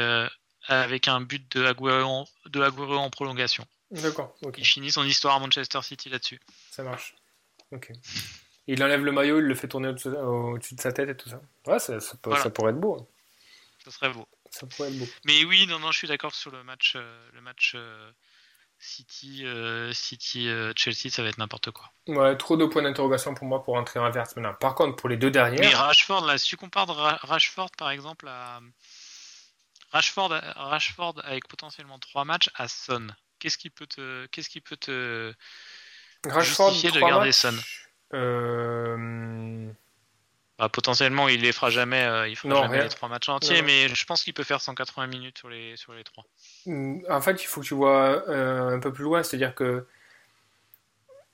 avec 0.67 1.07
un 1.07 1.21
but 1.21 1.43
de 1.55 1.65
Aguero 1.65 2.07
en, 2.07 2.27
de 2.45 2.61
Aguero 2.61 2.95
en 2.95 3.09
prolongation. 3.09 3.65
D'accord. 3.91 4.35
Il 4.57 4.65
finit 4.65 4.91
son 4.91 5.03
histoire 5.03 5.35
à 5.35 5.39
Manchester 5.39 5.81
City 5.81 6.09
là-dessus. 6.09 6.39
Ça 6.71 6.83
marche. 6.83 7.15
Ok. 7.71 7.91
Il 8.67 8.81
enlève 8.83 9.03
le 9.03 9.11
maillot, 9.11 9.39
il 9.39 9.45
le 9.45 9.55
fait 9.55 9.67
tourner 9.67 9.89
au-dessus 9.89 10.75
de 10.75 10.81
sa 10.81 10.91
tête 10.93 11.09
et 11.09 11.17
tout 11.17 11.29
ça. 11.29 11.41
Ouais, 11.67 11.79
ça, 11.79 11.99
ça, 11.99 12.15
pourrait 12.17 12.71
être 12.71 12.79
beau. 12.79 12.97
Hein. 12.99 13.05
Ça 13.83 13.91
serait 13.91 14.09
beau. 14.09 14.27
Ça 14.49 14.65
pourrait 14.67 14.89
être 14.89 14.99
beau. 14.99 15.07
Mais 15.25 15.43
oui, 15.43 15.67
non, 15.67 15.79
non, 15.79 15.91
je 15.91 15.97
suis 15.97 16.07
d'accord 16.07 16.33
sur 16.33 16.51
le 16.51 16.63
match, 16.63 16.93
euh, 16.95 17.29
le 17.33 17.41
match 17.41 17.73
euh, 17.75 18.11
City, 18.79 19.45
euh, 19.45 19.91
City 19.91 20.47
Chelsea, 20.77 21.09
ça 21.09 21.23
va 21.23 21.29
être 21.29 21.37
n'importe 21.37 21.71
quoi. 21.71 21.91
Ouais, 22.07 22.37
trop 22.37 22.55
de 22.55 22.65
points 22.65 22.83
d'interrogation 22.83 23.33
pour 23.33 23.45
moi 23.45 23.61
pour 23.63 23.75
entrer 23.75 23.99
en 23.99 24.05
inverse 24.05 24.35
maintenant. 24.37 24.53
Par 24.53 24.75
contre, 24.75 24.95
pour 24.95 25.09
les 25.09 25.17
deux 25.17 25.31
derniers. 25.31 25.59
Mais 25.59 25.73
Rashford, 25.73 26.25
là, 26.25 26.37
si 26.37 26.47
tu 26.47 26.57
compares 26.57 26.87
Rashford 27.23 27.71
par 27.77 27.89
exemple 27.89 28.29
à 28.29 28.61
Rashford, 29.91 30.33
Rashford 30.55 31.15
avec 31.23 31.47
potentiellement 31.49 31.99
trois 31.99 32.23
matchs 32.23 32.49
à 32.55 32.69
Son. 32.69 33.07
Qu'est-ce 33.39 33.57
qui 33.57 33.69
peut 33.69 33.87
te, 33.87 34.25
qu'est-ce 34.27 34.49
qui 34.49 34.61
peut 34.61 34.77
te 34.77 35.33
Rashford, 36.25 36.71
justifier 36.71 36.91
de 36.91 37.05
garder 37.05 37.33
Son? 37.33 37.57
Euh... 38.13 39.71
bah, 40.59 40.69
Potentiellement, 40.69 41.27
il 41.29 41.41
les 41.41 41.51
fera 41.51 41.69
jamais, 41.69 42.03
euh, 42.03 42.27
il 42.27 42.35
fera 42.35 42.63
jamais 42.63 42.83
les 42.83 42.89
trois 42.89 43.09
matchs 43.09 43.29
entiers, 43.29 43.61
mais 43.61 43.89
je 43.89 44.05
pense 44.05 44.23
qu'il 44.23 44.33
peut 44.33 44.43
faire 44.43 44.61
180 44.61 45.07
minutes 45.07 45.37
sur 45.37 45.49
les 45.49 45.75
sur 45.77 45.93
les 45.93 46.03
trois. 46.03 46.25
En 47.09 47.21
fait, 47.21 47.43
il 47.43 47.47
faut 47.47 47.61
que 47.61 47.65
tu 47.65 47.73
vois 47.73 48.27
euh, 48.29 48.75
un 48.75 48.79
peu 48.79 48.93
plus 48.93 49.03
loin, 49.03 49.23
c'est-à-dire 49.23 49.55
que 49.55 49.85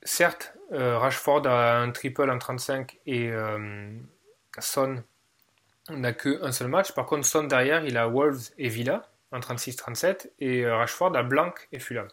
certes, 0.04 0.54
euh, 0.72 0.98
Rashford 0.98 1.46
a 1.48 1.78
un 1.80 1.92
triple 1.92 2.30
en 2.30 2.38
35 2.38 2.98
et 3.06 3.32
Son 4.60 5.04
on 5.92 5.98
n'a 5.98 6.14
qu'un 6.14 6.52
seul 6.52 6.68
match. 6.68 6.92
Par 6.92 7.08
contre, 7.08 7.26
Son 7.26 7.44
derrière, 7.44 7.84
il 7.84 7.98
a 7.98 8.08
Wolves 8.08 8.52
et 8.60 8.70
Villa 8.70 9.10
en 9.32 9.40
36-37 9.40 10.30
et 10.40 10.68
Rashford 10.68 11.16
a 11.16 11.24
Blanc 11.24 11.54
et 11.72 11.80
Fulham. 11.80 12.08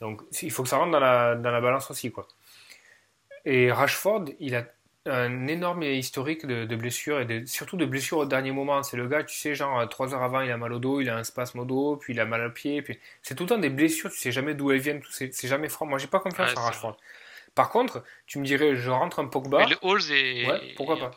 Donc 0.00 0.22
il 0.42 0.50
faut 0.50 0.64
que 0.64 0.68
ça 0.68 0.76
rentre 0.76 0.90
dans 0.90 1.00
la, 1.00 1.34
dans 1.36 1.50
la 1.50 1.60
balance 1.60 1.90
aussi. 1.90 2.10
quoi. 2.10 2.26
Et 3.44 3.70
Rashford, 3.70 4.26
il 4.40 4.54
a 4.54 4.64
un 5.06 5.48
énorme 5.48 5.82
historique 5.82 6.46
de, 6.46 6.76
blessures 6.76 7.20
et 7.20 7.46
surtout 7.46 7.76
de 7.76 7.84
blessures 7.84 8.18
au 8.18 8.26
dernier 8.26 8.52
moment. 8.52 8.82
C'est 8.82 8.96
le 8.96 9.06
gars, 9.06 9.22
tu 9.22 9.36
sais, 9.36 9.54
genre 9.54 9.86
3 9.86 10.14
heures 10.14 10.22
avant, 10.22 10.40
il 10.40 10.50
a 10.50 10.56
mal 10.56 10.72
au 10.72 10.78
dos, 10.78 11.00
il 11.00 11.10
a 11.10 11.16
un 11.16 11.24
spasme 11.24 11.60
au 11.60 11.64
dos, 11.64 11.96
puis 11.96 12.14
il 12.14 12.20
a 12.20 12.24
mal 12.24 12.46
au 12.46 12.50
pied. 12.50 12.80
Puis... 12.80 12.98
C'est 13.22 13.34
tout 13.34 13.44
le 13.44 13.50
temps 13.50 13.58
des 13.58 13.70
blessures, 13.70 14.10
tu 14.10 14.18
sais 14.18 14.32
jamais 14.32 14.54
d'où 14.54 14.70
elles 14.70 14.80
viennent, 14.80 15.02
c'est 15.10 15.48
jamais 15.48 15.68
franc. 15.68 15.84
Moi, 15.84 15.98
j'ai 15.98 16.06
pas 16.06 16.20
confiance 16.20 16.56
en 16.56 16.62
Rashford. 16.62 16.96
Par 17.54 17.70
contre, 17.70 18.02
tu 18.26 18.38
me 18.38 18.44
dirais, 18.44 18.74
je 18.74 18.90
rentre 18.90 19.20
un 19.20 19.26
Pogba. 19.26 19.58
Mais 19.58 19.66
le 19.66 19.76
Halls 19.82 20.10
est, 20.10 20.74
pourquoi 20.76 20.98
pas. 20.98 21.10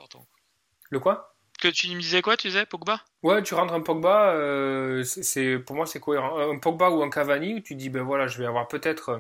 Le 0.90 1.00
quoi? 1.00 1.34
Que 1.60 1.70
tu 1.70 1.90
me 1.90 2.00
disais 2.00 2.22
quoi, 2.22 2.38
tu 2.38 2.48
disais, 2.50 2.68
Pogba? 2.68 3.02
Ouais, 3.24 3.42
tu 3.42 3.56
rentres 3.56 3.74
un 3.74 3.82
Pogba, 3.82 4.34
euh, 4.34 5.04
c'est 5.04 5.58
pour 5.58 5.76
moi 5.76 5.88
c'est 5.88 6.00
cohérent. 6.00 6.38
Un 6.38 6.60
Pogba 6.60 6.92
ou 6.92 7.02
un 7.02 7.10
Cavani 7.10 7.56
où 7.56 7.60
tu 7.62 7.74
dis 7.74 7.90
ben 7.90 8.04
voilà, 8.04 8.28
je 8.28 8.38
vais 8.38 8.46
avoir 8.46 8.68
peut-être 8.68 9.10
euh, 9.10 9.20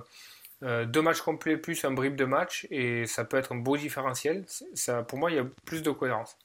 deux 0.61 1.01
matchs 1.01 1.21
complets 1.21 1.57
plus 1.57 1.85
un 1.85 1.91
bribe 1.91 2.15
de 2.15 2.25
match 2.25 2.67
et 2.71 3.05
ça 3.05 3.25
peut 3.25 3.37
être 3.37 3.53
un 3.53 3.57
beau 3.57 3.77
différentiel. 3.77 4.45
Ça, 4.73 5.03
pour 5.03 5.19
moi, 5.19 5.31
il 5.31 5.37
y 5.37 5.39
a 5.39 5.45
plus 5.65 5.83
de 5.83 5.91
cohérence 5.91 6.37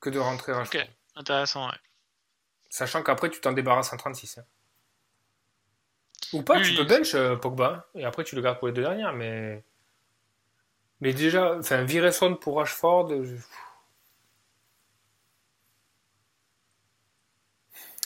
que 0.00 0.10
de 0.10 0.18
rentrer 0.18 0.52
un 0.52 0.62
Ok, 0.62 0.78
intéressant, 1.16 1.68
ouais. 1.68 1.76
Sachant 2.68 3.02
qu'après 3.02 3.30
tu 3.30 3.40
t'en 3.40 3.52
débarrasses 3.52 3.92
en 3.92 3.96
36. 3.96 4.38
Hein. 4.38 4.44
Ou 6.32 6.42
pas, 6.42 6.60
tu 6.60 6.74
peux 6.74 6.84
bench 6.84 7.14
euh, 7.14 7.36
Pogba 7.36 7.86
et 7.94 8.04
après 8.04 8.24
tu 8.24 8.34
le 8.34 8.42
gardes 8.42 8.58
pour 8.58 8.66
les 8.66 8.74
deux 8.74 8.82
dernières, 8.82 9.12
mais 9.12 9.62
mais 11.00 11.12
déjà, 11.12 11.56
enfin 11.58 11.82
virer 11.84 12.12
Son 12.12 12.34
pour 12.34 12.56
Rashford. 12.56 13.12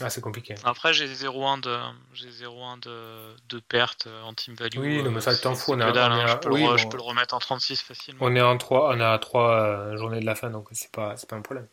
Ah, 0.01 0.11
c'est 0.11 0.21
compliqué. 0.21 0.55
Après, 0.65 0.93
j'ai 0.93 1.07
0,1 1.07 1.61
de, 1.61 1.77
j'ai 2.13 2.31
0,1 2.31 2.81
de, 2.81 3.35
de 3.49 3.59
perte 3.59 4.09
en 4.25 4.33
team 4.33 4.55
value. 4.55 4.79
Oui, 4.79 5.03
non, 5.03 5.11
mais 5.11 5.21
ça, 5.21 5.37
t'en 5.37 5.55
fous. 5.55 5.73
On, 5.73 5.81
a, 5.81 5.87
hein. 5.87 6.27
je, 6.27 6.35
peux 6.37 6.51
le, 6.51 6.77
je, 6.77 6.87
peux 6.87 6.97
le, 6.97 7.03
remettre 7.03 7.35
en 7.35 7.39
36 7.41 7.81
facilement. 7.83 8.21
On 8.23 8.35
est 8.37 8.41
en 8.41 8.57
3, 8.57 8.95
on 8.95 9.01
est 9.01 9.05
à 9.05 9.19
3 9.19 9.51
euh, 9.51 9.97
journées 9.97 10.21
de 10.21 10.27
la 10.27 10.37
fin, 10.37 10.51
donc 10.51 10.69
c'est 10.73 10.93
pas, 10.93 11.17
c'est 11.17 11.29
pas 11.29 11.37
un 11.37 11.43
problème. 11.43 11.67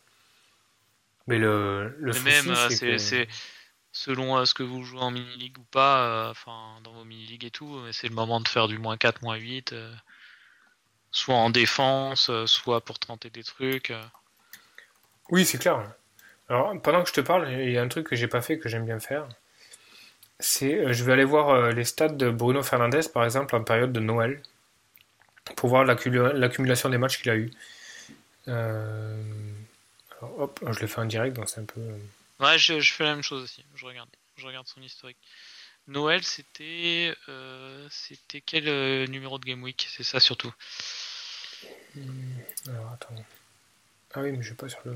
Mais 1.28 1.38
le, 1.38 1.96
le 2.00 2.14
mais 2.14 2.42
même, 2.42 2.56
c'est, 2.70 2.98
c'est, 2.98 3.28
selon 3.92 4.38
euh, 4.38 4.46
ce 4.46 4.54
que 4.54 4.64
vous 4.64 4.84
jouez 4.84 5.02
en 5.02 5.12
mini-league 5.12 5.58
ou 5.60 5.64
pas, 5.64 6.00
euh, 6.00 6.32
enfin, 6.32 6.80
dans 6.84 6.94
vos 6.94 7.04
mini-leagues 7.04 7.46
et 7.46 7.52
tout, 7.52 7.80
c'est 7.92 8.08
le 8.08 8.16
moment 8.16 8.40
de 8.40 8.48
faire 8.48 8.68
du 8.68 8.80
moins 8.80 8.98
4, 8.98 9.22
moins 9.22 9.36
8, 9.36 9.76
soit 11.12 11.36
en 11.36 11.52
défense, 11.52 12.32
soit 12.46 12.82
pour 12.82 12.98
tenter 12.98 13.30
des 13.30 13.44
trucs. 13.44 13.94
Oui, 15.30 15.46
c'est 15.46 15.60
clair. 15.60 15.84
Alors, 16.50 16.80
pendant 16.82 17.02
que 17.02 17.10
je 17.10 17.14
te 17.14 17.22
parle, 17.22 17.52
il 17.52 17.72
y 17.72 17.78
a 17.78 17.82
un 17.82 17.88
truc 17.88 18.08
que 18.08 18.16
j'ai 18.16 18.28
pas 18.28 18.42
fait 18.42 18.60
que 18.60 18.70
j'aime 18.70 18.86
bien 18.86 19.00
faire. 19.00 19.28
C'est, 20.40 20.76
euh, 20.76 20.94
je 20.94 21.04
vais 21.04 21.14
aller 21.14 21.24
voir 21.24 21.50
euh, 21.50 21.72
les 21.72 21.86
stats 21.86 22.10
de 22.10 22.30
Bruno 22.30 22.62
Fernandez, 22.62 23.02
par 23.14 23.24
exemple, 23.26 23.56
en 23.56 23.64
période 23.64 23.94
de 23.94 24.00
Noël, 24.00 24.42
pour 25.56 25.70
voir 25.70 25.86
l'accumulation 25.86 26.90
des 26.90 26.98
matchs 26.98 27.22
qu'il 27.22 27.32
a 27.32 27.36
eu. 27.36 27.52
Euh, 28.48 29.24
alors, 30.20 30.40
hop, 30.40 30.60
je 30.72 30.80
le 30.80 30.88
fais 30.88 31.00
en 31.00 31.06
direct, 31.06 31.36
donc 31.36 31.50
c'est 31.50 31.62
un 31.62 31.66
peu. 31.66 31.82
Ouais, 32.40 32.58
je, 32.58 32.80
fais 32.82 33.06
la 33.06 33.14
même 33.14 33.24
chose 33.24 33.44
aussi. 33.44 33.64
Je 33.76 33.86
regarde, 33.86 34.10
je 34.38 34.46
regarde 34.46 34.68
son 34.68 34.82
historique. 34.82 35.18
Noël, 35.88 36.24
c'était, 36.24 37.16
c'était 37.92 38.42
quel 38.42 39.10
numéro 39.10 39.38
de 39.38 39.46
Game 39.46 39.62
Week? 39.62 39.88
C'est 39.90 40.04
ça 40.04 40.20
surtout. 40.20 40.54
Alors, 42.68 42.92
attends. 42.92 43.16
Ah 44.16 44.22
oui, 44.22 44.32
mais 44.32 44.42
je 44.42 44.50
vais 44.50 44.56
pas 44.56 44.70
sur 44.70 44.80
le. 44.86 44.96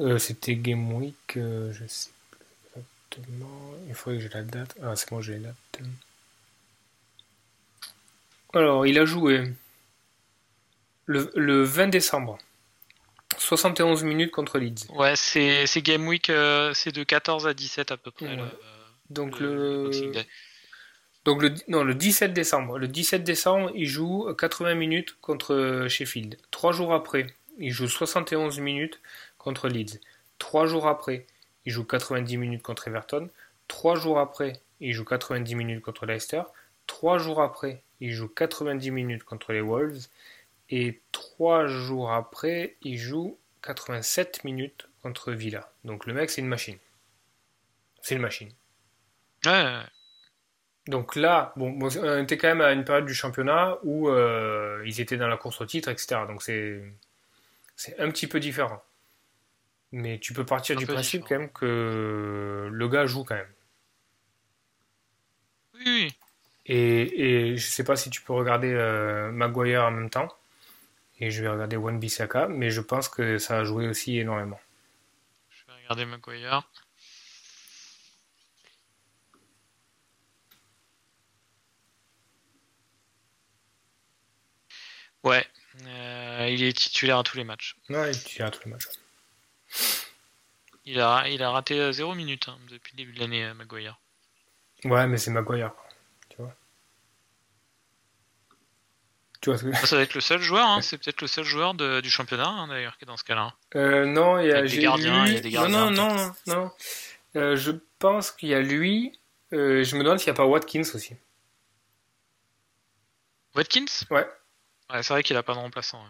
Euh, 0.00 0.18
c'était 0.18 0.54
Game 0.54 0.92
Week, 0.94 1.36
euh, 1.36 1.72
je 1.72 1.86
sais 1.86 2.10
plus 2.30 2.80
exactement. 2.80 3.74
Il 3.86 3.94
faudrait 3.94 4.18
que 4.18 4.22
j'ai 4.22 4.30
la 4.30 4.42
date. 4.42 4.74
Ah, 4.82 4.96
c'est 4.96 5.10
bon, 5.10 5.20
j'ai 5.20 5.38
la 5.38 5.50
date. 5.72 5.86
Alors, 8.54 8.86
il 8.86 8.98
a 8.98 9.04
joué 9.04 9.52
le, 11.04 11.62
20 11.62 11.88
décembre. 11.88 12.38
71 13.36 14.02
minutes 14.02 14.30
contre 14.30 14.58
Leeds. 14.58 14.86
Ouais, 14.94 15.14
c'est 15.16 15.82
Game 15.82 16.06
Week, 16.08 16.30
euh, 16.30 16.72
c'est 16.74 16.92
de 16.92 17.02
14 17.04 17.46
à 17.46 17.54
17 17.54 17.92
à 17.92 17.96
peu 17.96 18.10
près. 18.10 18.38
Donc 19.10 19.40
le, 19.40 19.90
donc 21.24 21.42
le, 21.42 21.52
non, 21.68 21.84
le 21.84 21.94
17 21.94 22.32
décembre. 22.32 22.78
Le 22.78 22.88
17 22.88 23.24
décembre, 23.24 23.70
il 23.74 23.86
joue 23.86 24.32
80 24.34 24.74
minutes 24.74 25.16
contre 25.20 25.86
Sheffield. 25.88 26.38
Trois 26.50 26.72
jours 26.72 26.94
après, 26.94 27.26
il 27.58 27.72
joue 27.72 27.88
71 27.88 28.58
minutes 28.60 29.00
contre 29.40 29.68
Leeds. 29.68 30.00
Trois 30.38 30.66
jours 30.66 30.86
après, 30.86 31.26
il 31.64 31.72
joue 31.72 31.84
90 31.84 32.36
minutes 32.36 32.62
contre 32.62 32.88
Everton. 32.88 33.28
Trois 33.68 33.96
jours 33.96 34.18
après, 34.18 34.60
il 34.80 34.92
joue 34.92 35.04
90 35.04 35.54
minutes 35.54 35.82
contre 35.82 36.06
Leicester. 36.06 36.42
Trois 36.86 37.18
jours 37.18 37.40
après, 37.40 37.82
il 38.00 38.12
joue 38.12 38.28
90 38.28 38.90
minutes 38.90 39.24
contre 39.24 39.52
les 39.52 39.60
Wolves. 39.60 40.06
Et 40.70 41.00
trois 41.12 41.66
jours 41.66 42.12
après, 42.12 42.76
il 42.82 42.96
joue 42.98 43.38
87 43.62 44.44
minutes 44.44 44.88
contre 45.02 45.32
Villa. 45.32 45.72
Donc 45.84 46.06
le 46.06 46.14
mec, 46.14 46.30
c'est 46.30 46.40
une 46.40 46.48
machine. 46.48 46.78
C'est 48.02 48.14
une 48.14 48.22
machine. 48.22 48.50
Ouais. 49.46 49.82
Donc 50.86 51.16
là, 51.16 51.52
bon, 51.56 51.78
on 51.80 52.22
était 52.22 52.38
quand 52.38 52.48
même 52.48 52.60
à 52.60 52.72
une 52.72 52.84
période 52.84 53.06
du 53.06 53.14
championnat 53.14 53.78
où 53.82 54.08
euh, 54.08 54.82
ils 54.86 55.00
étaient 55.00 55.16
dans 55.16 55.28
la 55.28 55.36
course 55.36 55.60
au 55.60 55.66
titre, 55.66 55.88
etc. 55.88 56.22
Donc 56.26 56.42
c'est 56.42 56.82
c'est 57.76 57.98
un 58.00 58.10
petit 58.10 58.26
peu 58.26 58.40
différent. 58.40 58.82
Mais 59.92 60.18
tu 60.18 60.32
peux 60.32 60.46
partir 60.46 60.76
du 60.76 60.86
principe 60.86 61.24
quand 61.28 61.38
même 61.38 61.50
que 61.50 62.68
le 62.70 62.88
gars 62.88 63.06
joue 63.06 63.24
quand 63.24 63.34
même. 63.34 63.52
Oui. 65.74 66.14
Et, 66.66 67.50
et 67.50 67.56
je 67.56 67.66
sais 67.66 67.84
pas 67.84 67.96
si 67.96 68.10
tu 68.10 68.20
peux 68.20 68.32
regarder 68.32 68.72
euh, 68.72 69.32
Maguire 69.32 69.84
en 69.84 69.90
même 69.90 70.10
temps. 70.10 70.28
Et 71.18 71.30
je 71.30 71.42
vais 71.42 71.48
regarder 71.48 71.76
One 71.76 71.98
Bissaka, 71.98 72.48
mais 72.48 72.70
je 72.70 72.80
pense 72.80 73.08
que 73.08 73.38
ça 73.38 73.58
a 73.58 73.64
joué 73.64 73.88
aussi 73.88 74.18
énormément. 74.18 74.60
Je 75.50 75.66
vais 75.66 75.78
regarder 75.82 76.04
Maguire. 76.04 76.62
Ouais, 85.22 85.46
euh, 85.84 86.48
il 86.50 86.62
est 86.62 86.72
titulaire 86.72 87.18
à 87.18 87.22
tous 87.22 87.36
les 87.36 87.44
matchs. 87.44 87.76
Ouais, 87.90 88.10
il 88.10 88.16
est 88.16 88.24
titulaire 88.24 88.48
à 88.48 88.50
tous 88.50 88.64
les 88.64 88.70
matchs. 88.70 88.86
Il 90.84 91.00
a, 91.00 91.28
il 91.28 91.42
a 91.42 91.50
raté 91.50 91.92
0 91.92 92.14
minutes 92.14 92.48
hein, 92.48 92.58
depuis 92.70 92.92
le 92.94 92.96
début 92.98 93.12
de 93.12 93.20
l'année, 93.20 93.44
euh, 93.44 93.54
Maguire. 93.54 93.98
Ouais, 94.84 95.06
mais 95.06 95.18
c'est 95.18 95.30
Maguire. 95.30 95.72
Tu 96.28 96.36
vois 96.38 96.54
tu 99.40 99.50
vois 99.50 99.58
ce 99.58 99.64
que... 99.64 99.86
Ça 99.86 99.96
va 99.96 100.02
être 100.02 100.14
le 100.14 100.20
seul 100.20 100.40
joueur, 100.40 100.66
hein, 100.66 100.82
c'est 100.82 100.98
peut-être 100.98 101.22
le 101.22 101.26
seul 101.26 101.44
joueur 101.44 101.74
de, 101.74 102.00
du 102.00 102.10
championnat 102.10 102.48
hein, 102.48 102.68
d'ailleurs 102.68 102.98
qui 102.98 103.04
est 103.04 103.06
dans 103.06 103.16
ce 103.16 103.24
cas-là. 103.24 103.54
Euh, 103.76 104.04
non, 104.04 104.38
il 104.38 104.48
y 104.48 104.52
a, 104.52 104.62
des 104.62 104.78
gardiens, 104.78 105.26
il 105.26 105.34
y 105.34 105.36
a 105.36 105.40
des 105.40 105.50
gardiens. 105.50 105.90
Non, 105.90 105.90
non, 105.90 106.14
non, 106.14 106.32
non. 106.46 106.70
Euh, 107.36 107.56
je 107.56 107.72
pense 107.98 108.30
qu'il 108.30 108.50
y 108.50 108.54
a 108.54 108.60
lui. 108.60 109.18
Euh, 109.52 109.82
je 109.82 109.96
me 109.96 110.04
demande 110.04 110.18
s'il 110.18 110.28
n'y 110.28 110.36
a 110.36 110.36
pas 110.36 110.46
Watkins 110.46 110.82
aussi. 110.94 111.14
Watkins? 113.54 114.04
Ouais. 114.10 114.28
Ouais, 114.92 115.02
c'est 115.02 115.12
vrai 115.12 115.22
qu'il 115.22 115.36
a 115.36 115.42
pas 115.42 115.54
de 115.54 115.58
remplaçant. 115.58 116.04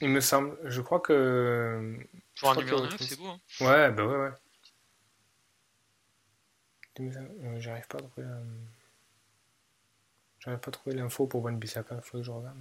Il 0.00 0.08
me 0.08 0.20
semble. 0.20 0.56
Je 0.64 0.80
crois 0.80 1.00
que. 1.00 1.96
Pour 2.38 2.50
un 2.50 2.56
numéro 2.56 2.80
9, 2.80 2.96
c'est 3.00 3.18
beau. 3.18 3.28
Hein. 3.28 3.40
Ouais, 3.60 3.90
bah 3.90 4.04
ouais, 4.04 4.16
ouais. 4.16 4.32
Euh, 7.00 7.60
j'arrive 7.60 7.86
pas 7.86 7.98
à 7.98 8.02
trouver. 8.02 8.26
J'arrive 10.40 10.60
pas 10.60 10.68
à 10.68 10.72
trouver 10.72 10.96
l'info 10.96 11.26
pour 11.26 11.42
Van 11.42 11.52
Bissaka. 11.52 12.00
Faut 12.02 12.18
que 12.18 12.24
je 12.24 12.30
regarde. 12.30 12.56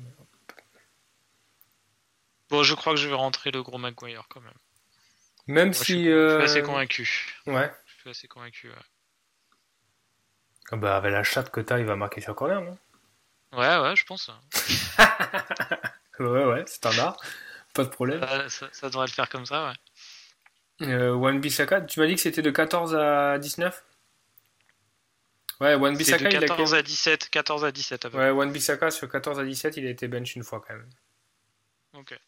Bon, 2.50 2.64
je 2.64 2.76
crois 2.76 2.94
que 2.94 3.00
je 3.00 3.08
vais 3.08 3.16
rentrer 3.16 3.52
le 3.52 3.64
gros 3.64 3.78
Maguire 3.78 4.26
quand 4.30 4.42
même. 4.42 4.54
Même 5.48 5.74
si. 5.74 6.06
Je 6.06 6.38
suis, 6.38 6.44
assez 6.44 6.62
euh, 6.62 6.66
convaincu. 6.66 7.36
Ouais. 7.48 7.72
Je 7.86 8.00
suis 8.00 8.10
assez 8.10 8.28
convaincu, 8.28 8.70
ouais. 8.70 8.76
Ah 10.72 10.78
bah, 10.78 10.98
avec 10.98 11.12
la 11.12 11.24
chatte 11.24 11.52
que 11.52 11.62
t'as, 11.62 11.80
il 11.80 11.86
va 11.86 11.96
marquer 11.96 12.22
sur 12.22 12.36
corner, 12.36 12.62
non? 12.62 12.78
Ouais, 13.52 13.78
ouais, 13.78 13.96
je 13.96 14.06
pense. 14.06 14.30
ouais, 16.20 16.46
ouais, 16.46 16.64
standard. 16.66 17.18
Pas 17.74 17.84
de 17.84 17.90
problème. 17.90 18.22
Ça, 18.50 18.90
devrait 18.90 19.08
le 19.08 19.12
faire 19.12 19.30
comme 19.30 19.46
ça, 19.46 19.68
ouais. 19.68 20.88
Euh, 20.88 21.14
Wan 21.14 21.40
Bissaka, 21.40 21.82
tu 21.82 22.00
m'as 22.00 22.08
dit 22.08 22.16
que 22.16 22.22
c'était 22.22 22.42
de 22.42 22.50
14 22.52 22.96
à 22.96 23.38
19 23.38 23.84
Ouais, 25.62 25.76
Wan 25.76 25.96
Bissaka, 25.96 26.30
de 26.30 26.40
14 26.40 26.72
il 26.72 26.76
a... 26.76 26.78
à 26.80 26.82
17, 26.82 27.30
14 27.30 27.66
à 27.66 27.72
17 27.72 28.06
à 28.06 28.10
peu 28.10 28.18
Ouais, 28.18 28.32
Wan 28.32 28.52
Bissaka 28.52 28.92
sur 28.92 29.10
14 29.10 29.40
à 29.40 29.44
17, 29.46 29.78
il 29.78 29.88
a 29.88 29.90
été 29.90 30.08
bench 30.08 30.36
une 30.36 30.44
fois 30.44 30.64
quand 30.68 30.74
même. 30.74 30.90
Ok. 31.94 32.20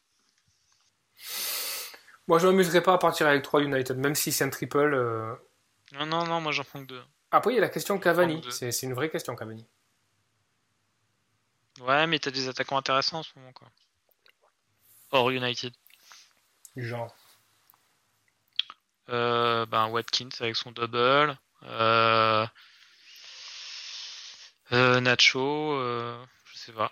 Moi, 2.27 2.39
je 2.39 2.47
m'amuserais 2.47 2.81
pas 2.81 2.93
à 2.93 2.97
partir 2.97 3.27
avec 3.27 3.43
3 3.43 3.62
United, 3.62 3.97
même 3.97 4.15
si 4.15 4.31
c'est 4.31 4.43
un 4.43 4.49
triple. 4.49 4.93
Euh. 4.93 5.36
Non, 5.93 6.05
non, 6.05 6.25
non, 6.25 6.41
moi 6.41 6.51
j'en 6.51 6.63
prends 6.63 6.81
que 6.81 6.88
2. 6.88 7.03
Après, 7.31 7.51
il 7.51 7.55
y 7.55 7.58
a 7.58 7.62
la 7.62 7.69
question 7.69 7.99
Cavani. 7.99 8.41
C'est 8.49 8.84
une 8.84 8.93
vraie 8.93 9.10
question, 9.10 9.36
Cavani. 9.36 9.65
Ouais, 11.81 12.08
mais 12.08 12.19
t'as 12.19 12.31
des 12.31 12.47
attaquants 12.47 12.77
intéressants 12.77 13.19
en 13.19 13.23
ce 13.23 13.31
moment, 13.36 13.51
quoi. 13.51 13.67
Hors 15.15 15.32
United. 15.32 15.73
Genre. 16.75 17.15
Euh, 19.10 19.65
ben 19.65 19.88
Watkins 19.88 20.30
avec 20.39 20.56
son 20.56 20.71
double. 20.71 21.38
Euh, 21.63 22.45
euh, 24.71 24.99
Nacho, 24.99 25.78
je 26.45 26.58
sais 26.58 26.71
pas. 26.71 26.91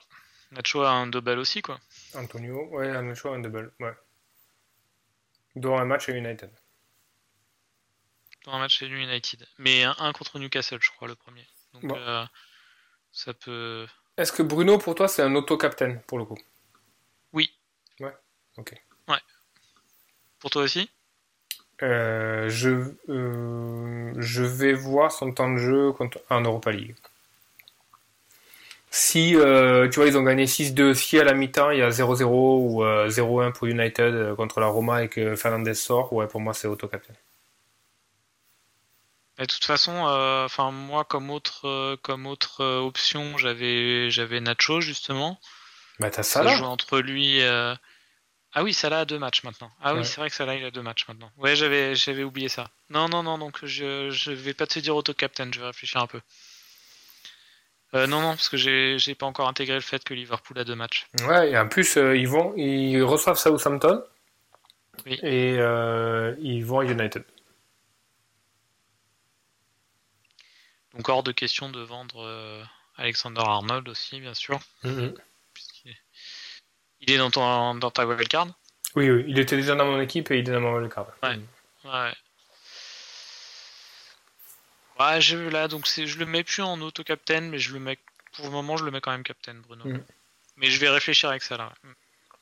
Nacho 0.51 0.83
a 0.83 0.91
un 0.91 1.07
double 1.07 1.39
aussi, 1.39 1.61
quoi. 1.61 1.79
Antonio, 2.13 2.67
ouais, 2.67 3.01
Nacho 3.01 3.29
a 3.29 3.35
un 3.35 3.39
double, 3.39 3.73
ouais. 3.79 3.93
Dans 5.55 5.77
un 5.77 5.85
match 5.85 6.09
à 6.09 6.13
United. 6.13 6.51
Dans 8.45 8.53
un 8.53 8.59
match 8.59 8.81
à 8.83 8.85
United. 8.85 9.47
Mais 9.57 9.83
un, 9.83 10.13
contre 10.13 10.39
Newcastle, 10.39 10.79
je 10.81 10.91
crois, 10.91 11.07
le 11.07 11.15
premier. 11.15 11.47
Donc 11.73 11.97
ça 13.11 13.33
peut. 13.33 13.87
Est-ce 14.17 14.31
que 14.31 14.43
Bruno, 14.43 14.77
pour 14.77 14.95
toi, 14.95 15.07
c'est 15.07 15.23
un 15.23 15.33
auto-captain, 15.35 15.97
pour 16.07 16.19
le 16.19 16.25
coup? 16.25 16.37
Ok. 18.57 18.73
Ouais. 19.07 19.21
Pour 20.39 20.49
toi 20.49 20.63
aussi? 20.63 20.89
Euh, 21.81 22.47
je, 22.49 22.69
euh, 23.09 24.13
je 24.17 24.43
vais 24.43 24.73
voir 24.73 25.11
son 25.11 25.31
temps 25.33 25.51
de 25.51 25.57
jeu 25.57 25.93
en 26.29 26.41
Europa 26.41 26.71
League. 26.71 26.95
Si, 28.89 29.35
euh, 29.35 29.89
tu 29.89 29.99
vois, 29.99 30.07
ils 30.07 30.17
ont 30.17 30.23
gagné 30.23 30.45
6-2, 30.45 30.93
si 30.93 31.19
à 31.19 31.23
la 31.23 31.33
mi-temps, 31.33 31.71
il 31.71 31.79
y 31.79 31.81
a 31.81 31.89
0-0 31.89 32.25
ou 32.25 32.83
0-1 33.09 33.51
pour 33.51 33.67
United 33.67 34.35
contre 34.35 34.59
la 34.59 34.67
Roma 34.67 35.03
et 35.03 35.09
que 35.09 35.35
Fernandez 35.35 35.73
sort, 35.73 36.13
ouais, 36.13 36.27
pour 36.27 36.39
moi, 36.39 36.53
c'est 36.53 36.67
auto-captain. 36.67 37.13
De 39.39 39.45
toute 39.45 39.65
façon, 39.65 39.91
enfin 40.45 40.69
moi 40.69 41.05
comme 41.05 41.31
autre 41.31 41.95
comme 42.03 42.27
autre 42.27 42.63
option, 42.63 43.35
j'avais 43.39 44.11
j'avais 44.11 44.39
Nacho 44.39 44.79
justement. 44.79 45.39
Bah 45.99 46.11
t'as 46.11 46.21
ça 46.21 46.45
joue 46.45 46.63
entre 46.65 46.99
lui. 46.99 47.41
Ah 48.55 48.63
oui, 48.63 48.73
Salah 48.73 48.99
a 48.99 49.05
deux 49.05 49.17
matchs 49.19 49.43
maintenant. 49.43 49.71
Ah 49.81 49.95
oui, 49.95 50.05
c'est 50.05 50.17
vrai 50.17 50.29
que 50.29 50.35
Salah 50.35 50.55
il 50.55 50.63
a 50.63 50.71
deux 50.71 50.81
matchs 50.81 51.07
maintenant. 51.07 51.31
Ouais, 51.37 51.55
j'avais 51.55 51.95
j'avais 51.95 52.23
oublié 52.23 52.49
ça. 52.49 52.69
Non 52.89 53.09
non 53.09 53.23
non, 53.23 53.37
donc 53.37 53.65
je 53.65 54.09
je 54.11 54.31
vais 54.31 54.53
pas 54.53 54.67
te 54.67 54.79
dire 54.79 54.95
auto 54.95 55.13
captain, 55.13 55.49
je 55.51 55.59
vais 55.59 55.67
réfléchir 55.67 56.01
un 56.01 56.07
peu. 56.07 56.21
non 57.93 58.21
non, 58.21 58.31
parce 58.31 58.49
que 58.49 58.57
j'ai 58.57 58.97
j'ai 58.99 59.15
pas 59.15 59.25
encore 59.25 59.47
intégré 59.47 59.75
le 59.75 59.81
fait 59.81 60.03
que 60.03 60.13
Liverpool 60.13 60.59
a 60.59 60.63
deux 60.63 60.75
matchs. 60.75 61.07
Ouais, 61.27 61.51
et 61.51 61.57
en 61.57 61.67
plus 61.67 61.95
ils 61.95 62.27
vont 62.27 62.53
ils 62.55 63.01
reçoivent 63.01 63.37
Southampton. 63.37 64.03
Oui. 65.05 65.19
Et 65.23 65.55
ils 66.39 66.63
vont 66.63 66.79
à 66.79 66.85
United. 66.85 67.23
Donc 70.93 71.09
hors 71.09 71.23
de 71.23 71.31
question 71.31 71.69
de 71.69 71.81
vendre 71.81 72.23
euh, 72.23 72.63
Alexander 72.97 73.41
Arnold 73.41 73.89
aussi, 73.89 74.19
bien 74.19 74.33
sûr. 74.33 74.59
Mm-hmm. 74.83 75.15
Il 77.05 77.11
est 77.11 77.17
dans, 77.17 77.29
ton, 77.29 77.75
dans 77.75 77.91
ta 77.91 78.05
wildcard 78.05 78.47
Oui, 78.95 79.09
oui, 79.09 79.25
il 79.27 79.37
était 79.39 79.57
déjà 79.57 79.75
dans 79.75 79.85
mon 79.85 79.99
équipe 79.99 80.31
et 80.31 80.39
il 80.39 80.49
est 80.49 80.51
dans 80.51 80.61
ma 80.61 80.71
wildcard. 80.71 81.07
Ouais. 81.21 81.37
ouais. 81.85 82.13
Ouais, 84.99 85.21
je, 85.21 85.37
là, 85.37 85.67
donc 85.67 85.87
je 85.87 86.17
le 86.17 86.25
mets 86.25 86.43
plus 86.43 86.61
en 86.61 86.79
auto-captain, 86.81 87.41
mais 87.41 87.59
je 87.59 87.73
le 87.73 87.79
mets, 87.79 87.97
pour 88.35 88.45
le 88.45 88.51
moment, 88.51 88.77
je 88.77 88.85
le 88.85 88.91
mets 88.91 89.01
quand 89.01 89.11
même 89.11 89.23
captain, 89.23 89.55
Bruno. 89.67 89.85
Mm. 89.85 90.03
Mais 90.57 90.67
je 90.67 90.79
vais 90.79 90.89
réfléchir 90.89 91.29
avec 91.29 91.41
ça 91.43 91.57
là. 91.57 91.73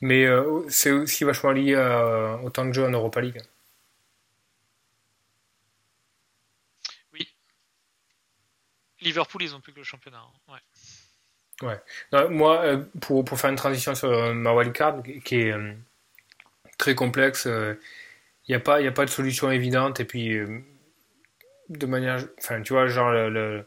Mais 0.02 0.26
euh, 0.26 0.64
c'est 0.70 0.92
aussi 0.92 1.24
vachement 1.24 1.52
lié 1.52 1.76
au 2.44 2.50
temps 2.50 2.66
de 2.66 2.74
jeu 2.74 2.86
en 2.86 2.92
Europa 2.92 3.22
League. 3.22 3.42
Liverpool, 9.02 9.44
ils 9.44 9.56
ont 9.56 9.62
plus 9.62 9.74
que 9.74 9.80
le 9.80 9.84
championnat. 9.84 10.20
Hein. 10.20 10.54
Ouais. 10.54 10.60
Ouais. 11.64 12.30
moi, 12.30 12.62
euh, 12.64 12.84
pour, 13.00 13.24
pour, 13.26 13.40
faire 13.40 13.50
une 13.50 13.56
transition 13.56 13.96
sur 13.96 14.10
euh, 14.10 14.34
ma 14.34 14.54
wildcard, 14.54 15.04
qui 15.24 15.42
est 15.42 15.52
euh, 15.52 15.74
très 16.78 16.96
complexe, 16.96 17.46
il 17.46 17.78
n'y 18.50 18.56
a, 18.56 18.60
pas, 18.60 18.78
a 18.78 18.92
pas 18.92 19.06
de 19.06 19.10
solution 19.10 19.52
évidente. 19.52 20.00
Et 20.00 20.06
puis, 20.06 20.38
de 21.70 21.86
manière. 21.86 22.24
Enfin, 22.40 22.62
tu 22.62 22.74
vois, 22.74 22.88
genre, 22.88 23.12
le, 23.12 23.66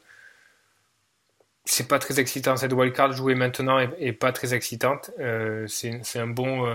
c'est 1.64 1.88
pas 1.88 1.99
très 1.99 2.20
excitant. 2.20 2.57
Cette 2.57 2.72
wildcard 2.72 3.12
jouer 3.12 3.34
maintenant 3.34 3.78
est, 3.78 4.12
pas 4.12 4.32
très 4.32 4.55
excitante. 4.55 5.11
c'est 5.68 6.18
un 6.18 6.26
bon. 6.26 6.66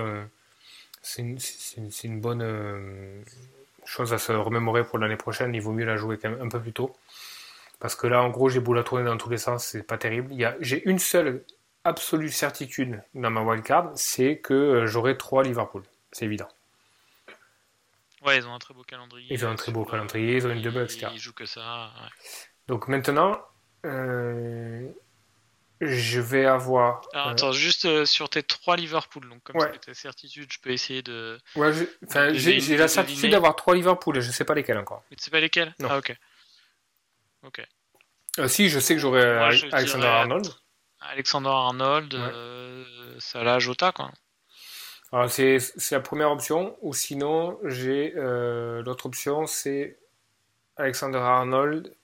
c'est 1.01 1.21
une, 1.21 1.37
une, 2.03 2.19
bonne 2.19 3.23
chose 3.85 4.13
à 4.13 4.17
se 4.17 4.31
remémorer 4.31 4.83
pour 4.83 4.97
l'année 4.99 5.17
prochaine. 5.17 5.53
Il 5.53 5.61
vaut 5.61 5.73
mieux 5.73 5.85
la 5.85 5.97
jouer 5.97 6.17
quand 6.17 6.29
même 6.29 6.41
un 6.41 6.49
peu 6.49 6.59
plus 6.59 6.73
tôt. 6.73 6.95
Parce 7.79 7.95
que 7.95 8.07
là, 8.07 8.21
en 8.21 8.29
gros, 8.29 8.49
j'ai 8.49 8.59
beau 8.59 8.73
la 8.73 8.83
tourner 8.83 9.05
dans 9.05 9.17
tous 9.17 9.29
les 9.29 9.37
sens, 9.37 9.65
c'est 9.65 9.83
pas 9.83 9.97
terrible. 9.97 10.33
J'ai 10.59 10.87
une 10.89 10.99
seule 10.99 11.43
absolue 11.83 12.29
certitude 12.29 13.01
dans 13.13 13.29
ma 13.29 13.41
wildcard, 13.41 13.91
c'est 13.95 14.37
que 14.37 14.53
euh, 14.53 14.85
j'aurai 14.87 15.17
3 15.17 15.43
Liverpool. 15.43 15.83
C'est 16.11 16.25
évident. 16.25 16.49
Ouais, 18.25 18.37
ils 18.37 18.47
ont 18.47 18.53
un 18.53 18.59
très 18.59 18.73
beau 18.73 18.83
calendrier. 18.83 19.27
Ils 19.31 19.45
ont 19.45 19.49
un 19.49 19.55
très 19.55 19.71
beau 19.71 19.85
calendrier, 19.85 20.35
ils 20.35 20.47
ont 20.47 20.51
une 20.51 20.61
double, 20.61 20.81
etc. 20.81 21.07
Ils 21.13 21.19
jouent 21.19 21.33
que 21.33 21.45
ça. 21.45 21.91
Donc 22.67 22.89
maintenant, 22.89 23.39
euh, 23.85 24.89
je 25.79 26.19
vais 26.19 26.45
avoir. 26.45 27.01
Euh, 27.15 27.31
attends, 27.31 27.53
juste 27.53 27.85
euh, 27.85 28.05
sur 28.05 28.29
tes 28.29 28.43
trois 28.43 28.75
Liverpool, 28.75 29.29
donc 29.29 29.41
comme 29.43 29.55
ouais. 29.55 29.71
c'est 29.85 29.93
certitude, 29.93 30.51
je 30.51 30.59
peux 30.59 30.71
essayer 30.71 31.01
de. 31.01 31.39
Ouais, 31.55 31.71
j'ai 32.33 32.77
la 32.77 32.87
certitude 32.89 33.31
d'avoir 33.31 33.55
trois 33.55 33.75
Liverpool, 33.75 34.19
je 34.19 34.31
sais 34.31 34.43
pas 34.43 34.53
lesquels 34.53 34.77
encore. 34.77 35.03
Mais 35.09 35.17
tu 35.17 35.23
sais 35.23 35.31
pas 35.31 35.39
lesquels? 35.39 35.73
Non. 35.79 35.87
Ah, 35.89 35.97
ok. 35.99 36.15
Ok. 37.43 37.61
si, 38.47 38.69
je 38.69 38.79
sais 38.79 38.95
que 38.95 39.01
j'aurai 39.01 39.23
Alexander 39.71 40.07
Arnold. 40.07 40.47
Alexander 40.99 41.49
Arnold, 41.49 42.17
Salah, 43.19 43.59
Jota, 43.59 43.91
quoi. 43.91 44.11
Alors, 45.11 45.29
c'est 45.29 45.59
la 45.91 46.01
première 46.01 46.31
option, 46.31 46.77
ou 46.81 46.93
sinon, 46.93 47.59
j'ai. 47.63 48.11
L'autre 48.15 49.05
option, 49.05 49.47
c'est 49.47 49.97
Alexander 50.77 51.17
Arnold, 51.17 51.95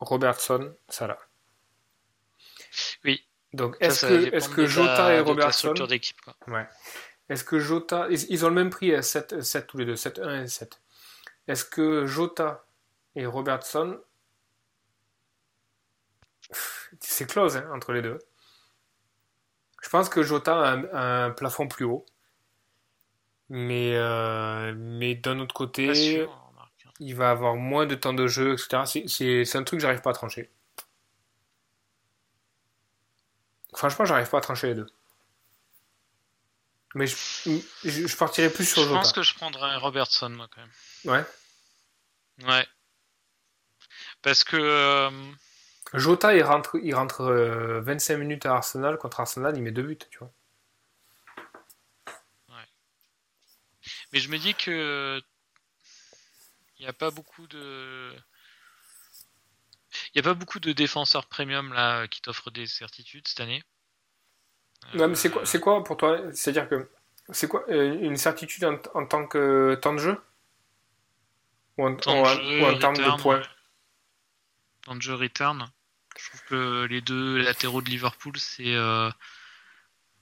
Robertson, 0.00 0.74
Salah. 0.88 1.18
Oui. 3.04 3.26
Donc, 3.52 3.76
est-ce 3.80 4.06
que, 4.06 4.34
est 4.34 4.54
que 4.54 4.66
Jota 4.66 5.14
et 5.14 5.20
Robertson. 5.20 5.74
Ouais. 6.46 6.66
Est-ce 7.28 7.44
que 7.44 7.58
Jota. 7.58 8.06
Ils 8.10 8.44
ont 8.44 8.48
le 8.48 8.54
même 8.54 8.70
prix 8.70 8.94
à 8.94 9.02
7, 9.02 9.42
7 9.42 9.66
tous 9.66 9.78
les 9.78 9.84
deux, 9.84 9.96
7, 9.96 10.18
1 10.18 10.44
et 10.44 10.46
7. 10.46 10.80
Est-ce 11.48 11.64
que 11.64 12.06
Jota 12.06 12.64
et 13.14 13.26
Robertson. 13.26 14.00
C'est 17.02 17.26
close 17.26 17.56
hein, 17.56 17.68
entre 17.72 17.92
les 17.92 18.02
deux. 18.02 18.18
Je 19.82 19.88
pense 19.88 20.08
que 20.08 20.22
Jota 20.22 20.58
a 20.58 21.24
un, 21.24 21.30
plafond 21.30 21.68
plus 21.68 21.84
haut. 21.84 22.06
Mais, 23.48 23.96
euh, 23.96 24.72
mais 24.76 25.14
d'un 25.14 25.38
autre 25.40 25.54
côté, 25.54 26.26
il 27.00 27.14
va 27.14 27.30
avoir 27.30 27.56
moins 27.56 27.84
de 27.84 27.94
temps 27.94 28.14
de 28.14 28.26
jeu, 28.26 28.54
etc. 28.54 29.04
C'est 29.06 29.56
un 29.56 29.64
truc 29.64 29.80
que 29.80 29.82
j'arrive 29.82 30.00
pas 30.00 30.10
à 30.10 30.14
trancher. 30.14 30.50
Franchement, 33.74 34.04
j'arrive 34.04 34.30
pas 34.30 34.38
à 34.38 34.42
trancher 34.42 34.68
les 34.68 34.74
deux. 34.74 34.90
Mais 36.94 37.06
je, 37.06 37.16
je, 37.84 38.16
partirais 38.16 38.50
plus 38.50 38.66
sur 38.66 38.82
Jota. 38.82 38.94
Je 38.94 39.00
pense 39.00 39.12
que 39.12 39.22
je 39.22 39.34
prendrais 39.34 39.76
Robertson, 39.76 40.28
moi, 40.28 40.48
quand 40.54 40.60
même. 40.60 41.26
Ouais. 42.38 42.46
Ouais. 42.46 42.66
Parce 44.20 44.44
que. 44.44 44.56
Euh, 44.56 45.10
Jota, 45.94 46.34
il 46.34 46.42
rentre, 46.42 46.78
il 46.82 46.94
rentre 46.94 47.24
25 47.82 48.14
euh, 48.14 48.18
minutes 48.18 48.46
à 48.46 48.54
Arsenal. 48.54 48.96
Contre 48.96 49.20
Arsenal, 49.20 49.56
il 49.56 49.62
met 49.62 49.72
deux 49.72 49.82
buts, 49.82 49.98
tu 50.10 50.18
vois. 50.18 50.32
Ouais. 52.48 52.66
Mais 54.12 54.18
je 54.18 54.30
me 54.30 54.38
dis 54.38 54.54
que. 54.54 55.20
Il 56.78 56.82
n'y 56.82 56.88
a 56.88 56.92
pas 56.92 57.10
beaucoup 57.10 57.46
de. 57.46 58.12
Il 60.14 60.16
n'y 60.16 60.20
a 60.20 60.22
pas 60.22 60.34
beaucoup 60.34 60.60
de 60.60 60.72
défenseurs 60.72 61.26
premium 61.26 61.72
là 61.74 62.08
qui 62.08 62.22
t'offrent 62.22 62.50
des 62.50 62.66
certitudes 62.66 63.28
cette 63.28 63.40
année. 63.40 63.62
Non, 64.94 65.08
mais 65.08 65.14
c'est 65.14 65.30
quoi, 65.30 65.44
c'est 65.44 65.60
quoi 65.60 65.84
pour 65.84 65.96
toi? 65.96 66.18
C'est-à-dire 66.32 66.68
que 66.68 66.90
c'est 67.30 67.48
quoi 67.48 67.64
euh, 67.68 67.98
une 68.00 68.16
certitude 68.16 68.64
en, 68.64 69.06
tant 69.06 69.26
que 69.26 69.78
temps 69.80 69.92
de 69.92 69.98
jeu? 69.98 70.20
Ou 71.78 71.86
en, 71.86 71.94
temps 71.96 72.22
de, 72.22 73.20
points? 73.20 73.42
Temps 74.82 74.96
de 74.96 75.02
jeu 75.02 75.14
return. 75.14 75.70
Je 76.18 76.28
trouve 76.28 76.42
que 76.48 76.84
les 76.84 77.00
deux 77.00 77.38
latéraux 77.38 77.82
de 77.82 77.88
Liverpool, 77.88 78.34
c'est 78.38 78.74
euh, 78.74 79.10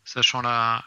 sachant 0.05 0.43
la, 0.43 0.85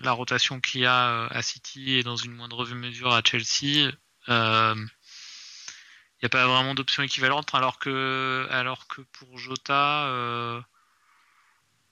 la, 0.00 0.12
rotation 0.12 0.60
qu'il 0.60 0.82
y 0.82 0.86
a 0.86 1.08
euh, 1.08 1.28
à 1.30 1.42
City 1.42 1.96
et 1.96 2.02
dans 2.02 2.16
une 2.16 2.32
moindre 2.32 2.66
mesure 2.66 3.12
à 3.12 3.22
Chelsea. 3.24 3.90
Euh, 4.28 4.74
il 4.76 6.24
n'y 6.24 6.26
a 6.26 6.28
pas 6.28 6.46
vraiment 6.46 6.74
d'option 6.74 7.02
équivalente, 7.02 7.54
alors 7.54 7.78
que, 7.78 8.46
alors 8.50 8.88
que 8.88 9.00
pour 9.00 9.38
Jota, 9.38 10.06
euh, 10.06 10.60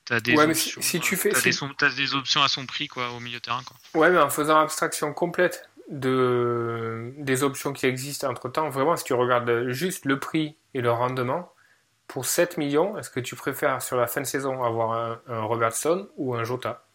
tu 0.04 0.12
as, 0.12 0.20
des, 0.20 0.36
options, 0.36 0.82
si, 0.82 1.00
tu 1.00 1.16
fais, 1.16 1.34
as 1.34 1.90
des, 1.90 2.14
options 2.14 2.42
à 2.42 2.48
son 2.48 2.66
prix 2.66 2.88
quoi, 2.88 3.10
au 3.10 3.20
milieu 3.20 3.38
de 3.38 3.42
terrain. 3.42 3.62
Quoi. 3.64 4.00
Ouais, 4.00 4.10
mais 4.10 4.18
en 4.18 4.28
faisant 4.28 4.58
abstraction 4.58 5.14
complète 5.14 5.70
de, 5.88 7.14
des 7.18 7.44
options 7.44 7.72
qui 7.72 7.86
existent 7.86 8.28
entre 8.28 8.48
temps, 8.48 8.68
vraiment, 8.68 8.96
si 8.96 9.04
tu 9.04 9.14
regardes 9.14 9.68
juste 9.68 10.04
le 10.04 10.18
prix 10.18 10.56
et 10.74 10.80
le 10.80 10.90
rendement, 10.90 11.52
pour 12.06 12.26
7 12.26 12.56
millions, 12.56 12.96
est-ce 12.98 13.10
que 13.10 13.20
tu 13.20 13.36
préfères 13.36 13.82
sur 13.82 13.96
la 13.96 14.06
fin 14.06 14.20
de 14.20 14.26
saison 14.26 14.62
avoir 14.62 15.20
un, 15.26 15.40
Robertson 15.42 16.08
ou 16.16 16.34
un 16.34 16.44
Jota? 16.44 16.86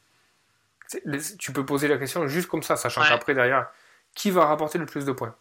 Tu 1.39 1.53
peux 1.53 1.65
poser 1.65 1.87
la 1.87 1.97
question 1.97 2.27
juste 2.27 2.47
comme 2.47 2.63
ça, 2.63 2.75
sachant 2.75 3.01
qu'après, 3.03 3.33
derrière, 3.33 3.69
qui 4.15 4.31
va 4.31 4.45
rapporter 4.45 4.77
le 4.77 4.85
plus 4.85 5.05
de 5.05 5.11
points? 5.11 5.35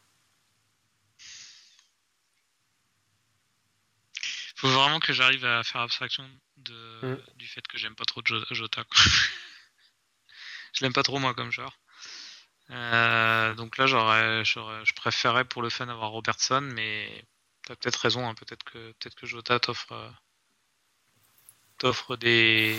Faut 4.56 4.68
vraiment 4.68 5.00
que 5.00 5.12
j'arrive 5.12 5.44
à 5.44 5.62
faire 5.62 5.80
abstraction 5.80 6.24
de, 6.58 7.06
mm. 7.06 7.18
du 7.36 7.46
fait 7.46 7.66
que 7.66 7.78
j'aime 7.78 7.94
pas 7.94 8.04
trop 8.04 8.20
Jota. 8.24 8.84
je 10.74 10.82
l'aime 10.82 10.92
pas 10.92 11.02
trop 11.02 11.18
moi 11.18 11.34
comme 11.34 11.50
joueur. 11.50 11.78
Euh, 12.70 13.54
donc 13.54 13.78
là, 13.78 13.86
j'aurais, 13.86 14.44
je 14.44 14.94
préférerais 14.94 15.44
pour 15.44 15.62
le 15.62 15.70
fun 15.70 15.88
avoir 15.88 16.10
Robertson, 16.10 16.60
mais 16.60 17.24
peut-être 17.76 17.96
raison. 17.96 18.26
Hein. 18.28 18.34
peut-être 18.34 18.64
que 18.64 18.92
peut-être 18.92 19.14
que 19.14 19.26
Jota 19.26 19.58
t'offre 19.60 20.12
t'offre 21.78 22.16
des, 22.16 22.76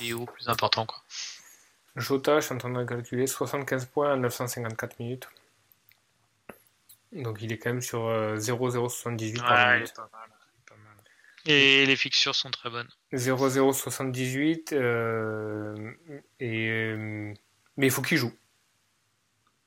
des, 0.00 0.12
hauts 0.12 0.26
plus 0.26 0.48
importants 0.48 0.86
quoi. 0.86 1.02
Jota, 1.96 2.40
je 2.40 2.46
suis 2.46 2.54
en 2.54 2.58
train 2.58 2.70
de 2.70 2.84
calculer 2.84 3.26
75 3.26 3.86
points 3.86 4.12
à 4.12 4.16
954 4.16 4.98
minutes. 5.00 5.28
Donc 7.12 7.38
il 7.42 7.52
est 7.52 7.58
quand 7.58 7.70
même 7.70 7.82
sur 7.82 8.08
0,078 8.36 9.38
euh, 9.38 9.42
par 9.42 9.74
minute. 9.74 9.94
Et 11.46 11.86
les 11.86 11.96
fixtures 11.96 12.34
sont 12.34 12.50
très 12.50 12.70
bonnes. 12.70 12.88
0-0-78. 13.12 14.74
Euh, 14.74 15.92
et, 16.38 16.68
euh, 16.68 17.32
mais 17.76 17.86
il 17.86 17.90
faut 17.90 18.02
qu'il 18.02 18.18
joue. 18.18 18.32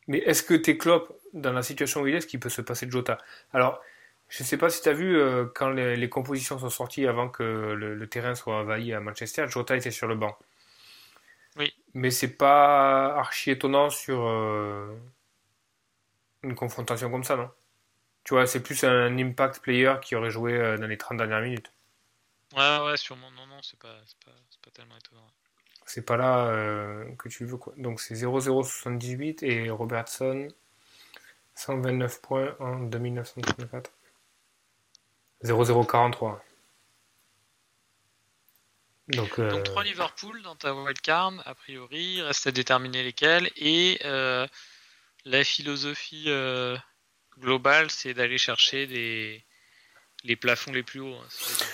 Mais 0.08 0.20
est-ce 0.20 0.44
que 0.44 0.54
t'es 0.54 0.78
Klopp, 0.78 1.18
dans 1.34 1.54
la 1.54 1.64
situation 1.64 2.02
où 2.02 2.08
il 2.08 2.14
est, 2.14 2.18
est-ce 2.18 2.28
qu'il 2.28 2.40
peut 2.40 2.50
se 2.50 2.62
passer 2.62 2.86
de 2.86 2.92
Jota? 2.92 3.18
Alors, 3.54 3.82
je 4.30 4.44
ne 4.44 4.48
sais 4.48 4.58
pas 4.58 4.70
si 4.70 4.82
tu 4.82 4.90
as 4.90 4.94
vu, 4.94 5.18
euh, 5.18 5.46
quand 5.54 5.70
les, 5.70 6.10
compositions 6.10 6.58
sont 6.60 6.70
sorties 6.70 7.08
avant 7.08 7.30
que 7.30 7.44
le, 7.44 8.08
terrain 8.08 8.36
soit 8.36 8.56
envahi 8.56 8.94
à 8.94 9.00
Manchester, 9.00 9.48
Jota 9.48 9.76
était 9.76 9.92
sur 9.92 10.08
le 10.08 10.16
banc. 10.16 10.38
Oui. 11.58 11.74
Mais 11.94 12.10
c'est 12.10 12.36
pas 12.36 13.16
archi 13.16 13.52
étonnant 13.52 13.90
sur 13.90 14.28
une 16.44 16.56
confrontation 16.56 17.10
comme 17.10 17.24
ça, 17.24 17.36
non? 17.36 17.50
Tu 18.24 18.34
vois, 18.34 18.48
c'est 18.48 18.64
plus 18.64 18.84
un 18.84 19.18
impact 19.18 19.60
player 19.62 19.96
qui 20.02 20.16
aurait 20.16 20.30
joué 20.30 20.54
euh, 20.54 20.78
dans 20.78 20.88
les 20.88 20.98
30 20.98 21.18
dernières 21.18 21.42
minutes. 21.42 21.72
Ouais, 22.56 22.80
ouais, 22.86 22.98
sûrement. 22.98 23.30
Non, 23.32 23.46
non, 23.48 23.62
c'est 23.62 23.80
pas, 23.80 23.96
pas, 24.24 24.32
pas, 24.64 24.72
tellement 24.72 24.96
étonnant. 24.98 25.28
C'est 25.86 26.06
pas 26.06 26.16
là 26.16 26.48
euh, 26.48 27.14
que 27.16 27.28
tu 27.28 27.46
veux, 27.46 27.58
quoi. 27.58 27.74
Donc 27.78 28.00
c'est 28.00 28.14
0-0-78 28.14 29.44
et 29.44 29.70
Robertson, 29.70 30.48
129 31.56 32.22
points 32.22 32.56
en 32.60 32.80
2934. 32.80 33.92
0-0-43. 35.44 36.40
Donc, 39.10 39.38
euh... 39.40 39.50
Donc 39.50 39.64
3 39.64 39.84
Liverpool 39.84 40.42
dans 40.44 40.56
ta 40.56 40.74
wildcard, 40.74 41.34
a 41.46 41.56
priori, 41.56 42.22
reste 42.22 42.48
à 42.48 42.52
déterminer 42.52 43.04
lesquels. 43.04 43.50
Et 43.58 44.00
euh, 44.06 44.48
la 45.26 45.44
philosophie 45.44 46.30
global, 47.40 47.92
c'est 47.92 48.14
d'aller 48.14 48.38
chercher 48.38 48.88
des... 48.88 49.44
les 50.24 50.36
plafonds 50.36 50.72
les 50.72 50.84
plus 50.84 51.02
hauts. 51.02 51.16
Hein, 51.16 51.66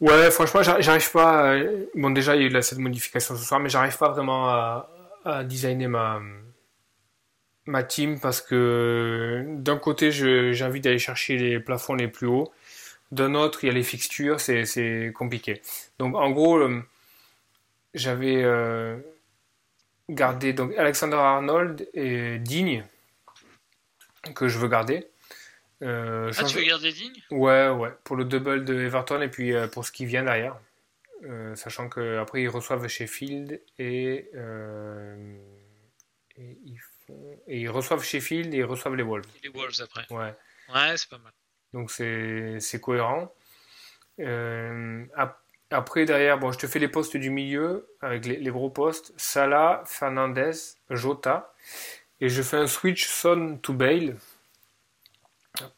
ouais, 0.00 0.30
franchement, 0.30 0.62
j'arrive 0.62 1.10
pas. 1.10 1.56
Bon, 1.94 2.10
déjà, 2.10 2.36
il 2.36 2.42
y 2.42 2.44
a 2.44 2.58
eu 2.58 2.62
cette 2.62 2.78
modification 2.78 3.36
ce 3.36 3.44
soir, 3.44 3.60
mais 3.60 3.68
j'arrive 3.68 3.98
pas 3.98 4.10
vraiment 4.10 4.48
à, 4.48 4.88
à, 5.24 5.44
designer 5.44 5.88
ma, 5.88 6.20
ma 7.66 7.82
team 7.82 8.20
parce 8.20 8.40
que 8.40 9.44
d'un 9.48 9.78
côté, 9.78 10.12
j'ai 10.12 10.64
envie 10.64 10.80
d'aller 10.80 10.98
chercher 10.98 11.36
les 11.36 11.60
plafonds 11.60 11.94
les 11.94 12.08
plus 12.08 12.26
hauts. 12.26 12.52
D'un 13.12 13.34
autre, 13.34 13.62
il 13.62 13.66
y 13.66 13.70
a 13.70 13.74
les 13.74 13.82
fixtures, 13.82 14.40
c'est 14.40 15.12
compliqué. 15.14 15.60
Donc, 15.98 16.16
en 16.16 16.30
gros, 16.30 16.56
euh, 16.56 16.82
j'avais 17.92 18.42
euh, 18.42 18.98
gardé 20.08 20.54
donc 20.54 20.74
Alexander 20.78 21.16
Arnold 21.16 21.90
et 21.92 22.38
Digne 22.38 22.86
que 24.34 24.48
je 24.48 24.58
veux 24.58 24.68
garder. 24.68 25.06
Euh, 25.82 26.32
ah, 26.38 26.44
tu 26.44 26.56
veux 26.56 26.64
garder 26.64 26.90
Digne? 26.90 27.22
Ouais, 27.30 27.68
ouais, 27.68 27.90
pour 28.02 28.16
le 28.16 28.24
double 28.24 28.64
de 28.64 28.80
Everton 28.80 29.20
et 29.20 29.28
puis 29.28 29.52
euh, 29.52 29.68
pour 29.68 29.84
ce 29.84 29.92
qui 29.92 30.06
vient 30.06 30.24
derrière. 30.24 30.58
Sachant 31.54 31.88
qu'après 31.88 32.42
ils 32.42 32.48
reçoivent 32.48 32.88
Sheffield 32.88 33.60
et, 33.78 34.30
et, 36.36 36.50
ils 36.64 36.80
font... 37.06 37.40
et 37.46 37.60
ils 37.60 37.68
reçoivent 37.68 38.02
Sheffield 38.02 38.52
et 38.54 38.56
ils 38.56 38.64
reçoivent 38.64 38.96
les 38.96 39.04
Wolves. 39.04 39.26
Les 39.44 39.50
Wolves 39.50 39.80
après. 39.82 40.06
Ouais. 40.10 40.34
Ouais, 40.74 40.96
c'est 40.96 41.08
pas 41.08 41.18
mal. 41.18 41.32
Donc 41.72 41.90
c'est 41.90 42.80
cohérent. 42.80 43.32
après 45.70 46.04
derrière, 46.04 46.38
bon, 46.38 46.52
je 46.52 46.58
te 46.58 46.66
fais 46.66 46.78
les 46.78 46.88
postes 46.88 47.16
du 47.16 47.30
milieu 47.30 47.88
avec 48.00 48.26
les, 48.26 48.50
gros 48.50 48.70
postes. 48.70 49.12
Salah, 49.16 49.82
Fernandez, 49.86 50.52
Jota. 50.90 51.54
Et 52.20 52.28
je 52.28 52.42
fais 52.42 52.56
un 52.56 52.66
switch 52.66 53.06
Son 53.08 53.58
to 53.60 53.72
Bale 53.72 54.16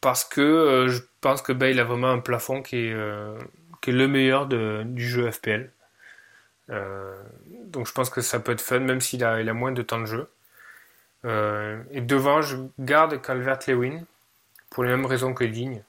parce 0.01 0.23
que 0.23 0.41
euh, 0.41 0.87
je 0.87 1.01
pense 1.21 1.41
que 1.41 1.51
Bale 1.51 1.79
a 1.79 1.83
vraiment 1.83 2.11
un 2.11 2.19
plafond 2.19 2.61
qui 2.61 2.77
est, 2.77 2.93
euh, 2.93 3.37
qui 3.81 3.89
est 3.89 3.93
le 3.93 4.07
meilleur 4.07 4.47
de, 4.47 4.83
du 4.85 5.07
jeu 5.07 5.29
FPL. 5.29 5.71
Euh, 6.69 7.15
donc 7.65 7.87
je 7.87 7.93
pense 7.93 8.09
que 8.09 8.21
ça 8.21 8.39
peut 8.39 8.51
être 8.51 8.61
fun, 8.61 8.79
même 8.79 9.01
s'il 9.01 9.23
a, 9.23 9.41
il 9.41 9.49
a 9.49 9.53
moins 9.53 9.71
de 9.71 9.81
temps 9.81 9.99
de 9.99 10.05
jeu. 10.05 10.29
et 11.91 12.01
devant, 12.01 12.41
je 12.41 12.57
garde 12.79 13.19
Calvert-Lewin 13.21 14.03
pour 14.75 14.83
les 14.83 14.91
mêmes 14.91 15.07
raisons 15.07 15.33
que 15.33 15.43
Digne. 15.45 15.83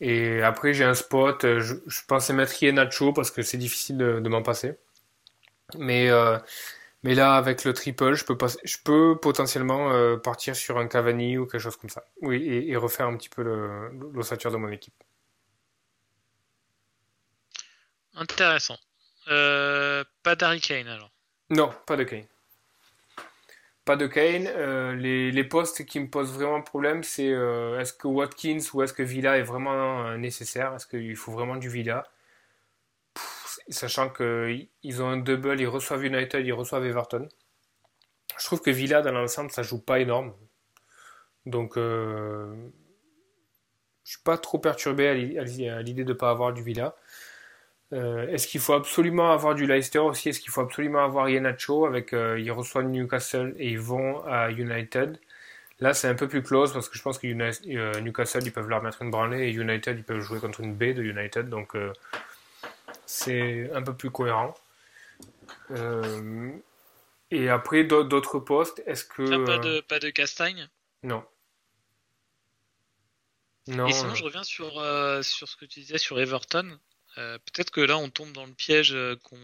Et 0.00 0.42
après, 0.42 0.74
j'ai 0.74 0.84
un 0.84 0.94
spot. 0.94 1.42
Je, 1.42 1.74
je 1.86 2.00
pensais 2.06 2.32
mettre 2.32 2.54
Nacho 2.72 3.12
parce 3.12 3.30
que 3.30 3.42
c'est 3.42 3.58
difficile 3.58 3.98
de, 3.98 4.20
de 4.20 4.28
m'en 4.28 4.42
passer. 4.42 4.76
Mais 5.78 6.10
mais 7.02 7.14
là, 7.14 7.36
avec 7.36 7.64
le 7.64 7.72
triple, 7.72 8.14
je 8.14 8.24
peux, 8.24 8.36
pas, 8.36 8.48
je 8.62 8.76
peux 8.84 9.16
potentiellement 9.20 9.90
euh, 9.92 10.18
partir 10.18 10.54
sur 10.54 10.76
un 10.78 10.86
Cavani 10.86 11.38
ou 11.38 11.46
quelque 11.46 11.60
chose 11.60 11.76
comme 11.76 11.88
ça. 11.88 12.04
Oui, 12.20 12.44
et, 12.46 12.76
refaire 12.76 13.06
un 13.06 13.16
petit 13.16 13.30
peu 13.30 13.42
l'ossature 14.12 14.50
de 14.50 14.58
mon 14.58 14.68
équipe. 14.68 14.94
Intéressant. 18.14 18.78
Euh, 19.28 20.04
pas 20.22 20.36
d'Harry 20.36 20.60
Kane 20.60 20.88
alors 20.88 21.10
Non, 21.48 21.72
pas 21.86 21.96
de 21.96 22.04
Kane. 22.04 22.26
Pas 23.90 23.96
de 23.96 24.06
Kane. 24.06 24.46
Euh, 24.46 24.94
les, 24.94 25.42
postes 25.42 25.84
qui 25.84 25.98
me 25.98 26.08
posent 26.08 26.32
vraiment 26.32 26.62
problème, 26.62 27.02
c'est 27.02 27.24
est-ce 27.24 27.92
que 27.92 28.06
Watkins 28.06 28.60
ou 28.72 28.82
est-ce 28.82 28.92
que 28.92 29.02
Villa 29.02 29.36
est 29.36 29.42
vraiment 29.42 30.16
nécessaire? 30.16 30.72
Est-ce 30.76 30.86
qu'il 30.86 31.16
faut 31.16 31.32
vraiment 31.32 31.56
du 31.56 31.68
Villa? 31.68 32.06
Sachant 33.68 34.08
qu'ils 34.08 35.02
ont 35.02 35.08
un 35.08 35.16
double, 35.16 35.60
ils 35.60 35.66
reçoivent 35.66 36.04
United, 36.04 36.46
ils 36.46 36.52
reçoivent 36.52 36.86
Everton. 36.86 37.28
Je 38.38 38.44
trouve 38.44 38.60
que 38.60 38.70
Villa, 38.70 39.02
dans 39.02 39.10
l'ensemble, 39.10 39.50
ça 39.50 39.64
joue 39.64 39.80
pas 39.80 39.98
énorme. 39.98 40.34
Donc, 41.44 41.76
euh, 41.76 42.70
je 44.04 44.12
suis 44.12 44.22
pas 44.22 44.38
trop 44.38 44.60
perturbé 44.60 45.08
à 45.08 45.82
l'idée 45.82 46.04
de 46.04 46.12
ne 46.12 46.16
pas 46.16 46.30
avoir 46.30 46.52
du 46.52 46.62
Villa. 46.62 46.94
Euh, 47.92 48.28
est-ce 48.28 48.46
qu'il 48.46 48.60
faut 48.60 48.74
absolument 48.74 49.32
avoir 49.32 49.54
du 49.54 49.66
Leicester 49.66 49.98
aussi? 49.98 50.28
Est-ce 50.28 50.40
qu'il 50.40 50.50
faut 50.50 50.60
absolument 50.60 51.04
avoir 51.04 51.28
Yenacho 51.28 51.86
avec 51.86 52.12
euh, 52.12 52.38
ils 52.38 52.52
reçoivent 52.52 52.86
Newcastle 52.86 53.54
et 53.58 53.70
ils 53.70 53.80
vont 53.80 54.24
à 54.26 54.50
United? 54.50 55.18
Là, 55.80 55.92
c'est 55.92 56.06
un 56.06 56.14
peu 56.14 56.28
plus 56.28 56.42
close 56.42 56.72
parce 56.72 56.88
que 56.88 56.96
je 56.96 57.02
pense 57.02 57.18
que 57.18 57.26
euh, 57.26 58.00
Newcastle 58.00 58.44
ils 58.44 58.52
peuvent 58.52 58.68
leur 58.68 58.82
mettre 58.82 59.02
une 59.02 59.10
branlée 59.10 59.48
et 59.48 59.50
United 59.50 59.98
ils 59.98 60.04
peuvent 60.04 60.20
jouer 60.20 60.38
contre 60.38 60.60
une 60.60 60.74
B 60.74 60.94
de 60.94 61.02
United. 61.02 61.48
Donc, 61.48 61.74
c'est 63.06 63.70
un 63.74 63.82
peu 63.82 63.94
plus 63.94 64.10
cohérent. 64.10 64.54
Et 67.32 67.48
après, 67.48 67.84
d'autres 67.84 68.38
postes, 68.38 68.82
est-ce 68.86 69.04
que. 69.04 69.44
pas, 69.46 69.58
de, 69.58 69.80
pas 69.80 69.98
de 69.98 70.10
Castagne? 70.10 70.68
Non. 71.02 71.24
Non. 73.66 73.86
Et 73.86 73.92
sinon, 73.92 74.14
je 74.14 74.24
reviens 74.24 74.44
sur, 74.44 74.72
sur 75.22 75.48
ce 75.48 75.56
que 75.56 75.64
tu 75.64 75.80
disais 75.80 75.98
sur 75.98 76.20
Everton. 76.20 76.78
Euh, 77.18 77.38
peut-être 77.38 77.70
que 77.70 77.80
là, 77.80 77.98
on 77.98 78.08
tombe 78.10 78.32
dans 78.32 78.46
le 78.46 78.52
piège 78.52 78.96
qu'on 79.22 79.34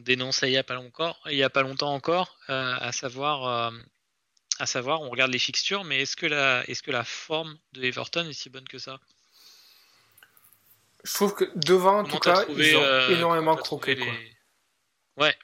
dénonçait 0.00 0.48
il 0.48 0.52
n'y 0.52 0.58
a, 0.58 0.64
pas 0.64 0.80
il 1.26 1.36
y 1.36 1.42
a 1.42 1.50
pas 1.50 1.62
longtemps 1.62 1.94
encore, 1.94 2.38
à, 2.48 2.92
savoir, 2.92 3.72
à 4.58 4.66
savoir, 4.66 5.02
on 5.02 5.10
regarde 5.10 5.30
les 5.30 5.38
fixtures, 5.38 5.84
mais 5.84 6.02
est-ce 6.02 6.16
que, 6.16 6.26
la, 6.26 6.64
est 6.68 6.74
-ce 6.74 6.82
que 6.82 6.90
la 6.90 7.04
forme 7.04 7.58
de 7.72 7.84
Everton 7.84 8.26
est 8.28 8.32
si 8.32 8.50
bonne 8.50 8.68
que 8.68 8.78
ça? 8.78 8.98
Je 11.06 11.14
trouve 11.14 11.34
que 11.34 11.44
devant, 11.54 12.00
en 12.00 12.04
tout 12.04 12.18
cas, 12.18 12.44
ils 12.48 12.76
ont 12.76 12.82
euh, 12.82 13.08
énormément 13.10 13.54
croqué. 13.54 13.96
Ouais. 15.16 15.34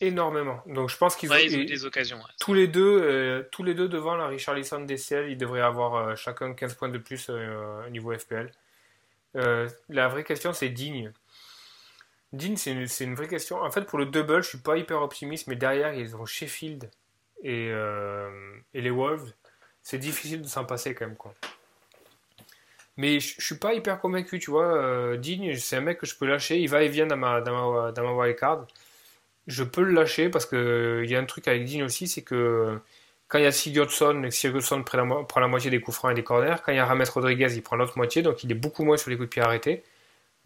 Énormément. 0.00 0.62
Donc 0.66 0.88
je 0.88 0.96
pense 0.96 1.16
qu'ils 1.16 1.32
ont, 1.32 1.34
des 1.34 1.84
occasions. 1.84 2.20
Tous 2.38 2.54
les 2.54 2.68
deux, 2.68 3.00
euh, 3.02 3.42
tous 3.50 3.64
les 3.64 3.74
deux 3.74 3.88
devant 3.88 4.14
la 4.14 4.28
Richarlison 4.28 4.80
DCL, 4.80 5.30
ils 5.30 5.36
devraient 5.36 5.60
avoir 5.60 5.96
euh, 5.96 6.14
chacun 6.14 6.54
15 6.54 6.74
points 6.74 6.88
de 6.88 6.98
plus 6.98 7.28
au 7.28 7.90
niveau 7.90 8.16
FPL. 8.16 8.52
La 9.34 10.08
vraie 10.08 10.24
question, 10.24 10.52
c'est 10.52 10.68
Digne. 10.68 11.12
Digne, 12.32 12.56
c'est 12.56 12.72
une, 12.72 13.14
vraie 13.14 13.28
question. 13.28 13.60
En 13.60 13.70
fait, 13.70 13.82
pour 13.82 13.98
le 13.98 14.06
double, 14.06 14.42
je 14.42 14.48
suis 14.48 14.58
pas 14.58 14.76
hyper 14.76 15.00
optimiste, 15.00 15.46
mais 15.46 15.56
derrière, 15.56 15.94
ils 15.94 16.14
ont 16.16 16.26
Sheffield 16.26 16.90
et, 17.42 17.68
et 18.74 18.80
les 18.80 18.90
Wolves. 18.90 19.32
C'est 19.82 19.98
difficile 19.98 20.42
de 20.42 20.46
s'en 20.46 20.64
passer 20.64 20.94
quand 20.94 21.06
même. 21.06 21.16
Quoi. 21.16 21.34
Mais 22.98 23.20
je, 23.20 23.40
suis 23.40 23.54
pas 23.54 23.74
hyper 23.74 24.00
convaincu, 24.00 24.40
tu 24.40 24.50
vois. 24.50 24.76
Euh, 24.76 25.16
Digne, 25.16 25.54
c'est 25.56 25.76
un 25.76 25.80
mec 25.80 25.98
que 25.98 26.06
je 26.06 26.16
peux 26.16 26.26
lâcher. 26.26 26.58
Il 26.58 26.68
va 26.68 26.82
et 26.82 26.88
vient 26.88 27.06
dans 27.06 27.16
ma, 27.16 27.40
dans 27.40 27.72
ma, 27.72 27.92
dans 27.92 28.02
ma 28.02 28.12
wildcard. 28.12 28.66
Je 29.46 29.62
peux 29.62 29.82
le 29.82 29.92
lâcher 29.92 30.28
parce 30.28 30.46
que 30.46 31.02
il 31.04 31.10
y 31.10 31.14
a 31.14 31.20
un 31.20 31.24
truc 31.24 31.46
avec 31.46 31.64
Digne 31.64 31.84
aussi, 31.84 32.08
c'est 32.08 32.22
que 32.22 32.80
quand 33.28 33.38
il 33.38 33.44
y 33.44 33.46
a 33.46 33.52
Sigurdsson, 33.52 34.28
Sigurdsson 34.30 34.82
prend 34.82 35.40
la, 35.40 35.46
moitié 35.48 35.70
des 35.70 35.80
coups 35.80 35.96
francs 35.96 36.12
et 36.12 36.14
des 36.14 36.24
corners. 36.24 36.56
Quand 36.64 36.72
il 36.72 36.76
y 36.76 36.78
a 36.78 36.86
Rames 36.86 37.04
Rodriguez, 37.12 37.54
il 37.54 37.62
prend 37.62 37.76
l'autre 37.76 37.96
moitié, 37.96 38.22
donc 38.22 38.42
il 38.42 38.50
est 38.50 38.54
beaucoup 38.54 38.84
moins 38.84 38.96
sur 38.96 39.10
les 39.10 39.16
coups 39.16 39.28
de 39.28 39.32
pied 39.32 39.42
arrêtés. 39.42 39.84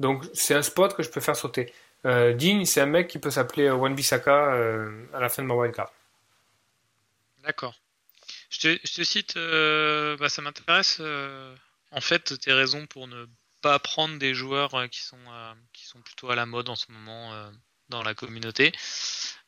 Donc 0.00 0.24
c'est 0.34 0.54
un 0.54 0.62
spot 0.62 0.94
que 0.94 1.02
je 1.02 1.10
peux 1.10 1.20
faire 1.20 1.36
sauter. 1.36 1.72
Euh, 2.04 2.32
Digne, 2.32 2.64
c'est 2.64 2.80
un 2.80 2.86
mec 2.86 3.08
qui 3.08 3.18
peut 3.18 3.30
s'appeler 3.30 3.70
Wan 3.70 3.94
Bissaka 3.94 4.54
euh, 4.54 5.04
à 5.14 5.20
la 5.20 5.28
fin 5.28 5.42
de 5.42 5.48
ma 5.48 5.54
wildcard. 5.54 5.92
D'accord. 7.44 7.74
Je 8.50 8.76
te, 8.76 9.02
cite, 9.02 9.34
bah, 9.34 10.28
ça 10.28 10.42
m'intéresse 10.42 11.00
en 11.92 12.00
fait, 12.00 12.38
tes 12.40 12.52
raisons 12.52 12.86
pour 12.86 13.06
ne 13.06 13.26
pas 13.60 13.78
prendre 13.78 14.18
des 14.18 14.34
joueurs 14.34 14.74
euh, 14.74 14.88
qui 14.88 15.02
sont, 15.02 15.18
euh, 15.28 15.54
qui 15.72 15.86
sont 15.86 16.00
plutôt 16.00 16.30
à 16.30 16.34
la 16.34 16.46
mode 16.46 16.68
en 16.68 16.76
ce 16.76 16.90
moment 16.90 17.32
euh, 17.32 17.50
dans 17.90 18.02
la 18.02 18.14
communauté. 18.14 18.72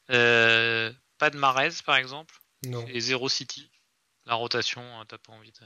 pas 0.06 1.30
de 1.30 1.36
Marez, 1.36 1.70
par 1.84 1.96
exemple. 1.96 2.34
Non. 2.68 2.84
Et 2.88 3.00
Zero 3.00 3.28
City. 3.28 3.70
La 4.26 4.34
rotation, 4.34 4.82
t'as 5.06 5.18
pas 5.18 5.32
envie 5.32 5.52
de. 5.52 5.60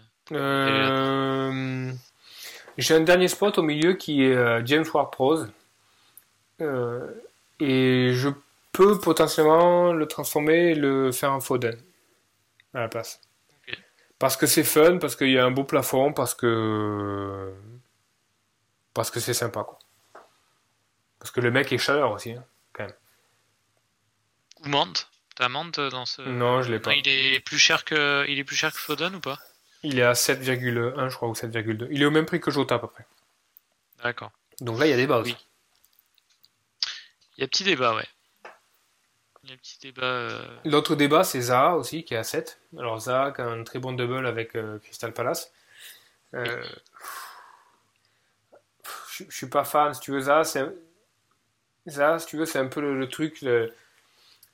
J'ai 2.77 2.95
un 2.95 3.01
dernier 3.01 3.29
spot 3.29 3.59
au 3.59 3.63
milieu 3.63 3.95
qui 3.95 4.25
est 4.25 4.67
James 4.67 4.87
Ward-Prose. 4.93 5.51
et 6.61 8.11
je 8.13 8.29
peux 8.73 8.99
potentiellement 8.99 9.93
le 9.93 10.07
transformer 10.07 10.71
et 10.71 10.75
le 10.75 11.13
faire 11.13 11.33
en 11.33 11.41
Foden 11.41 11.81
à 12.75 12.81
la 12.81 12.89
place. 12.89 13.21
Parce 14.19 14.37
que 14.37 14.47
c'est 14.47 14.65
fun, 14.65 14.99
parce 14.99 15.15
qu'il 15.15 15.31
y 15.31 15.39
a 15.39 15.45
un 15.45 15.51
beau 15.51 15.65
plafond, 15.65 16.13
parce 16.13 16.35
que. 16.35 17.55
Parce 18.95 19.11
que 19.11 19.21
c'est 19.21 19.35
sympa, 19.35 19.63
quoi. 19.63 19.79
Parce 21.21 21.31
que 21.31 21.41
le 21.41 21.51
mec 21.51 21.73
est 21.73 21.79
chaleur 21.79 22.13
aussi, 22.13 22.33
hein, 22.33 22.45
quand 22.73 22.85
même. 22.85 22.95
Ou 24.65 24.69
Mante 24.69 25.08
T'as 25.39 25.49
Mante 25.49 25.78
dans 25.78 26.05
ce. 26.05 26.20
Non, 26.22 26.62
je 26.62 26.72
l'ai 26.72 26.80
pas. 26.80 26.95
Il 26.95 27.07
est 27.07 27.39
plus 27.39 27.59
cher 27.59 27.84
que, 27.84 28.26
il 28.28 28.41
est 28.41 28.45
plus 28.45 28.57
cher 28.57 28.72
que 28.72 28.78
Foden 28.78 29.14
ou 29.14 29.20
pas? 29.20 29.39
Il 29.84 30.01
est 30.01 30.03
à 30.03 30.14
7,1, 30.14 31.09
je 31.09 31.14
crois, 31.14 31.28
ou 31.28 31.32
7,2. 31.32 31.86
Il 31.93 32.03
est 32.03 32.05
au 32.05 32.11
même 32.11 32.26
prix 32.26 32.41
que 32.41 32.51
Jota, 32.51 32.74
à 32.74 32.78
peu 32.80 32.89
près. 32.89 33.07
D'accord. 34.03 34.32
Donc 34.61 34.80
là, 34.80 34.86
il 34.86 34.91
y 34.91 34.93
a 34.93 34.97
des 34.97 35.07
bases. 35.07 35.28
Il 37.36 37.43
y 37.43 37.45
a 37.45 37.47
petit 37.47 37.62
débat, 37.62 37.95
ouais. 37.95 38.09
Euh, 40.03 40.59
L'autre 40.64 40.97
débat, 40.97 41.22
c'est 41.22 41.41
Zaha 41.41 41.76
aussi, 41.76 42.03
qui 42.03 42.14
est 42.14 42.18
à 42.18 42.24
7. 42.24 42.61
Alors 42.76 42.99
Zaha 42.99 43.30
qui 43.30 43.41
a 43.41 43.47
un 43.47 43.62
très 43.62 43.78
bon 43.78 43.93
double 43.93 44.26
avec 44.26 44.57
euh, 44.57 44.80
Crystal 44.80 45.12
Palace. 45.12 45.53
Euh, 46.34 46.64
je, 49.12 49.24
suis 49.30 49.49
pas 49.49 49.62
fan, 49.62 49.95
si 49.95 50.01
tu 50.01 50.11
veux, 50.11 50.22
Zaha, 50.22 50.43
c'est... 50.43 50.66
si 51.86 52.26
tu 52.26 52.36
veux, 52.36 52.45
c'est 52.45 52.59
un 52.59 52.66
peu 52.66 52.80
le, 52.80 53.09
truc, 53.09 53.41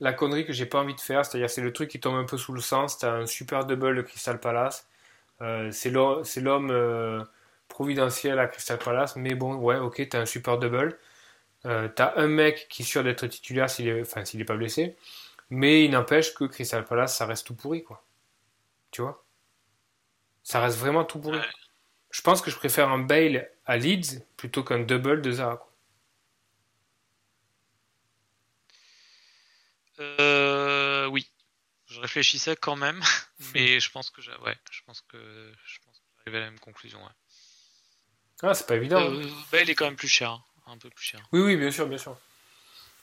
la 0.01 0.13
connerie 0.13 0.47
que 0.47 0.53
j'ai 0.53 0.67
pas 0.67 0.81
envie 0.81 0.95
de 0.95 1.01
faire. 1.01 1.25
C'est-à-dire, 1.25 1.51
c'est 1.51 1.63
le 1.63 1.73
truc 1.73 1.91
qui 1.91 2.01
tombe 2.01 2.17
un 2.17 2.25
peu 2.25 2.37
sous 2.39 2.53
le 2.53 2.61
sens. 2.61 2.99
T'as 2.99 3.13
un 3.13 3.27
super 3.27 3.65
double 3.67 3.97
de 3.97 4.03
Crystal 4.03 4.41
Palace. 4.41 4.89
c'est 5.73 5.91
l'homme 5.91 7.27
providentiel 7.69 8.39
à 8.39 8.47
Crystal 8.49 8.79
Palace. 8.79 9.17
Mais 9.17 9.35
bon, 9.35 9.55
ouais, 9.57 9.77
ok, 9.79 10.09
t'as 10.09 10.21
un 10.21 10.27
super 10.27 10.59
double. 10.59 10.99
Euh, 11.67 11.89
t'as 11.89 12.15
un 12.17 12.27
mec 12.29 12.67
qui 12.69 12.83
est 12.83 12.85
sûr 12.85 13.03
d'être 13.05 13.27
titulaire 13.27 13.71
s'il 13.71 13.89
est, 13.89 14.03
enfin, 14.03 14.25
s'il 14.25 14.41
est 14.41 14.45
pas 14.45 14.57
blessé, 14.57 14.97
mais 15.51 15.85
il 15.85 15.91
n'empêche 15.93 16.35
que 16.35 16.45
Crystal 16.45 16.85
Palace, 16.85 17.17
ça 17.17 17.27
reste 17.27 17.47
tout 17.47 17.55
pourri, 17.57 17.83
quoi. 17.85 18.05
Tu 18.91 19.03
vois? 19.03 19.25
Ça 20.45 20.61
reste 20.61 20.79
vraiment 20.79 21.05
tout 21.05 21.19
pourri. 21.21 21.41
Je 22.11 22.23
pense 22.23 22.43
que 22.43 22.51
je 22.51 22.57
préfère 22.57 22.91
un 22.91 22.99
Bale 22.99 23.51
à 23.67 23.77
Leeds 23.77 24.23
plutôt 24.37 24.65
qu'un 24.65 24.81
double 24.81 25.23
de 25.23 25.33
Zaha. 25.33 25.67
Euh, 30.01 31.07
oui, 31.09 31.31
je 31.95 32.01
réfléchissais 32.01 32.57
quand 32.57 32.77
même, 32.77 33.01
mais 33.55 33.81
je 33.81 33.91
pense 33.91 34.11
que 34.11 34.21
ouais, 34.21 34.57
je 34.71 34.81
pense 34.87 35.01
que 35.03 35.19
je 35.67 35.79
pense 35.85 36.03
que 36.25 36.31
à 36.31 36.33
la 36.33 36.51
même 36.51 36.61
conclusion. 36.61 37.03
Ouais. 37.03 37.13
Ah, 38.43 38.55
c'est 38.55 38.67
pas 38.67 38.77
évident. 38.77 39.01
Euh, 39.01 39.25
Bale 39.53 39.71
est 39.71 39.75
quand 39.75 39.85
même 39.85 39.97
plus 39.97 40.09
cher. 40.09 40.31
Hein 40.31 40.43
un 40.67 40.79
peu 40.79 40.91
plus 40.91 41.05
cher. 41.05 41.21
Oui, 41.33 41.41
oui, 41.41 41.57
bien 41.57 41.71
sûr, 41.71 41.87
bien 41.87 41.99
sûr. 41.99 42.17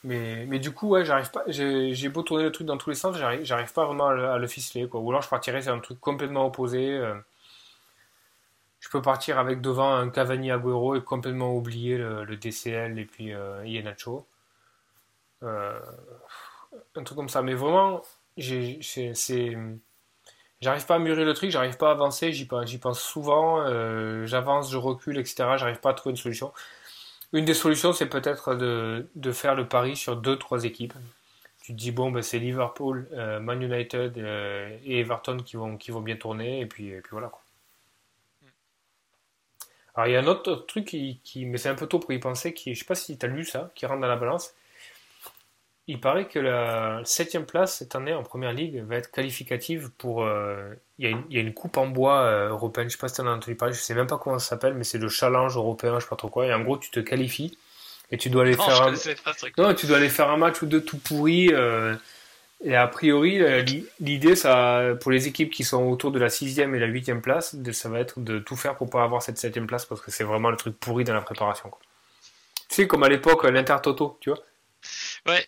Mais, 0.03 0.45
mais 0.47 0.59
du 0.59 0.71
coup, 0.71 0.89
ouais, 0.89 1.05
j'arrive 1.05 1.29
pas. 1.29 1.43
J'ai 1.47 2.09
beau 2.09 2.23
tourner 2.23 2.43
le 2.43 2.51
truc 2.51 2.65
dans 2.65 2.77
tous 2.77 2.89
les 2.89 2.95
sens, 2.95 3.15
j'arrive 3.17 3.73
pas 3.73 3.85
vraiment 3.85 4.07
à 4.07 4.37
le, 4.37 4.47
ficeler, 4.47 4.87
quoi. 4.87 4.99
Ou 4.99 5.09
alors 5.09 5.21
je 5.21 5.29
partirais 5.29 5.61
sur 5.61 5.73
un 5.73 5.79
truc 5.79 5.99
complètement 5.99 6.47
opposé. 6.47 6.89
Euh. 6.89 7.15
je 8.79 8.89
peux 8.89 9.01
partir 9.01 9.37
avec 9.37 9.61
devant 9.61 9.93
un 9.93 10.09
Cavani 10.09 10.51
Agüero 10.51 10.95
et 10.95 11.03
complètement 11.03 11.55
oublier 11.55 11.97
le, 11.97 12.35
DCL 12.35 12.97
et 12.97 13.05
puis 13.05 13.33
euh, 13.33 13.63
Ienacho. 13.65 14.27
Euh, 15.43 15.79
un 16.95 17.03
truc 17.03 17.17
comme 17.17 17.29
ça. 17.29 17.43
Mais 17.43 17.53
vraiment. 17.53 18.01
J'arrive 20.61 20.85
pas 20.85 20.95
à 20.95 20.99
mûrir 20.99 21.25
le 21.25 21.33
truc, 21.33 21.49
j'arrive 21.49 21.77
pas 21.77 21.89
à 21.89 21.91
avancer, 21.91 22.31
j'y 22.33 22.45
pense, 22.45 22.71
pense 22.77 23.01
souvent, 23.01 23.61
euh, 23.61 24.27
j'avance, 24.27 24.71
je 24.71 24.77
recule, 24.77 25.17
etc. 25.17 25.57
J'arrive 25.57 25.79
pas 25.79 25.89
à 25.89 25.93
trouver 25.93 26.11
une 26.11 26.17
solution. 26.17 26.53
Une 27.33 27.45
des 27.45 27.53
solutions, 27.55 27.93
c'est 27.93 28.07
peut-être 28.07 28.55
de, 28.55 29.09
de, 29.15 29.31
faire 29.31 29.55
le 29.55 29.67
pari 29.67 29.95
sur 29.95 30.17
deux, 30.17 30.37
trois 30.37 30.65
équipes. 30.65 30.93
Tu 31.63 31.73
te 31.73 31.77
dis, 31.77 31.91
bon, 31.91 32.11
ben, 32.11 32.21
c'est 32.21 32.39
Liverpool, 32.39 33.07
euh, 33.13 33.39
Man 33.39 33.61
United 33.61 34.17
euh, 34.17 34.77
et 34.85 34.99
Everton 34.99 35.37
qui 35.37 35.55
vont, 35.55 35.77
qui 35.77 35.91
vont 35.91 36.01
bien 36.01 36.15
tourner, 36.17 36.61
et 36.61 36.65
puis, 36.67 36.89
et 36.89 37.01
puis 37.01 37.11
voilà. 37.11 37.29
Quoi. 37.29 37.41
Alors, 39.95 40.07
il 40.07 40.13
y 40.13 40.15
a 40.15 40.19
un 40.19 40.27
autre 40.27 40.55
truc 40.67 40.85
qui, 40.85 41.19
qui 41.23 41.45
mais 41.45 41.57
c'est 41.57 41.69
un 41.69 41.75
peu 41.75 41.87
tôt 41.87 41.99
pour 41.99 42.11
y 42.13 42.19
penser, 42.19 42.53
qui, 42.53 42.75
je 42.75 42.79
sais 42.79 42.85
pas 42.85 42.95
si 42.95 43.17
tu 43.17 43.25
as 43.25 43.29
lu 43.29 43.45
ça, 43.45 43.71
qui 43.75 43.85
rentre 43.85 44.01
dans 44.01 44.07
la 44.07 44.15
balance. 44.15 44.53
Il 45.91 45.99
paraît 45.99 46.25
que 46.25 46.39
la 46.39 47.01
septième 47.03 47.45
place 47.45 47.79
cette 47.79 47.95
année 47.95 48.13
en 48.13 48.23
première 48.23 48.53
ligue 48.53 48.81
va 48.87 48.95
être 48.95 49.11
qualificative 49.11 49.89
pour. 49.97 50.23
Euh, 50.23 50.73
il, 50.97 51.03
y 51.03 51.07
a 51.09 51.11
une, 51.11 51.23
il, 51.29 51.35
y 51.35 51.37
a 51.37 51.41
une, 51.41 51.53
coupe 51.53 51.75
en 51.75 51.85
bois 51.85 52.21
euh, 52.21 52.47
européenne, 52.47 52.87
je 52.87 52.93
sais 52.93 52.97
pas 52.97 53.09
si 53.09 53.15
tu 53.15 53.21
en 53.21 53.27
as 53.27 53.31
entendu 53.31 53.55
parler, 53.55 53.73
je 53.73 53.81
sais 53.81 53.93
même 53.93 54.07
pas 54.07 54.17
comment 54.17 54.39
ça 54.39 54.51
s'appelle, 54.51 54.73
mais 54.73 54.85
c'est 54.85 54.99
le 54.99 55.09
challenge 55.09 55.57
européen, 55.57 55.95
je 55.99 56.05
sais 56.05 56.09
pas 56.09 56.15
trop 56.15 56.29
quoi. 56.29 56.45
Et 56.45 56.53
en 56.53 56.61
gros, 56.61 56.77
tu 56.77 56.91
te 56.91 57.01
qualifies 57.01 57.57
et 58.09 58.17
tu 58.17 58.29
dois 58.29 58.43
aller 58.43 58.53
faire 58.53 58.83
un. 58.83 58.93
non, 59.57 59.73
tu 59.73 59.85
dois 59.85 59.97
aller 59.97 60.07
faire 60.07 60.29
un 60.29 60.37
match 60.37 60.61
ou 60.61 60.65
deux 60.65 60.81
tout 60.81 60.97
pourri. 60.97 61.49
Euh, 61.51 61.93
et 62.63 62.73
a 62.73 62.87
priori, 62.87 63.41
l'idée, 63.99 64.37
ça, 64.37 64.93
pour 65.01 65.11
les 65.11 65.27
équipes 65.27 65.51
qui 65.51 65.65
sont 65.65 65.83
autour 65.83 66.11
de 66.11 66.19
la 66.19 66.29
sixième 66.29 66.73
et 66.73 66.79
la 66.79 66.85
huitième 66.85 67.21
place, 67.21 67.53
ça 67.73 67.89
va 67.89 67.99
être 67.99 68.21
de 68.21 68.39
tout 68.39 68.55
faire 68.55 68.77
pour 68.77 68.89
pas 68.89 69.03
avoir 69.03 69.21
cette 69.21 69.39
septième 69.39 69.67
place 69.67 69.83
parce 69.83 69.99
que 69.99 70.09
c'est 70.09 70.23
vraiment 70.23 70.51
le 70.51 70.57
truc 70.57 70.79
pourri 70.79 71.03
dans 71.03 71.13
la 71.13 71.21
préparation. 71.21 71.69
Quoi. 71.69 71.81
Tu 72.69 72.75
sais, 72.75 72.87
comme 72.87 73.03
à 73.03 73.09
l'époque, 73.09 73.43
l'Inter 73.43 73.75
Toto, 73.83 74.17
tu 74.21 74.29
vois. 74.29 74.39
Ouais, 75.27 75.45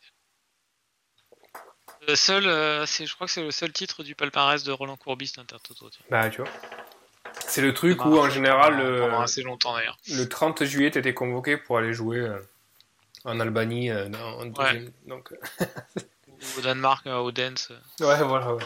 le 2.08 2.16
seul, 2.16 2.47
euh, 2.47 2.86
c'est, 2.86 3.06
je 3.06 3.14
crois 3.16 3.28
que 3.28 3.34
c'est 3.34 3.43
le 3.43 3.51
seul 3.51 3.72
titre 3.72 4.04
du 4.04 4.16
palmarès 4.16 4.64
de 4.64 4.72
Roland 4.72 4.97
Courbis 4.97 5.34
d'Intertoto. 5.36 5.89
Bah, 6.10 6.30
tu 6.30 6.41
vois. 6.41 6.49
C'est 7.47 7.62
le 7.62 7.74
truc 7.74 8.06
où, 8.06 8.18
en 8.18 8.30
général, 8.30 8.78
le, 8.78 9.14
assez 9.16 9.41
longtemps, 9.41 9.76
le 10.10 10.26
30 10.26 10.64
juillet, 10.66 10.91
tu 10.91 10.99
étais 10.99 11.14
convoqué 11.14 11.58
pour 11.58 11.78
aller 11.78 11.93
jouer 11.93 12.20
euh, 12.20 12.39
en 13.26 13.39
Albanie. 13.39 13.89
Euh, 13.89 14.10
donc... 15.06 15.34
Ou 16.56 16.60
au 16.60 16.62
Danemark, 16.62 17.06
au 17.06 17.28
Odense. 17.28 17.72
Ouais, 17.99 18.22
voilà. 18.24 18.58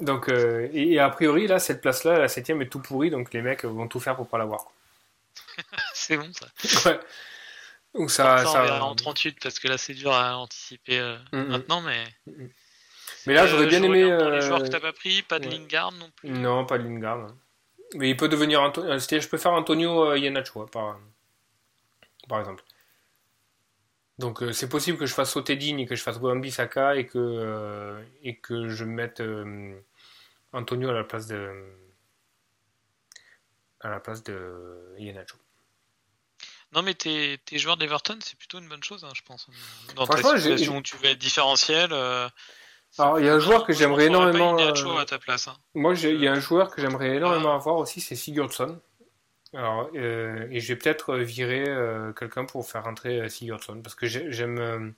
Donc, 0.00 0.28
et, 0.28 0.98
a 0.98 1.08
priori, 1.10 1.46
là, 1.46 1.58
cette 1.58 1.80
place-là, 1.80 2.18
la 2.18 2.28
septième 2.28 2.60
est 2.62 2.68
tout 2.68 2.80
pourrie, 2.80 3.10
donc 3.10 3.32
les 3.32 3.42
mecs 3.42 3.64
vont 3.64 3.86
tout 3.86 4.00
faire 4.00 4.16
pour 4.16 4.28
pas 4.28 4.38
l'avoir. 4.38 4.64
c'est 5.94 6.16
bon, 6.16 6.30
ça. 6.32 6.46
Ouais. 6.90 7.00
Donc 7.94 8.10
ça, 8.12 8.44
ça, 8.44 8.84
en 8.84 8.94
38 8.94 9.38
parce 9.42 9.58
que 9.58 9.66
là 9.66 9.76
c'est 9.76 9.94
dur 9.94 10.12
à 10.12 10.36
anticiper 10.38 11.00
mm, 11.32 11.38
maintenant, 11.40 11.80
mais. 11.80 12.04
Mm, 12.26 12.46
mais 13.26 13.34
là, 13.34 13.46
j'aurais 13.46 13.66
bien 13.66 13.82
aimé. 13.82 14.04
Les 14.04 14.40
joueurs 14.40 14.62
que 14.62 14.68
t'as 14.68 14.80
pas 14.80 14.92
pris, 14.92 15.22
pas 15.22 15.38
de 15.38 15.48
Lingard 15.48 15.92
non 15.92 16.10
plus. 16.10 16.30
Non, 16.30 16.64
pas 16.66 16.78
de 16.78 16.84
Lingard. 16.84 17.28
Mais 17.94 18.10
il 18.10 18.16
peut 18.16 18.28
devenir. 18.28 18.62
Antonio... 18.62 18.90
Euh, 18.90 18.98
je 18.98 19.28
peux 19.28 19.38
faire 19.38 19.52
Antonio 19.52 20.10
euh, 20.10 20.18
Iheanacho, 20.18 20.66
par... 20.66 20.98
par 22.28 22.38
exemple. 22.38 22.62
Donc 24.18 24.42
euh, 24.42 24.52
c'est 24.52 24.68
possible 24.68 24.98
que 24.98 25.06
je 25.06 25.14
fasse 25.14 25.32
sauter 25.32 25.56
Digne 25.56 25.80
et 25.80 25.86
que 25.86 25.94
je 25.94 26.02
fasse 26.02 26.18
Wambi 26.18 26.50
Saka 26.50 26.96
et 26.96 27.06
que, 27.06 28.04
et 28.22 28.36
que 28.36 28.68
je 28.68 28.84
mette 28.84 29.22
Antonio 30.52 30.90
à 30.90 30.92
la 30.92 31.04
place 31.04 31.26
de. 31.26 31.50
à 33.80 33.88
la 33.88 33.98
place 33.98 34.22
de 34.22 34.94
Iheanacho. 34.98 35.38
Non, 36.72 36.82
mais 36.82 36.94
tes, 36.94 37.38
tes 37.44 37.58
joueurs 37.58 37.76
d'Everton, 37.76 38.18
c'est 38.22 38.38
plutôt 38.38 38.60
une 38.60 38.68
bonne 38.68 38.84
chose, 38.84 39.04
hein, 39.04 39.10
je 39.16 39.22
pense. 39.22 39.48
Dans 39.96 40.06
ta 40.06 40.18
situation 40.18 40.76
où 40.76 40.82
tu 40.82 40.96
veux 40.98 41.06
être 41.06 41.18
différentiel. 41.18 41.92
Alors, 42.98 43.20
il 43.20 43.26
y 43.26 43.28
a 43.28 43.34
un 43.34 43.38
joueur 43.38 43.64
que 43.64 43.72
j'aimerais 43.72 44.06
énormément. 44.06 44.58
Euh, 44.58 44.96
à 44.98 45.04
ta 45.04 45.18
place, 45.18 45.48
hein. 45.48 45.56
Moi, 45.74 45.94
il 45.94 46.20
y 46.20 46.26
a 46.26 46.32
un 46.32 46.40
joueur 46.40 46.70
que 46.70 46.80
j'aimerais 46.80 47.16
énormément 47.16 47.54
avoir 47.54 47.76
aussi, 47.76 48.00
c'est 48.00 48.16
Sigurdsson. 48.16 48.80
Alors, 49.54 49.90
euh, 49.94 50.46
et 50.50 50.60
je 50.60 50.68
vais 50.68 50.76
peut-être 50.76 51.16
virer 51.16 51.64
euh, 51.68 52.12
quelqu'un 52.12 52.44
pour 52.44 52.68
faire 52.68 52.84
rentrer 52.84 53.28
Sigurdsson 53.28 53.80
parce 53.82 53.94
que 53.94 54.06
j'aime. 54.06 54.94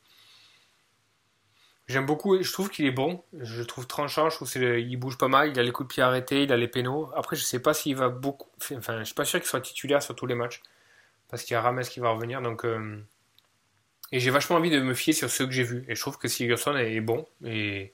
J'aime 1.88 2.06
beaucoup, 2.06 2.40
je 2.40 2.52
trouve 2.52 2.70
qu'il 2.70 2.86
est 2.86 2.92
bon, 2.92 3.22
je 3.38 3.58
le 3.58 3.66
trouve 3.66 3.86
tranchant, 3.86 4.30
je 4.30 4.36
trouve 4.36 4.50
qu'il 4.50 4.96
bouge 4.98 5.18
pas 5.18 5.28
mal, 5.28 5.50
il 5.50 5.58
a 5.58 5.62
les 5.62 5.72
coups 5.72 5.88
de 5.88 5.92
pied 5.92 6.02
arrêtés, 6.02 6.44
il 6.44 6.52
a 6.52 6.56
les 6.56 6.68
pénaux. 6.68 7.10
Après, 7.16 7.34
je 7.36 7.42
sais 7.42 7.60
pas 7.60 7.74
s'il 7.74 7.96
va 7.96 8.08
beaucoup. 8.08 8.48
Enfin, 8.76 9.00
je 9.00 9.04
suis 9.04 9.14
pas 9.14 9.24
sûr 9.24 9.40
qu'il 9.40 9.48
soit 9.48 9.60
titulaire 9.60 10.02
sur 10.02 10.14
tous 10.14 10.26
les 10.26 10.36
matchs 10.36 10.62
parce 11.28 11.42
qu'il 11.42 11.54
y 11.54 11.56
a 11.56 11.60
Rames 11.60 11.82
qui 11.82 12.00
va 12.00 12.10
revenir, 12.10 12.40
donc. 12.40 12.64
Et 14.12 14.20
j'ai 14.20 14.30
vachement 14.30 14.56
envie 14.56 14.70
de 14.70 14.80
me 14.80 14.94
fier 14.94 15.14
sur 15.14 15.30
ceux 15.30 15.46
que 15.46 15.52
j'ai 15.52 15.64
vus. 15.64 15.84
Et 15.88 15.94
je 15.94 16.00
trouve 16.00 16.18
que 16.18 16.28
Sigurdsson 16.28 16.76
est 16.76 17.00
bon. 17.00 17.26
Et 17.44 17.92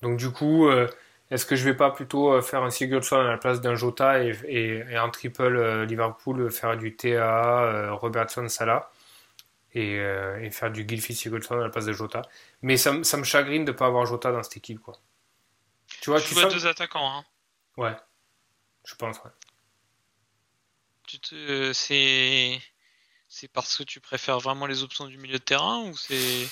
donc 0.00 0.18
du 0.18 0.30
coup, 0.30 0.66
euh, 0.66 0.88
est-ce 1.30 1.44
que 1.44 1.56
je 1.56 1.64
vais 1.64 1.74
pas 1.74 1.90
plutôt 1.90 2.32
euh, 2.32 2.40
faire 2.40 2.62
un 2.62 2.70
Sigurdsson 2.70 3.16
à 3.16 3.24
la 3.24 3.36
place 3.36 3.60
d'un 3.60 3.74
Jota 3.74 4.24
et, 4.24 4.34
et, 4.48 4.96
un 4.96 5.10
triple 5.10 5.56
euh, 5.56 5.84
Liverpool 5.84 6.50
faire 6.50 6.76
du 6.78 6.96
TA, 6.96 7.92
Robertson, 7.92 8.48
Salah 8.48 8.90
et, 9.74 9.96
et, 9.96 10.50
faire 10.50 10.70
du 10.72 10.86
Gilfie 10.88 11.14
Sigurdsson 11.14 11.58
à 11.58 11.64
la 11.64 11.68
place 11.68 11.84
de 11.84 11.92
Jota. 11.92 12.22
Mais 12.62 12.78
ça, 12.78 13.04
ça 13.04 13.18
me 13.18 13.24
chagrine 13.24 13.66
de 13.66 13.72
pas 13.72 13.86
avoir 13.86 14.06
Jota 14.06 14.32
dans 14.32 14.42
cette 14.42 14.56
équipe 14.56 14.80
quoi. 14.80 14.94
Tu 16.00 16.10
vois, 16.10 16.20
tu, 16.20 16.34
vois 16.34 16.46
deux 16.46 16.66
attaquants. 16.66 17.18
Hein. 17.18 17.24
Ouais, 17.76 17.96
je 18.84 18.94
pense. 18.94 19.18
Ouais. 19.18 19.30
Tu 21.06 21.18
te, 21.18 21.72
c'est 21.72 22.58
c'est 23.28 23.48
parce 23.48 23.76
que 23.76 23.82
tu 23.82 24.00
préfères 24.00 24.40
vraiment 24.40 24.66
les 24.66 24.82
options 24.82 25.06
du 25.06 25.18
milieu 25.18 25.38
de 25.38 25.44
terrain 25.44 25.84
ou 25.84 25.96
c'est 25.96 26.48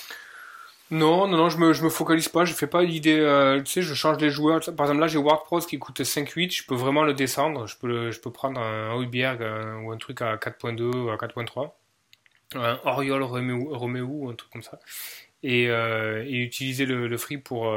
non, 0.89 1.27
non, 1.27 1.35
non, 1.35 1.49
je 1.49 1.57
me, 1.57 1.67
me 1.67 1.89
focalise 1.89 2.29
pas, 2.29 2.45
je 2.45 2.53
fais 2.53 2.67
pas 2.67 2.81
l'idée, 2.81 3.19
euh, 3.19 3.61
tu 3.61 3.73
sais, 3.73 3.81
je 3.81 3.93
change 3.93 4.19
les 4.19 4.29
joueurs. 4.29 4.61
Par 4.77 4.85
exemple, 4.85 5.01
là, 5.01 5.07
j'ai 5.07 5.17
Ward 5.17 5.41
qui 5.67 5.79
coûte 5.79 5.99
5-8, 5.99 6.55
je 6.55 6.65
peux 6.65 6.75
vraiment 6.75 7.03
le 7.03 7.13
descendre, 7.13 7.67
je 7.67 7.77
peux, 7.77 8.31
prendre 8.31 8.61
un 8.61 8.97
Heuberg 8.97 9.41
euh, 9.41 9.75
ou 9.81 9.91
un 9.91 9.97
truc 9.97 10.21
à 10.21 10.37
4.2 10.37 10.83
ou 10.83 11.09
à 11.09 11.17
4.3, 11.17 11.71
un 12.55 12.79
Oriol 12.85 13.21
Romeo, 13.21 14.07
ou 14.07 14.29
un 14.29 14.35
truc 14.35 14.49
comme 14.49 14.63
ça, 14.63 14.79
et, 15.43 15.69
euh, 15.69 16.23
et 16.25 16.37
utiliser 16.37 16.85
le, 16.85 17.17
free 17.17 17.37
pour, 17.37 17.75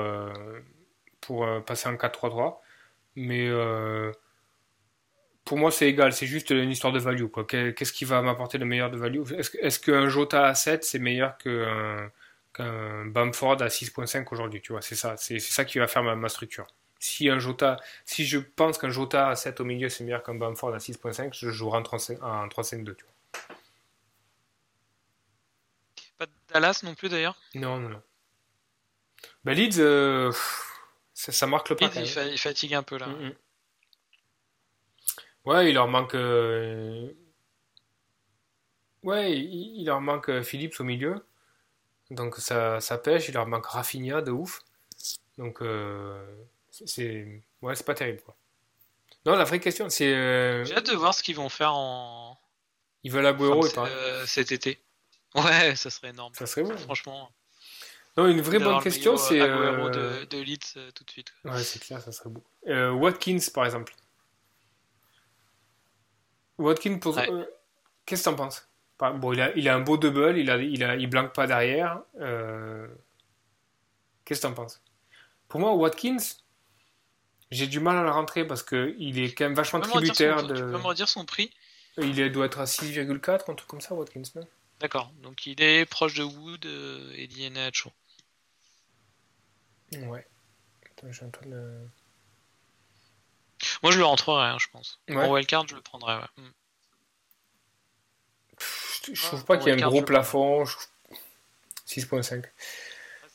pour 1.20 1.64
passer 1.64 1.88
en 1.88 1.94
4-3-3. 1.94 2.58
Mais 3.16 3.48
pour 5.50 5.58
moi, 5.58 5.72
c'est 5.72 5.88
égal, 5.88 6.12
c'est 6.12 6.28
juste 6.28 6.50
une 6.50 6.70
histoire 6.70 6.92
de 6.92 7.00
value. 7.00 7.24
Qu'est-ce 7.48 7.92
qui 7.92 8.04
va 8.04 8.22
m'apporter 8.22 8.56
le 8.56 8.64
meilleur 8.66 8.88
de 8.88 8.96
value? 8.96 9.22
Est-ce 9.32 9.80
qu'un 9.80 10.08
Jota 10.08 10.46
à 10.46 10.54
7, 10.54 10.84
c'est 10.84 11.00
meilleur 11.00 11.36
qu'un 11.38 13.04
Bamford 13.06 13.60
à 13.60 13.66
6.5 13.66 14.28
aujourd'hui 14.30 14.60
Tu 14.60 14.70
vois, 14.70 14.80
c'est 14.80 14.94
ça, 14.94 15.16
c'est 15.16 15.40
ça 15.40 15.64
qui 15.64 15.80
va 15.80 15.88
faire 15.88 16.04
ma, 16.04 16.28
structure. 16.28 16.68
Si 17.00 17.28
un 17.28 17.40
Jota, 17.40 17.78
si 18.04 18.26
je 18.26 18.38
pense 18.38 18.78
qu'un 18.78 18.90
Jota 18.90 19.28
à 19.28 19.34
7 19.34 19.58
au 19.58 19.64
milieu, 19.64 19.88
c'est 19.88 20.04
meilleur 20.04 20.22
qu'un 20.22 20.36
Bamford 20.36 20.72
à 20.72 20.78
6.5, 20.78 21.30
je 21.32 21.50
jouerai 21.50 21.78
en 21.78 21.82
3.5-2, 21.82 22.94
tu 22.94 23.04
vois. 23.04 23.56
Pas 26.16 26.26
de 26.26 26.32
Dallas 26.54 26.82
non 26.84 26.94
plus 26.94 27.08
d'ailleurs? 27.08 27.36
Non, 27.56 27.76
non, 27.80 27.88
non. 27.88 28.02
Bah, 29.42 29.54
Leeds, 29.54 29.80
euh, 29.80 30.30
ça, 31.12 31.48
marque 31.48 31.70
le 31.70 31.74
pas. 31.74 31.88
Leeds, 31.88 32.30
il, 32.30 32.38
fatigue 32.38 32.74
un 32.74 32.84
peu 32.84 32.98
là. 32.98 33.08
Mm, 33.08 33.26
mm. 33.30 33.34
Ouais, 35.44 35.70
il 35.70 35.74
leur 35.74 35.88
manque. 35.88 36.14
Euh, 36.14 37.10
ouais, 39.02 39.38
il, 39.38 39.84
leur 39.84 40.00
manque 40.00 40.28
euh, 40.28 40.42
Phillips 40.42 40.78
au 40.80 40.84
milieu. 40.84 41.24
Donc 42.10 42.36
ça, 42.36 42.80
ça 42.80 42.98
pêche. 42.98 43.28
Il 43.28 43.34
leur 43.34 43.46
manque 43.46 43.66
Rafinha 43.66 44.20
de 44.22 44.30
ouf. 44.30 44.60
Donc 45.38 45.62
euh, 45.62 46.22
c'est. 46.70 47.42
Ouais, 47.62 47.74
c'est 47.74 47.86
pas 47.86 47.94
terrible 47.94 48.20
quoi. 48.22 48.36
Non, 49.26 49.36
la 49.36 49.44
vraie 49.44 49.60
question 49.60 49.88
c'est. 49.88 50.10
J'ai 50.64 50.74
hâte 50.74 50.90
de 50.90 50.96
voir 50.96 51.14
ce 51.14 51.22
qu'ils 51.22 51.36
vont 51.36 51.48
faire 51.48 51.74
en. 51.74 52.38
Ils 53.02 53.10
veulent 53.10 53.26
Agüero 53.26 53.64
enfin, 53.64 53.88
cet 54.26 54.52
été. 54.52 54.80
Ouais, 55.36 55.76
ça 55.76 55.90
serait 55.90 56.08
énorme. 56.08 56.34
Ça 56.34 56.44
serait 56.44 56.64
bon. 56.64 56.76
Franchement. 56.76 57.30
Non, 58.16 58.26
une 58.26 58.40
vraie 58.40 58.58
bonne 58.58 58.82
question 58.82 59.16
c'est. 59.16 59.38
de, 59.38 60.24
de 60.24 60.38
Leeds 60.38 60.74
tout 60.92 61.04
de 61.04 61.10
suite. 61.10 61.32
Ouais, 61.44 61.62
c'est 61.62 61.78
clair, 61.78 62.02
ça 62.02 62.10
serait 62.10 62.30
beau. 62.30 62.42
Watkins 62.66 63.38
par 63.54 63.64
exemple. 63.64 63.94
Watkins, 66.60 66.98
pour... 66.98 67.18
Euh, 67.18 67.44
qu'est-ce 68.06 68.24
que 68.24 68.30
t'en 68.30 68.36
penses? 68.36 68.68
Bon, 68.98 69.32
il 69.32 69.40
a, 69.40 69.56
il 69.56 69.68
a 69.68 69.74
un 69.74 69.80
beau 69.80 69.96
double, 69.96 70.36
il, 70.36 70.50
a, 70.50 70.58
il, 70.58 70.84
a, 70.84 70.94
il 70.94 71.08
blanque 71.08 71.32
pas 71.32 71.46
derrière. 71.46 72.02
Euh, 72.20 72.86
qu'est-ce 74.24 74.42
que 74.42 74.46
t'en 74.46 74.52
penses? 74.52 74.82
Pour 75.48 75.58
moi, 75.58 75.74
Watkins, 75.74 76.18
j'ai 77.50 77.66
du 77.66 77.80
mal 77.80 77.96
à 77.96 78.02
le 78.02 78.10
rentrer 78.10 78.46
parce 78.46 78.62
qu'il 78.62 79.18
est 79.18 79.32
quand 79.32 79.44
même 79.44 79.54
vachement 79.54 79.80
tributaire 79.80 80.46
de. 80.46 80.54
Tu 80.54 80.60
peux 80.60 80.68
me 80.72 80.76
redire 80.76 81.08
son 81.08 81.24
prix? 81.24 81.50
Il 81.98 82.30
doit 82.32 82.46
être 82.46 82.60
à 82.60 82.64
6,4, 82.64 83.50
un 83.50 83.54
truc 83.54 83.66
comme 83.66 83.80
ça, 83.80 83.94
Watkins, 83.94 84.22
D'accord, 84.78 85.12
donc 85.22 85.46
il 85.46 85.60
est 85.60 85.84
proche 85.84 86.14
de 86.14 86.22
Wood 86.22 86.64
euh, 86.64 87.12
et 87.14 87.26
d'Iheanacho. 87.26 87.92
Ouais. 89.92 90.26
Attends, 90.90 91.12
j'ai 91.12 91.24
un 91.26 91.28
peu 91.28 91.44
de... 91.46 91.86
Moi, 93.82 93.92
je 93.92 93.98
le 93.98 94.04
rentrerai, 94.04 94.44
hein, 94.48 94.56
je 94.60 94.66
pense. 94.72 95.00
Ouais. 95.08 95.16
En 95.16 95.32
wildcard, 95.32 95.66
je 95.68 95.74
le 95.74 95.80
prendrais. 95.80 96.16
Ouais. 96.16 96.24
Hmm. 96.36 96.50
Je, 99.12 99.22
trouve 99.22 99.44
pas 99.44 99.56
qu'il 99.56 99.68
y 99.68 99.76
ait 99.76 99.82
un 99.82 99.88
gros 99.88 100.02
plafond. 100.02 100.64
6.5. 101.86 102.44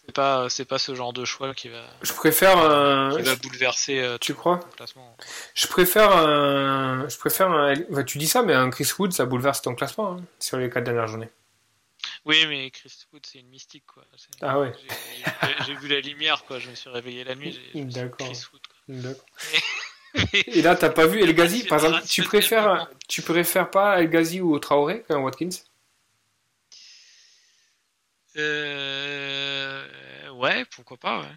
C'est 0.06 0.12
pas, 0.14 0.50
c'est 0.50 0.66
pas 0.66 0.78
ce 0.78 0.93
genre 0.93 1.14
de 1.14 1.26
choix 1.26 1.56
qui 1.56 1.68
va, 1.70 1.84
Je 2.04 2.14
préfère 2.14 2.60
un. 2.60 3.16
qui 3.16 3.24
va 3.24 3.36
bouleverser 3.38 4.00
euh, 4.00 4.20
Tu 4.20 4.34
ton- 4.34 4.39
crois 4.39 4.60
classement. 4.78 5.18
Je 5.56 5.66
préfère 5.66 6.12
un. 6.16 7.10
Je 7.10 7.18
préfère 7.18 7.50
un. 7.52 7.74
tu 8.06 8.20
dis 8.20 8.28
ça, 8.28 8.43
mais 8.43 8.54
un 8.54 8.70
Chris 8.70 8.88
Wood, 9.00 9.14
ça 9.14 9.26
bouleverse 9.26 9.64
ton 9.64 9.74
classement 9.74 10.14
hein, 10.14 10.24
sur 10.39 10.58
les 10.58 10.70
quatre 10.70 10.84
dernières 10.84 11.08
journées. 11.08 11.32
Oui, 12.24 12.46
mais 12.48 12.70
Chris 12.70 12.93
Wood, 13.12 13.26
c'est 13.26 13.39
une 13.39 13.50
mystique, 13.50 13.86
quoi. 13.88 14.04
C'est- 14.16 14.30
Ah 14.41 14.60
ouais. 14.60 14.72
J'ai- 14.80 15.26
J'ai 15.58 15.64
j'ai 15.66 15.76
vu 15.76 15.88
la 15.88 16.00
lumière, 16.02 16.43
quoi. 16.46 16.60
Je 16.60 16.70
me 16.70 16.76
suis 16.76 16.89
réveillé 16.91 17.24
la 17.24 17.34
nuit. 17.34 17.60
D'accord. 17.74 18.28
Chris 18.28 18.43
Wood, 18.54 18.62
quoi. 18.68 18.76
D'accord. 18.88 19.26
Et 20.47 20.61
là, 20.61 20.76
t'as 20.76 20.89
pas 20.89 21.07
vu 21.07 21.22
El 21.22 21.34
Ghazi 21.34 21.63
Par 21.63 21.84
exemple, 21.84 22.05
tu 22.07 22.24
préfères, 22.24 22.89
tu 23.07 23.22
préfères 23.22 23.70
pas 23.72 24.01
El 24.01 24.09
Ghazi 24.09 24.41
ou 24.41 24.57
Traoré 24.59 25.03
qu'un 25.07 25.20
Watkins? 25.20 25.49
Euh... 28.38 30.30
Ouais, 30.32 30.66
pourquoi 30.66 30.97
pas, 30.97 31.20
ouais. 31.22 31.32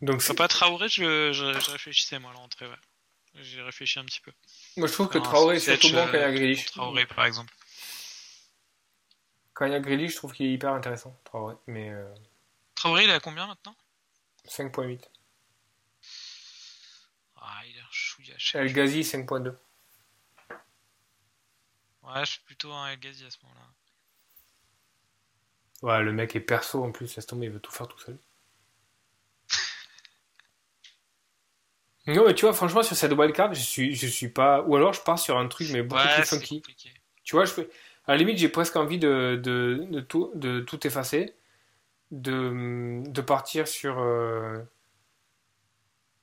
Donc, 0.00 0.22
c'est- 0.22 0.34
pas 0.34 0.46
Traoré, 0.48 0.88
je, 0.88 1.32
je, 1.32 1.58
je 1.60 1.70
réfléchissais, 1.70 2.18
moi, 2.18 2.30
à 2.30 2.34
l'entrée, 2.34 2.66
ouais. 2.66 2.76
J'ai 3.40 3.62
réfléchi 3.62 3.98
un 3.98 4.04
petit 4.04 4.20
peu. 4.20 4.32
moi 4.76 4.88
je 4.88 4.92
trouve 4.92 5.08
que 5.08 5.18
Traoré 5.18 5.60
surtout 5.60 5.90
bon 5.92 6.06
quand 6.06 6.14
il 6.14 6.20
y 6.20 6.24
a 6.24 6.32
Grealish. 6.32 6.66
Traoré, 6.66 7.06
par 7.06 7.24
exemple. 7.24 7.52
Quand 9.54 9.66
il 9.66 9.72
y 9.72 9.74
a 9.74 9.80
Grealish, 9.80 10.12
je 10.12 10.16
trouve 10.16 10.32
qu'il 10.32 10.46
est 10.46 10.52
hyper 10.52 10.72
intéressant, 10.72 11.16
Traoré. 11.24 11.54
Mais 11.66 11.90
euh, 11.90 12.12
Traoré, 12.74 13.04
il 13.04 13.10
est 13.10 13.14
à 13.14 13.20
combien 13.20 13.46
maintenant? 13.46 13.76
5.8. 14.48 15.00
Ah, 17.50 17.64
il 17.66 17.76
est 17.76 17.80
un 17.80 17.86
chouïa 17.90 18.34
cher. 18.38 18.60
El 18.60 18.72
Ghazi, 18.72 19.02
5.2. 19.02 19.56
Ouais, 22.02 22.24
je 22.24 22.32
suis 22.32 22.40
plutôt 22.40 22.72
un 22.72 22.88
El 22.88 22.98
Ghazi 22.98 23.24
à 23.24 23.30
ce 23.30 23.38
moment-là. 23.44 23.66
Ouais, 25.82 26.02
le 26.04 26.12
mec 26.12 26.36
est 26.36 26.40
perso 26.40 26.84
en 26.84 26.92
plus, 26.92 27.16
laisse 27.16 27.26
tomber, 27.26 27.46
il 27.46 27.52
veut 27.52 27.58
tout 27.58 27.72
faire 27.72 27.88
tout 27.88 27.98
seul. 27.98 28.16
non, 32.06 32.24
mais 32.26 32.34
tu 32.34 32.46
vois, 32.46 32.54
franchement, 32.54 32.82
sur 32.82 32.96
cette 32.96 33.12
wildcard, 33.12 33.52
je 33.54 33.60
suis, 33.60 33.94
je 33.94 34.06
suis 34.06 34.28
pas. 34.28 34.62
Ou 34.62 34.76
alors 34.76 34.92
je 34.94 35.00
pars 35.02 35.18
sur 35.18 35.36
un 35.38 35.46
truc, 35.48 35.68
mais 35.70 35.82
beaucoup 35.82 36.02
Ouais, 36.02 36.08
plus 36.08 36.24
funky. 36.24 36.60
compliqué. 36.60 36.90
Tu 37.24 37.36
vois, 37.36 37.44
je 37.44 37.52
fais... 37.52 37.68
à 38.06 38.12
la 38.12 38.16
limite, 38.18 38.38
j'ai 38.38 38.48
presque 38.48 38.76
envie 38.76 38.98
de, 38.98 39.38
de, 39.42 39.86
de, 39.90 40.00
tout, 40.00 40.30
de 40.34 40.60
tout 40.60 40.86
effacer, 40.86 41.34
de, 42.12 43.02
de 43.06 43.22
partir 43.22 43.68
sur, 43.68 44.00
euh, 44.00 44.60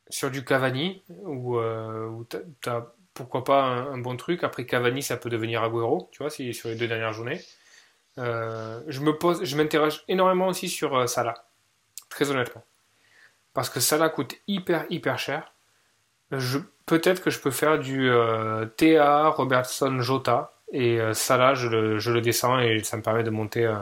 sur 0.09 0.31
du 0.31 0.43
Cavani, 0.45 1.03
ou 1.09 1.57
euh, 1.57 2.07
où 2.07 2.23
t'as, 2.25 2.39
t'as 2.61 2.85
pourquoi 3.15 3.43
pas 3.43 3.63
un, 3.63 3.97
bon 3.97 4.15
truc. 4.17 4.43
Après 4.43 4.65
Cavani, 4.65 5.01
ça 5.01 5.17
peut 5.17 5.29
devenir 5.29 5.63
Agüero, 5.63 6.09
tu 6.11 6.21
vois, 6.21 6.29
si, 6.29 6.53
sur 6.53 6.69
les 6.69 6.75
deux 6.75 6.87
dernières 6.87 7.13
journées. 7.13 7.41
Euh, 8.17 8.81
je 8.87 8.99
me 9.01 9.17
pose, 9.17 9.43
je 9.43 9.57
m'interroge 9.57 10.03
énormément 10.07 10.47
aussi 10.47 10.69
sur 10.69 10.95
euh, 10.95 11.07
Salah, 11.07 11.45
très 12.09 12.29
honnêtement. 12.29 12.63
Parce 13.53 13.69
que 13.69 13.79
Salah 13.79 14.09
coûte 14.09 14.35
hyper, 14.47 14.85
hyper 14.89 15.17
cher. 15.17 15.53
Peut-être 16.85 17.23
que 17.23 17.29
je 17.29 17.39
peux 17.39 17.51
faire 17.51 17.79
du 17.79 18.09
euh, 18.09 18.65
TA, 18.65 19.29
Robertson, 19.29 20.01
Jota, 20.01 20.51
et 20.71 20.99
euh, 20.99 21.13
Salah, 21.13 21.55
je 21.55 21.67
le, 21.69 21.99
je 21.99 22.11
le 22.11 22.21
descends 22.21 22.59
et 22.59 22.83
ça 22.83 22.97
me 22.97 23.01
permet 23.01 23.23
de 23.23 23.29
monter, 23.29 23.73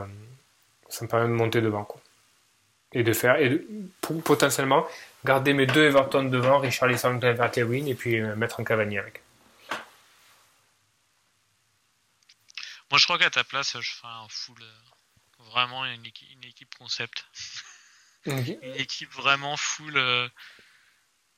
ça 0.88 1.04
me 1.04 1.10
permet 1.10 1.28
de 1.28 1.32
monter 1.32 1.60
devant, 1.60 1.84
quoi. 1.84 2.00
Et 2.92 3.02
de 3.02 3.12
faire, 3.12 3.36
et 3.40 3.48
de- 3.48 3.66
pour 4.00 4.22
potentiellement 4.22 4.86
garder 5.24 5.52
mes 5.54 5.66
deux 5.66 5.84
Everton 5.86 6.24
devant, 6.24 6.58
Richarlison, 6.58 7.18
Calvert-Lewin, 7.18 7.86
et 7.86 7.94
puis 7.94 8.20
euh, 8.20 8.34
mettre 8.36 8.60
un 8.60 8.64
Cavani 8.64 8.98
avec. 8.98 9.22
Moi, 12.90 12.98
je 12.98 13.04
crois 13.04 13.18
qu'à 13.18 13.30
ta 13.30 13.44
place, 13.44 13.76
je 13.80 13.90
ferais 13.92 14.12
un 14.12 14.28
full. 14.28 14.60
euh, 14.62 15.44
Vraiment 15.50 15.84
une 15.84 16.06
équipe, 16.06 16.28
une 16.32 16.44
équipe 16.48 16.74
concept. 16.78 17.24
Une 18.26 18.56
équipe 18.76 19.12
vraiment 19.12 19.54
full. 19.58 19.98
euh, 19.98 20.26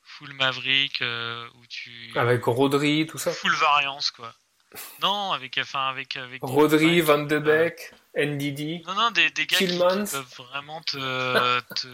Full 0.04 0.32
Maverick, 0.34 1.02
euh, 1.02 1.48
où 1.56 1.66
tu. 1.66 2.12
Avec 2.14 2.44
Rodri, 2.44 3.08
tout 3.08 3.18
ça. 3.18 3.32
Full 3.32 3.54
variance, 3.56 4.12
quoi. 4.12 4.32
Non, 5.02 5.32
avec. 5.32 5.58
Enfin, 5.58 5.88
avec. 5.88 6.16
avec 6.16 6.40
Rodri, 6.44 7.00
Van 7.00 7.18
de 7.24 7.38
Beek, 7.40 7.90
Ndidi. 8.16 8.84
Non, 8.86 8.94
non, 8.94 9.10
des, 9.10 9.30
des 9.30 9.46
gars 9.46 9.58
qui, 9.58 9.76
peuvent 9.76 10.34
vraiment 10.36 10.80
te. 10.82 11.60
te 11.74 11.88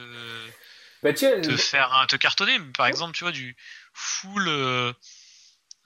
Bah 1.03 1.13
tiens, 1.13 1.41
te 1.41 1.57
faire 1.57 1.93
un- 1.93 2.07
te 2.07 2.17
cartonner 2.17 2.59
par 2.77 2.87
exemple 2.87 3.13
tu 3.15 3.25
vois 3.25 3.33
du 3.33 3.57
full 3.93 4.47
euh, 4.47 4.93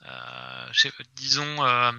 euh, 0.05 0.73
sais 0.73 0.91
disons 1.15 1.65
euh, 1.65 1.91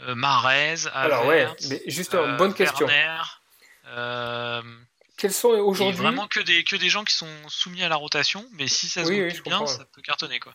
euh, 0.00 0.14
Mahrez 0.14 0.86
alors 0.92 1.26
ouais, 1.26 1.46
mais 1.68 1.82
justement, 1.86 2.22
euh, 2.22 2.36
bonne 2.36 2.54
question. 2.54 2.86
Werner, 2.86 3.22
euh, 3.86 4.62
Quels 5.16 5.32
sont 5.32 5.48
aujourd'hui 5.48 5.96
vraiment 5.96 6.28
que 6.28 6.40
des 6.40 6.62
que 6.62 6.76
des 6.76 6.88
gens 6.88 7.02
qui 7.02 7.14
sont 7.14 7.48
soumis 7.48 7.82
à 7.82 7.88
la 7.88 7.96
rotation 7.96 8.48
mais 8.52 8.68
si 8.68 8.88
ça 8.88 9.04
se 9.04 9.08
Oui, 9.10 9.22
oui, 9.22 9.40
bien 9.44 9.66
ça 9.66 9.84
peut 9.86 10.02
cartonner 10.02 10.38
quoi 10.38 10.54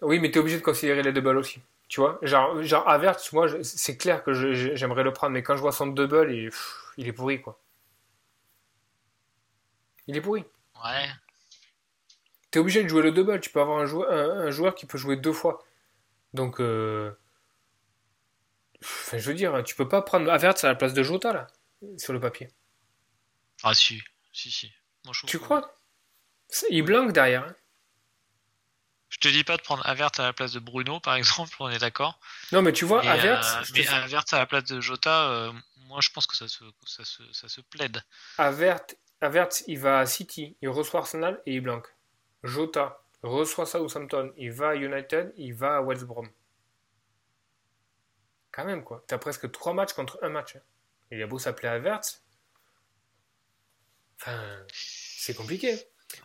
Oui, 0.00 0.18
mais 0.18 0.30
t'es 0.30 0.40
obligé 0.40 0.56
de 0.56 0.62
considérer 0.62 1.02
les 1.02 1.12
doubles 1.12 1.36
aussi. 1.36 1.60
Tu 1.88 2.00
vois, 2.00 2.18
genre, 2.22 2.62
genre 2.62 2.88
Havertz, 2.88 3.32
moi, 3.32 3.48
c'est 3.64 3.96
clair 3.96 4.22
que 4.22 4.32
j'aimerais 4.76 5.02
le 5.02 5.12
prendre, 5.12 5.32
mais 5.32 5.42
quand 5.42 5.56
je 5.56 5.60
vois 5.60 5.72
son 5.72 5.88
double, 5.88 6.32
il, 6.32 6.50
pff, 6.50 6.84
il 6.96 7.08
est 7.08 7.12
pourri, 7.12 7.40
quoi. 7.42 7.60
Il 10.06 10.16
est 10.16 10.20
pourri. 10.20 10.44
Ouais 10.84 11.08
T'es 12.50 12.58
obligé 12.58 12.82
de 12.82 12.88
jouer 12.88 13.02
le 13.02 13.12
double. 13.12 13.40
Tu 13.40 13.50
peux 13.50 13.60
avoir 13.60 13.78
un 13.78 13.86
joueur, 13.86 14.10
un, 14.10 14.46
un 14.46 14.50
joueur 14.50 14.74
qui 14.74 14.84
peut 14.86 14.98
jouer 14.98 15.16
deux 15.16 15.32
fois. 15.32 15.64
Donc, 16.34 16.60
euh... 16.60 17.12
enfin, 18.82 19.18
je 19.18 19.26
veux 19.28 19.34
dire, 19.34 19.62
tu 19.64 19.74
peux 19.74 19.88
pas 19.88 20.02
prendre 20.02 20.30
Havertz 20.30 20.64
à 20.64 20.68
la 20.68 20.74
place 20.74 20.92
de 20.94 21.02
Jota, 21.02 21.32
là, 21.32 21.46
sur 21.96 22.12
le 22.12 22.20
papier. 22.20 22.48
ah 23.62 23.74
si 23.74 24.02
si 24.32 24.50
si 24.50 24.72
Moi, 25.04 25.12
je 25.14 25.20
trouve 25.20 25.30
Tu 25.30 25.38
que- 25.38 25.44
crois? 25.44 25.74
Il 26.70 26.82
blanque 26.82 27.12
derrière. 27.12 27.44
hein. 27.44 27.54
je 29.08 29.18
te 29.18 29.28
dis 29.28 29.44
pas 29.44 29.56
de 29.56 29.62
prendre 29.62 29.86
Havertz 29.86 30.18
à 30.18 30.24
la 30.24 30.32
place 30.32 30.52
de 30.52 30.58
Bruno 30.58 30.98
par 30.98 31.14
exemple 31.14 31.54
on 31.60 31.68
est 31.70 31.78
d'accord 31.78 32.18
Non, 32.50 32.62
mais 32.62 32.72
tu 32.72 32.84
vois, 32.84 33.02
mais, 33.02 33.08
Havertz, 33.08 33.46
euh, 33.54 33.72
mais 33.74 33.86
Havertz 33.86 34.32
à 34.32 34.38
la 34.38 34.46
place 34.46 34.64
de 34.64 34.80
Jota 34.80 35.30
euh, 35.30 35.52
moi 35.86 36.00
je 36.02 36.10
pense 36.10 36.26
que 36.26 36.36
ça 36.36 36.48
se 36.48 36.64
ça 36.86 37.04
se 37.04 37.22
ça 37.32 37.48
se 37.48 37.60
plaide 37.60 38.02
Havertz, 38.38 38.96
Havertz, 39.20 39.64
il 39.66 39.78
va 39.78 39.98
à 39.98 40.06
City, 40.06 40.56
il 40.62 40.68
reçoit 40.68 41.00
Arsenal 41.00 41.42
et 41.46 41.54
il 41.54 41.60
blanque. 41.60 41.94
Jota 42.42 43.02
reçoit 43.22 43.66
Southampton, 43.66 44.32
il 44.36 44.50
va 44.50 44.70
à 44.70 44.74
United, 44.74 45.32
il 45.36 45.54
va 45.54 45.76
à 45.76 45.82
West 45.82 46.04
Brom. 46.04 46.28
Quand 48.52 48.64
même, 48.64 48.82
quoi. 48.82 49.04
T'as 49.06 49.18
presque 49.18 49.50
trois 49.52 49.74
matchs 49.74 49.92
contre 49.92 50.18
un 50.22 50.30
match. 50.30 50.56
hein. 50.56 50.60
Il 51.10 51.22
a 51.22 51.26
beau 51.26 51.38
s'appeler 51.38 51.68
Havertz. 51.68 52.22
Enfin, 54.16 54.64
c'est 54.72 55.34
compliqué. 55.34 55.76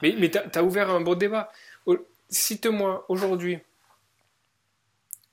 Mais, 0.02 0.16
mais 0.18 0.30
t'as, 0.30 0.48
t'as 0.48 0.64
ouvert 0.64 0.89
un 0.89 1.02
beau 1.02 1.16
débat. 1.16 1.52
Cite-moi 2.30 3.06
aujourd'hui 3.10 3.60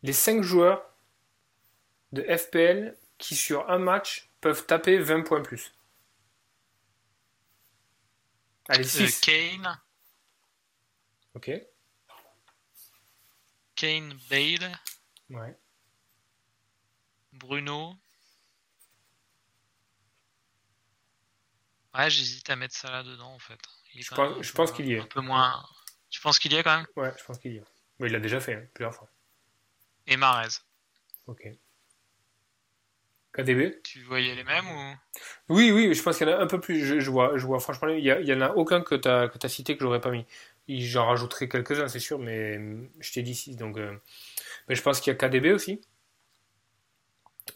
les 0.02 0.12
cinq 0.12 0.42
joueurs 0.42 0.84
de 2.12 2.22
FPL 2.22 2.96
qui, 3.18 3.34
sur 3.34 3.70
un 3.70 3.78
match, 3.78 4.30
peuvent 4.40 4.66
taper 4.66 4.98
20 4.98 5.22
points 5.22 5.40
plus. 5.40 5.72
Allez, 8.68 8.84
Euh, 9.00 9.06
6. 9.06 9.20
Kane 9.20 9.80
Ok. 11.34 11.50
Kane 13.74 14.14
Bale 14.30 14.78
Ouais. 15.30 15.58
Bruno. 17.32 17.94
Ouais, 21.94 22.08
j'hésite 22.10 22.48
à 22.48 22.56
mettre 22.56 22.74
ça 22.74 22.90
là 22.90 23.02
dedans 23.02 23.34
en 23.34 23.38
fait. 23.38 23.58
Il 23.94 24.00
est 24.00 24.02
Je 24.02 24.14
pense- 24.14 24.42
je 24.42 24.52
qu'il 24.72 24.86
y 24.86 24.94
est. 24.94 25.00
Un 25.00 25.06
peu 25.06 25.20
moins. 25.20 25.66
Tu 26.10 26.20
penses 26.20 26.38
qu'il 26.38 26.52
y 26.52 26.56
est 26.56 26.62
quand 26.62 26.76
même 26.76 26.86
Ouais, 26.96 27.12
je 27.18 27.24
pense 27.24 27.38
qu'il 27.38 27.54
y 27.54 27.58
a. 27.58 27.62
Mais 27.98 28.08
il 28.08 28.12
l'a 28.12 28.20
déjà 28.20 28.40
fait, 28.40 28.54
hein, 28.54 28.66
plusieurs 28.74 28.94
fois. 28.94 29.08
Et 30.06 30.16
Marez. 30.16 30.48
Ok. 31.26 31.46
KDB 33.32 33.80
Tu 33.82 34.02
voyais 34.02 34.34
les 34.34 34.44
mêmes 34.44 34.66
ou? 34.68 34.96
Oui, 35.48 35.70
oui, 35.72 35.94
je 35.94 36.02
pense 36.02 36.18
qu'il 36.18 36.28
y 36.28 36.30
en 36.32 36.38
a 36.38 36.42
un 36.42 36.46
peu 36.46 36.60
plus. 36.60 36.84
Je, 36.84 37.00
je 37.00 37.10
vois, 37.10 37.36
je 37.36 37.46
vois, 37.46 37.60
franchement, 37.60 37.88
il 37.88 38.00
y, 38.00 38.08
y 38.08 38.34
en 38.34 38.40
a 38.40 38.50
aucun 38.50 38.82
que 38.82 38.94
tu 38.94 39.08
as, 39.08 39.28
que 39.28 39.38
as 39.44 39.48
cité 39.48 39.76
que 39.76 39.82
j'aurais 39.82 40.00
pas 40.00 40.10
mis. 40.10 40.26
J'en 40.68 41.06
rajouterai 41.06 41.48
quelques-uns, 41.48 41.88
c'est 41.88 41.98
sûr, 41.98 42.18
mais 42.18 42.58
je 43.00 43.12
t'ai 43.12 43.22
dit 43.22 43.34
6. 43.34 43.56
Donc, 43.56 43.76
euh, 43.78 43.96
mais 44.68 44.74
je 44.74 44.82
pense 44.82 45.00
qu'il 45.00 45.12
y 45.12 45.16
a 45.16 45.18
KDB 45.18 45.52
aussi. 45.52 45.80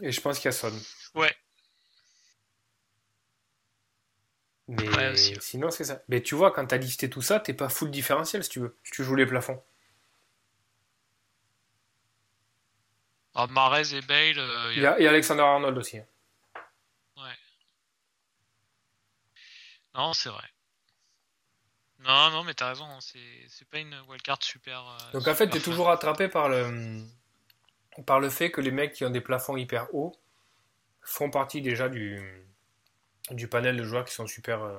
Et 0.01 0.11
je 0.13 0.21
pense 0.21 0.39
qu'il 0.39 0.47
y 0.47 0.49
a 0.49 0.53
Son. 0.53 0.73
Ouais. 1.15 1.35
Mais 4.69 4.89
Ouais, 4.89 5.15
sinon, 5.41 5.71
c'est 5.71 5.85
ça. 5.85 6.03
Mais 6.09 6.23
tu 6.23 6.35
vois, 6.35 6.51
quand 6.53 6.67
tu 6.67 6.75
as 6.75 6.79
listé 6.79 7.09
tout 7.11 7.23
ça, 7.23 7.41
t'es 7.41 7.55
pas 7.55 7.69
full 7.69 7.91
différentiel 7.91 8.43
si 8.45 8.51
tu 8.51 8.61
veux. 8.61 8.77
Si 8.85 8.93
tu 8.93 9.05
joues 9.05 9.15
les 9.17 9.27
plafonds. 9.27 9.61
Alors, 13.37 13.51
Marez 13.51 13.95
et 13.95 14.01
Bale. 14.03 14.39
euh, 14.39 14.73
Il 14.75 14.83
y 14.83 14.87
a, 14.87 14.93
a 14.95 15.11
Alexander 15.11 15.43
Arnold 15.43 15.77
aussi. 15.79 15.99
hein. 15.99 16.05
Non, 19.95 20.13
c'est 20.13 20.29
vrai. 20.29 20.45
Non, 22.01 22.31
non, 22.31 22.45
mais 22.45 22.55
t'as 22.55 22.69
raison. 22.69 22.85
hein, 22.85 22.99
C'est 23.01 23.19
c'est 23.49 23.67
pas 23.69 23.79
une 23.79 23.99
wildcard 24.09 24.43
super. 24.43 24.87
euh, 24.87 25.13
Donc 25.13 25.27
en 25.29 25.35
fait, 25.35 25.45
super 25.45 25.51
tu 25.53 25.57
es 25.57 25.61
fun. 25.61 25.71
toujours 25.71 25.91
attrapé 25.91 26.29
par 26.29 26.49
le, 26.49 27.03
par 28.05 28.21
le 28.21 28.29
fait 28.29 28.51
que 28.51 28.61
les 28.61 28.71
mecs 28.71 28.93
qui 28.93 29.05
ont 29.05 29.11
des 29.11 29.21
plafonds 29.23 29.57
hyper 29.57 29.95
hauts 29.95 30.15
font 31.03 31.31
partie 31.31 31.63
déjà 31.63 31.89
du, 31.89 32.45
du 33.31 33.49
panel 33.49 33.77
de 33.77 33.85
joueurs 33.85 34.05
qui 34.05 34.13
sont 34.15 34.27
super. 34.27 34.63
euh, 34.63 34.77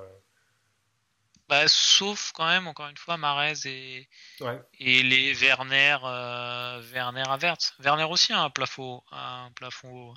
Bah, 1.47 1.67
sauf 1.67 2.31
quand 2.33 2.45
même, 2.47 2.67
encore 2.67 2.87
une 2.89 2.97
fois, 2.97 3.17
Marez 3.17 3.53
et, 3.65 4.09
Ouais. 4.41 4.61
et 4.79 5.01
les 5.03 5.33
Werner, 5.33 5.97
euh, 6.03 6.81
Werner 6.91 7.23
à. 7.27 7.73
Werner 7.79 8.03
aussi 8.03 8.33
a 8.33 8.41
un 8.41 8.49
plafond, 8.49 9.01
un 9.11 9.49
plafond 9.55 9.89
haut. 9.91 10.13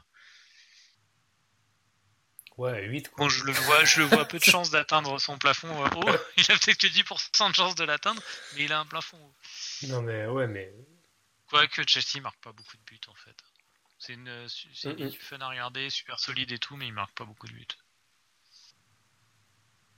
Ouais, 2.56 2.84
8 2.86 3.08
quoi. 3.10 3.24
Bon, 3.24 3.28
je 3.30 3.44
le 3.44 3.52
vois, 3.52 3.84
je 3.84 4.00
le 4.00 4.06
vois 4.06 4.26
peu 4.26 4.38
de 4.38 4.44
chances 4.44 4.70
d'atteindre 4.70 5.18
son 5.18 5.38
plafond 5.38 5.68
euh, 5.82 5.88
haut. 5.94 6.04
Il 6.36 6.50
a 6.52 6.58
peut-être 6.58 6.78
que 6.78 6.88
10% 6.88 7.48
de 7.50 7.54
chances 7.54 7.74
de 7.74 7.84
l'atteindre, 7.84 8.20
mais 8.54 8.64
il 8.64 8.72
a 8.72 8.80
un 8.80 8.86
plafond 8.86 9.16
haut. 9.18 9.34
Non, 9.86 10.02
mais 10.02 10.26
ouais, 10.26 10.46
mais. 10.46 10.74
Quoique 11.48 11.82
Chelsea 11.86 12.20
marque 12.20 12.40
pas 12.42 12.52
beaucoup 12.52 12.76
de 12.76 12.82
buts 12.82 13.00
en 13.08 13.14
fait. 13.14 13.36
C'est 13.98 14.12
une, 14.14 14.48
c'est 14.48 14.90
une 14.90 14.98
Mhm. 15.00 15.06
équipe 15.08 15.22
fun 15.22 15.40
à 15.40 15.48
regarder, 15.48 15.90
super 15.90 16.18
solide 16.18 16.52
et 16.52 16.58
tout, 16.58 16.76
mais 16.76 16.86
il 16.86 16.92
marque 16.92 17.14
pas 17.14 17.24
beaucoup 17.24 17.46
de 17.48 17.52
buts. 17.52 17.66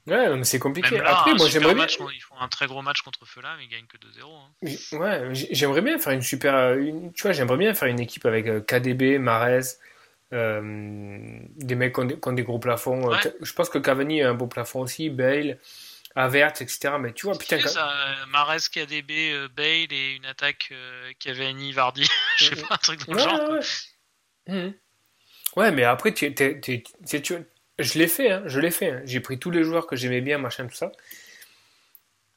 Ouais, 0.06 0.28
non, 0.28 0.36
mais 0.36 0.44
c'est 0.44 0.58
compliqué. 0.58 0.96
Même 0.96 1.04
là, 1.04 1.18
Après, 1.18 1.30
un 1.30 1.34
moi, 1.34 1.48
j'aimerais 1.48 1.74
bien. 1.74 1.86
ils 1.86 2.20
font 2.20 2.36
un 2.40 2.48
très 2.48 2.66
gros 2.66 2.82
match 2.82 3.02
contre 3.02 3.24
Fulham, 3.24 3.56
ils 3.60 3.68
gagnent 3.68 3.86
que 3.86 3.98
2-0. 3.98 4.34
hein. 4.34 4.96
Ouais, 4.98 5.34
j'aimerais 5.52 5.80
bien 5.80 5.98
faire 5.98 6.12
une 6.12 6.22
super. 6.22 6.54
euh, 6.56 6.76
une- 6.76 7.12
tu 7.12 7.22
vois, 7.22 7.32
j'aimerais 7.32 7.56
bien 7.56 7.72
faire 7.74 7.86
une 7.88 8.00
équipe 8.00 8.26
avec 8.26 8.46
euh, 8.48 8.60
KDB, 8.60 9.18
Mares, 9.18 9.62
euh, 10.32 10.60
des 11.56 11.74
mecs 11.76 11.94
qui 11.94 12.00
ont 12.00 12.04
des, 12.04 12.18
qui 12.18 12.28
ont 12.28 12.32
des 12.32 12.42
gros 12.42 12.58
plafonds. 12.58 13.06
Ouais. 13.08 13.18
Je 13.40 13.52
pense 13.52 13.68
que 13.68 13.78
Cavani 13.78 14.22
a 14.22 14.30
un 14.30 14.34
beau 14.34 14.48
plafond 14.48 14.80
aussi, 14.80 15.08
Bale, 15.08 15.58
Havertz, 16.16 16.60
etc. 16.62 16.94
Mais 16.98 17.12
tu 17.12 17.26
vois, 17.26 17.38
putain, 17.38 17.58
quand- 17.60 17.68
ça, 17.68 17.94
KDB, 18.72 19.48
Bale 19.54 19.92
et 19.92 20.16
une 20.16 20.26
attaque 20.26 20.70
euh, 20.72 21.12
Cavani, 21.20 21.72
Vardy. 21.72 22.08
Je 22.38 22.46
sais 22.46 22.56
Mhm. 22.56 22.62
pas, 22.66 22.74
un 22.74 22.78
truc 22.78 23.06
dans 23.06 23.12
Ouais, 23.14 23.22
le 23.22 23.28
genre. 23.30 23.38
quoi. 23.38 23.54
ouais, 23.54 23.60
ouais. 24.48 24.54
Mhm. 24.64 24.74
Ouais, 25.56 25.70
mais 25.70 25.84
après, 25.84 26.12
tu- 26.12 26.34
je 27.78 27.98
l'ai 27.98 28.08
fait, 28.08 28.30
hein, 28.30 28.42
je 28.46 28.60
l'ai 28.60 28.70
fait. 28.70 28.90
hein. 28.90 29.02
J'ai 29.04 29.20
pris 29.20 29.38
tous 29.38 29.50
les 29.50 29.64
joueurs 29.64 29.86
que 29.86 29.96
j'aimais 29.96 30.20
bien, 30.20 30.38
machin, 30.38 30.66
tout 30.66 30.74
ça, 30.74 30.92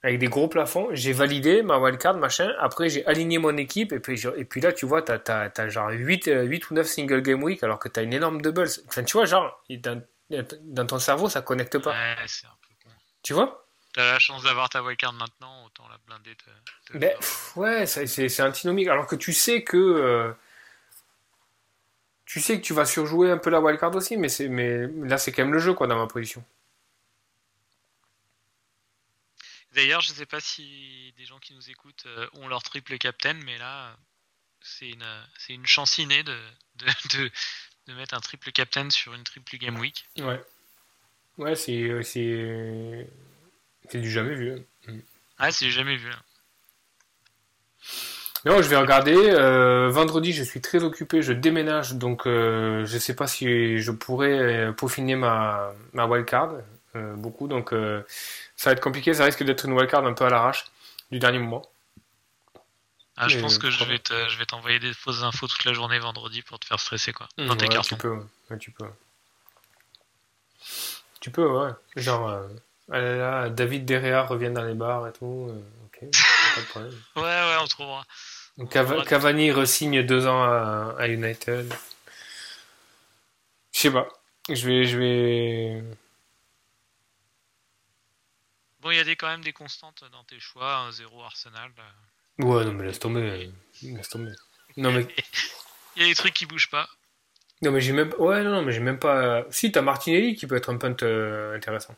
avec 0.04 0.20
des 0.20 0.28
gros 0.28 0.48
plafonds. 0.48 0.90
J'ai 0.92 1.14
validé 1.14 1.62
ma 1.64 1.78
wildcard, 1.80 2.18
machin. 2.18 2.54
Après, 2.60 2.90
j'ai 2.90 3.06
aligné 3.06 3.38
mon 3.40 3.58
équipe. 3.58 3.92
Et 3.92 4.00
puis, 4.00 4.22
et 4.38 4.46
puis 4.46 4.62
là, 4.62 4.72
tu 4.72 4.86
vois, 4.86 5.02
t'as, 5.02 5.18
t'as, 5.20 5.50
t'as 5.50 5.68
genre 5.70 5.90
8, 5.90 6.28
euh, 6.28 6.44
8 6.44 6.70
ou 6.70 6.74
9 6.76 6.88
single 6.88 7.22
game 7.22 7.42
week 7.44 7.64
alors 7.64 7.80
que 7.80 7.88
t'as 7.90 8.04
une 8.04 8.14
énorme 8.14 8.42
double. 8.42 8.68
Enfin, 8.88 9.04
tu 9.04 9.14
vois, 9.14 9.26
genre, 9.26 9.64
dans, 9.70 10.02
dans 10.62 10.86
ton 10.86 11.00
cerveau, 11.00 11.28
ça 11.30 11.42
connecte 11.42 11.78
pas. 11.80 11.92
Ouais, 11.92 12.16
c'est 12.28 12.46
un 12.46 12.50
peu 12.62 12.74
con. 12.84 12.90
Tu 13.24 13.34
vois? 13.34 13.66
T'as 13.94 14.12
la 14.12 14.20
chance 14.20 14.44
d'avoir 14.44 14.70
ta 14.70 14.84
wildcard 14.84 15.14
maintenant, 15.14 15.66
autant 15.66 15.88
la 15.90 15.98
blinder 16.06 16.36
de. 16.36 16.94
de- 16.94 17.00
Ben, 17.00 17.16
pff, 17.18 17.56
ouais, 17.58 17.86
c'est, 17.88 18.06
c'est 18.08 18.44
antinomique. 18.44 18.88
Alors 18.90 19.08
que 19.08 19.16
tu 19.16 19.34
sais 19.34 19.64
que. 19.64 19.78
euh, 19.78 20.32
tu 22.26 22.40
sais 22.42 22.58
que 22.60 22.66
tu 22.66 22.74
vas 22.74 22.86
surjouer 22.86 23.32
un 23.32 23.38
peu 23.38 23.50
la 23.50 23.62
wildcard 23.62 23.96
aussi, 23.96 24.18
mais, 24.18 24.88
là, 25.04 25.18
c'est 25.18 25.32
quand 25.32 25.44
même 25.44 25.54
le 25.54 25.60
jeu, 25.60 25.74
quoi, 25.74 25.88
dans 25.88 25.98
ma 25.98 26.08
position. 26.08 26.44
D'ailleurs, 29.74 30.02
je 30.02 30.14
sais 30.14 30.26
pas 30.26 30.40
si 30.40 31.14
des 31.18 31.26
gens 31.26 31.38
qui 31.40 31.54
nous 31.54 31.70
écoutent 31.70 32.06
euh, 32.06 32.28
ont 32.34 32.48
leur 32.48 32.64
triple 32.64 32.98
captain, 32.98 33.34
mais 33.34 33.58
là, 33.58 33.98
c'est 34.62 34.90
une, 34.90 35.26
c'est 35.38 35.54
une 35.54 35.68
chance 35.68 35.98
innée 35.98 36.24
de, 36.24 36.38
de, 36.76 36.86
de, 37.18 37.32
de 37.88 37.94
mettre 37.94 38.16
un 38.16 38.22
triple 38.22 38.52
captain 38.52 38.90
sur 38.90 39.14
une 39.14 39.24
triple 39.24 39.58
game 39.58 39.78
week. 39.78 40.06
Ouais. 40.18 40.42
Ouais, 41.38 41.56
c'est, 41.56 41.82
euh, 41.84 42.02
c'est, 42.04 43.10
c'est 43.90 44.00
du 44.00 44.10
jamais 44.10 44.36
vu. 44.36 44.54
hein. 44.88 44.94
Ah, 45.38 45.52
c'est 45.52 45.70
jamais 45.70 45.98
vu. 45.98 46.10
Non, 48.46 48.62
je 48.62 48.70
vais 48.70 48.76
regarder. 48.78 49.16
Euh, 49.16 49.90
vendredi, 49.90 50.32
je 50.32 50.44
suis 50.44 50.62
très 50.62 50.84
occupé, 50.84 51.22
je 51.24 51.34
déménage, 51.34 51.94
donc 51.96 52.28
euh, 52.28 52.86
je 52.86 52.98
sais 53.00 53.16
pas 53.16 53.26
si 53.28 53.80
je 53.80 53.92
pourrais 53.92 54.38
euh, 54.38 54.72
peaufiner 54.72 55.16
ma, 55.16 55.72
ma 55.94 56.06
wildcard 56.06 56.52
euh, 56.96 57.16
beaucoup, 57.16 57.48
donc 57.48 57.72
ça 58.56 58.70
va 58.70 58.74
être 58.74 58.82
compliqué. 58.82 59.14
Ça 59.16 59.26
risque 59.26 59.44
d'être 59.44 59.66
une 59.66 59.74
wildcard 59.74 60.06
un 60.06 60.14
peu 60.14 60.26
à 60.26 60.30
l'arrache 60.30 60.66
du 61.12 61.18
dernier 61.20 61.40
moment. 61.40 61.64
Ah, 63.18 63.30
je 63.30 63.40
pense 63.40 63.58
que 63.58 63.70
je 63.70 63.84
vais, 63.86 63.98
te, 63.98 64.14
je 64.30 64.38
vais 64.38 64.46
t'envoyer 64.46 64.78
des 64.78 64.94
fausses 64.94 65.24
infos 65.24 65.48
toute 65.48 65.64
la 65.64 65.72
journée 65.74 65.98
vendredi 66.00 66.42
pour 66.42 66.60
te 66.60 66.66
faire 66.66 66.80
stresser, 66.82 67.14
quoi. 67.14 67.28
Dans 67.38 67.56
Mmh, 67.56 67.58
tes 67.58 67.66
ouais, 67.66 67.72
cartons. 67.74 67.96
tu 67.96 68.02
peux, 68.02 68.10
ouais. 68.52 68.58
Tu 68.60 68.72
peux. 68.72 68.86
Tu 71.22 71.32
peux, 71.32 71.48
ouais. 71.48 71.72
Genre, 71.96 72.42
là 72.90 73.50
David 73.50 73.86
Derrea 73.86 74.24
revient 74.24 74.52
dans 74.52 74.64
les 74.64 74.74
bars 74.74 75.08
et 75.08 75.14
tout. 75.14 75.50
ok. 75.86 76.10
Ouais, 77.16 77.22
ouais, 77.22 77.58
on 77.62 77.68
trouvera. 77.68 78.06
Donc, 78.58 78.72
Cava- 78.72 79.04
Cavani 79.06 79.52
resigne 79.52 80.04
deux 80.04 80.28
ans 80.28 80.44
à, 80.44 80.96
à 80.98 81.08
United. 81.08 81.74
Je 83.74 83.80
sais 83.80 83.92
pas. 83.92 84.08
Je 84.50 84.66
vais, 84.68 84.86
je 84.86 84.98
vais. 84.98 85.84
Bon, 88.80 88.92
il 88.92 88.98
y 88.98 89.00
a 89.00 89.04
des, 89.04 89.16
quand 89.16 89.28
même 89.28 89.44
des 89.44 89.54
constantes 89.54 90.04
dans 90.12 90.24
tes 90.24 90.40
choix. 90.40 90.78
un 90.78 90.92
0 90.92 91.24
Arsenal. 91.24 91.72
là. 91.78 92.46
Ouais, 92.46 92.66
non, 92.66 92.74
mais 92.74 92.86
laisse 92.86 93.00
tomber. 93.00 93.22
euh, 93.22 93.48
Laisse 93.82 94.10
tomber. 94.10 94.32
Non, 94.78 94.92
mais, 94.92 95.08
Il 95.96 96.02
y 96.04 96.06
a 96.06 96.10
des 96.10 96.16
trucs 96.16 96.34
qui 96.34 96.46
bougent 96.46 96.70
pas. 96.70 96.88
non, 97.62 97.72
mais 97.72 97.82
j'ai 97.82 97.94
même, 97.94 98.14
ouais, 98.20 98.44
non, 98.44 98.52
non, 98.52 98.62
mais 98.62 98.72
j'ai 98.74 98.82
même 98.82 99.00
pas. 99.00 99.46
Si, 99.50 99.72
t'as 99.72 99.82
Martinelli 99.82 100.36
qui 100.36 100.46
peut 100.46 100.56
être 100.56 100.70
un 100.72 100.78
punt 100.78 100.96
euh, 101.04 101.56
intéressant. 101.56 101.96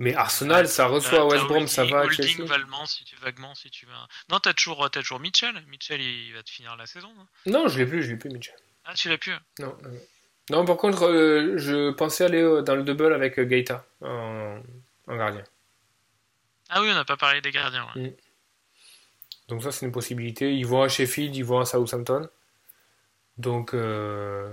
Mais 0.00 0.14
Arsenal, 0.14 0.68
ça 0.68 0.86
reçoit 0.86 1.26
West 1.26 1.44
Brom, 1.46 1.66
ça 1.66 1.84
va. 1.84 2.02
Holding, 2.02 2.26
Chelsea. 2.28 2.46
vaguement, 2.46 2.86
si 2.86 3.04
tu, 3.04 3.16
vaguement, 3.16 3.54
si 3.56 3.68
tu 3.70 3.84
veux. 3.86 3.92
Non, 4.30 4.38
t'as 4.38 4.52
toujours, 4.52 4.88
t'as 4.90 5.00
toujours 5.00 5.18
Mitchell. 5.18 5.60
Mitchell, 5.68 6.00
il 6.00 6.32
va 6.34 6.42
te 6.44 6.50
finir 6.50 6.76
la 6.76 6.86
saison. 6.86 7.12
non 7.14 7.26
Non, 7.62 7.68
je 7.68 7.78
l'ai 7.78 7.86
plus, 7.86 8.02
je 8.04 8.10
l'ai 8.12 8.16
plus, 8.16 8.30
Mitchell. 8.30 8.54
Ah, 8.84 8.94
tu 8.94 9.08
l'as 9.08 9.18
plus. 9.18 9.32
Non, 9.58 9.76
non. 9.82 9.90
Non, 10.50 10.64
par 10.64 10.76
contre, 10.76 11.02
euh, 11.04 11.58
je 11.58 11.90
pensais 11.90 12.24
aller 12.24 12.40
euh, 12.40 12.62
dans 12.62 12.74
le 12.76 12.82
double 12.84 13.12
avec 13.12 13.38
euh, 13.38 13.44
Gaïta 13.44 13.84
en, 14.00 14.60
en 15.08 15.16
gardien. 15.16 15.44
Ah 16.70 16.80
oui, 16.80 16.88
on 16.90 16.94
n'a 16.94 17.04
pas 17.04 17.16
parlé 17.16 17.40
des 17.40 17.50
gardiens. 17.50 17.86
ouais. 17.96 18.16
Donc 19.48 19.62
ça, 19.62 19.72
c'est 19.72 19.84
une 19.84 19.92
possibilité. 19.92 20.54
Ils 20.54 20.66
vont 20.66 20.82
à 20.82 20.88
Sheffield, 20.88 21.34
ils 21.34 21.44
vont 21.44 21.58
à 21.60 21.64
Southampton. 21.66 22.28
Donc, 23.36 23.74
euh, 23.74 24.52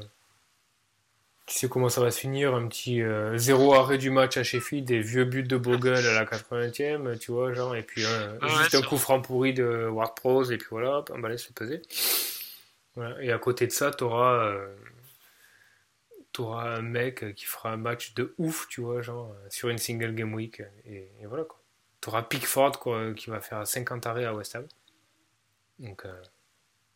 tu 1.46 1.60
sais 1.60 1.70
comment 1.70 1.90
ça 1.90 2.02
va 2.02 2.10
se 2.12 2.20
finir 2.20 2.56
Un 2.56 2.68
petit 2.68 3.02
euh, 3.02 3.38
zéro 3.38 3.74
arrêt 3.74 3.98
du 3.98 4.10
match 4.10 4.38
à 4.38 4.44
Sheffield, 4.44 4.86
des 4.88 5.00
vieux 5.02 5.26
buts 5.26 5.44
de 5.44 5.58
Bogle 5.58 5.94
à 5.96 6.02
la 6.02 6.26
80e, 6.26 7.18
tu 7.20 7.32
vois, 7.32 7.54
genre, 7.54 7.76
et 7.76 7.84
puis 7.84 8.04
euh, 8.06 8.38
Ouais, 8.40 8.50
juste 8.50 8.76
un 8.76 8.82
coup 8.82 8.98
franc 8.98 9.22
pourri 9.22 9.54
de 9.54 9.88
Ward 9.88 10.16
Pros, 10.16 10.44
et 10.46 10.58
puis 10.58 10.68
voilà, 10.72 11.00
hop, 11.00 11.12
un 11.14 11.20
balai 11.20 11.38
se 11.38 11.54
peser. 11.54 11.82
Voilà. 12.96 13.22
Et 13.22 13.32
à 13.32 13.38
côté 13.38 13.68
de 13.68 13.72
ça, 13.72 13.92
t'auras 13.92 14.46
euh, 14.48 14.76
t'auras 16.32 16.76
un 16.76 16.82
mec 16.82 17.34
qui 17.36 17.46
fera 17.46 17.72
un 17.72 17.78
match 17.78 18.14
de 18.16 18.34
ouf, 18.38 18.68
tu 18.70 18.82
vois, 18.82 19.02
genre, 19.02 19.36
sur 19.50 19.70
une 19.70 19.78
single 19.78 20.16
game 20.16 20.34
week, 20.34 20.62
et, 20.86 21.12
et 21.22 21.26
voilà, 21.26 21.44
quoi. 21.44 21.60
T'auras 22.02 22.24
Pickford, 22.24 22.80
quoi, 22.80 23.14
qui 23.14 23.30
va 23.30 23.40
faire 23.40 23.66
50 23.66 24.06
arrêts 24.06 24.26
à 24.26 24.34
West 24.34 24.56
Ham. 24.56 24.68
Donc, 25.80 26.06
euh, 26.06 26.22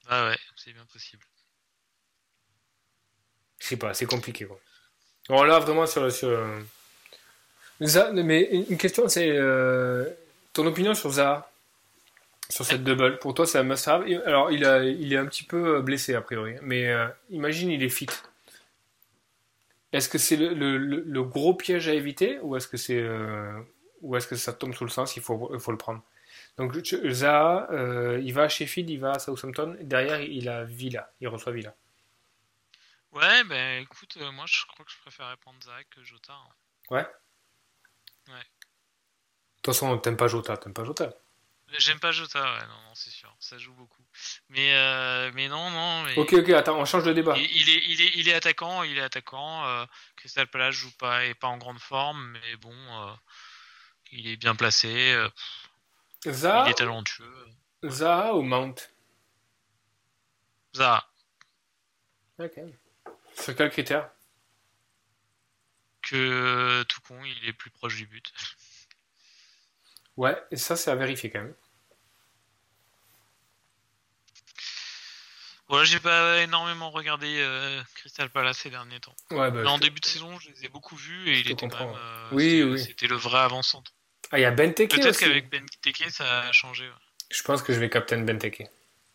Ah 0.08 0.30
ouais, 0.30 0.38
c'est 0.56 0.72
bien 0.72 0.86
possible. 0.92 1.24
Je 3.60 3.68
sais 3.68 3.78
pas, 3.78 3.94
c'est 3.94 4.06
compliqué, 4.06 4.46
quoi. 4.46 4.60
Là, 5.46 5.60
vraiment, 5.60 5.86
sur... 5.86 6.12
sur 6.12 6.30
euh, 6.30 6.60
mais 7.80 8.42
une 8.70 8.78
question, 8.78 9.08
c'est 9.08 9.30
euh, 9.32 10.06
ton 10.54 10.66
opinion 10.66 10.94
sur 10.94 11.12
Zaha 11.12 11.50
sur 12.50 12.66
cette 12.66 12.84
double. 12.84 13.20
Pour 13.20 13.34
toi, 13.36 13.46
c'est 13.46 13.60
un 13.60 13.64
must-have. 13.64 14.06
Alors, 14.26 14.52
il, 14.52 14.66
a, 14.66 14.84
il 14.84 15.14
est 15.14 15.18
un 15.18 15.28
petit 15.28 15.44
peu 15.44 15.78
euh, 15.78 15.82
blessé, 15.82 16.16
a 16.16 16.22
priori. 16.22 16.56
Mais 16.62 16.88
euh, 16.88 17.08
imagine, 17.30 17.70
il 17.70 17.84
est 17.84 17.90
fit. 17.90 18.08
Est-ce 19.94 20.10
que 20.10 20.18
c'est 20.18 20.36
le, 20.36 20.78
le- 20.78 21.04
gros 21.24 21.54
piège 21.54 21.88
à 21.88 21.94
éviter 21.94 22.40
ou 22.42 22.56
est-ce 22.56 22.68
que 22.68 22.78
est-ce 24.16 24.28
que 24.28 24.36
ça 24.36 24.52
tombe 24.52 24.74
sous 24.74 24.84
le 24.84 24.90
sens 24.90 25.16
Il 25.16 25.22
faut, 25.22 25.52
il 25.54 25.60
faut 25.60 25.72
le 25.72 25.78
prendre? 25.78 26.02
Donc 26.58 26.74
Zaha, 26.84 27.70
il 28.22 28.34
va 28.34 28.44
à 28.44 28.50
Sheffield, 28.50 28.90
il 28.90 29.00
va 29.00 29.12
à 29.12 29.20
Southampton. 29.20 29.78
Derrière, 29.82 30.22
il 30.22 30.50
a 30.50 30.64
Villa. 30.64 31.12
Il 31.22 31.28
reçoit 31.28 31.54
Villa. 31.54 31.74
Ouais, 33.12 33.44
ben 33.46 33.82
écoute, 33.82 34.18
euh, 34.18 34.32
moi 34.32 34.46
je 34.48 34.66
crois 34.68 34.86
que 34.86 34.92
je 34.92 34.98
préférerais 35.00 35.38
prendre 35.38 35.62
Zach 35.64 35.88
que 35.90 36.04
Jota. 36.04 36.34
hein. 36.34 36.50
Ouais? 36.92 37.08
Ouais. 38.28 38.40
De 38.40 39.62
toute 39.64 39.74
façon, 39.74 39.98
t'aimes 39.98 40.18
pas 40.18 40.28
Jota, 40.28 40.58
t'aimes 40.58 40.74
pas 40.74 40.86
Jota. 40.86 41.10
J'aime 41.78 42.00
pas 42.00 42.12
Jota, 42.12 42.42
ouais, 42.42 42.66
non, 42.68 42.82
non, 42.88 42.96
c'est 42.96 43.10
sûr, 43.12 43.36
ça 43.40 43.58
joue 43.60 43.74
beaucoup. 43.74 44.04
Mais, 44.50 44.74
euh, 44.74 45.32
mais 45.36 45.48
non, 45.48 45.70
non, 45.70 46.04
mais. 46.04 46.18
Ok, 46.18 46.34
ok, 46.34 46.50
attends, 46.50 46.80
on 46.80 46.86
change 46.86 47.04
de 47.04 47.14
débat. 47.14 47.38
Il, 47.38 47.46
il 47.46 47.70
est, 47.70 47.84
il, 47.86 48.02
est, 48.02 48.12
il 48.16 48.28
est 48.28 48.34
attaquant, 48.34 48.82
il 48.84 48.98
est 48.98 49.02
attaquant. 49.02 49.66
euh, 49.68 49.86
Crystal 50.16 50.48
Palace 50.48 50.74
joue 50.74 50.92
pas, 50.98 51.26
est 51.26 51.36
pas 51.36 51.48
en 51.48 51.58
grande 51.58 51.80
forme, 51.80 52.32
mais 52.32 52.56
bon, 52.58 52.74
euh, 52.74 53.14
il 54.12 54.28
est 54.28 54.38
bien 54.38 54.56
placé, 54.56 55.14
euh, 55.14 55.30
Zaha, 56.28 56.66
il 56.66 56.72
est 56.72 56.76
talentueux. 56.76 57.46
Zaha 57.86 58.34
ou 58.34 58.42
Mount? 58.42 58.76
Zaha, 60.76 61.08
Ok. 62.40 62.60
Sur 63.40 63.56
quel 63.56 63.70
critère? 63.70 64.10
Que 66.02 66.16
euh, 66.16 66.84
tout 66.86 67.02
con, 67.02 67.20
il 67.24 67.48
est 67.50 67.54
plus 67.54 67.70
proche 67.70 67.96
du 67.96 68.06
but. 68.08 68.34
Ouais, 70.18 70.36
et 70.52 70.58
ça, 70.58 70.76
c'est 70.76 70.92
à 70.92 70.96
vérifier 70.96 71.30
quand 71.30 71.40
même. 71.40 71.56
Voilà, 75.68 75.86
j'ai 75.86 76.00
pas 76.00 76.42
énormément 76.42 76.90
regardé 76.90 77.38
euh, 77.40 77.82
Crystal 77.96 78.28
Palace 78.30 78.58
ces 78.58 78.72
derniers 78.72 79.00
temps. 79.00 79.16
Ouais, 79.30 79.52
bah, 79.52 79.70
en 79.70 79.76
je- 79.78 79.82
début 79.82 80.00
de 80.00 80.06
saison, 80.06 80.40
je 80.40 80.50
les 80.50 80.66
ai 80.66 80.68
beaucoup 80.70 80.96
vus 80.96 81.30
et 81.30 81.36
Je 81.36 81.40
il 81.42 81.52
était 81.52 81.68
quand 81.68 81.78
comprends, 81.78 81.86
même. 81.92 81.96
euh, 82.02 82.30
Oui, 82.32 82.64
oui. 82.64 82.82
C'était 82.84 83.06
le 83.08 83.16
vrai 83.16 83.38
avant-centre. 83.40 83.92
Ah, 84.32 84.40
il 84.40 84.42
y 84.42 84.46
a 84.46 84.52
Benteke 84.52 84.90
Peut-être 84.90 85.20
qu'avec 85.20 85.50
Ben 85.50 85.66
Teke, 85.82 86.10
ça 86.10 86.42
a 86.42 86.52
changé. 86.52 86.88
ouais. 86.88 86.96
Je 87.30 87.44
pense 87.44 87.62
que 87.62 87.72
je 87.74 87.80
vais 87.80 87.90
captain 87.90 88.20
Benteke. 88.22 88.64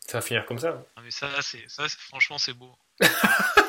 Ça 0.07 0.19
va 0.19 0.23
finir 0.23 0.47
comme 0.47 0.59
ça. 0.61 0.85
Ah, 0.97 1.01
mais 1.03 1.11
ça, 1.11 1.43
c'est 1.43 1.69
ça, 1.69 1.89
c'est- 1.89 1.99
franchement, 1.99 2.39
c'est 2.39 2.53
beau. 2.55 2.77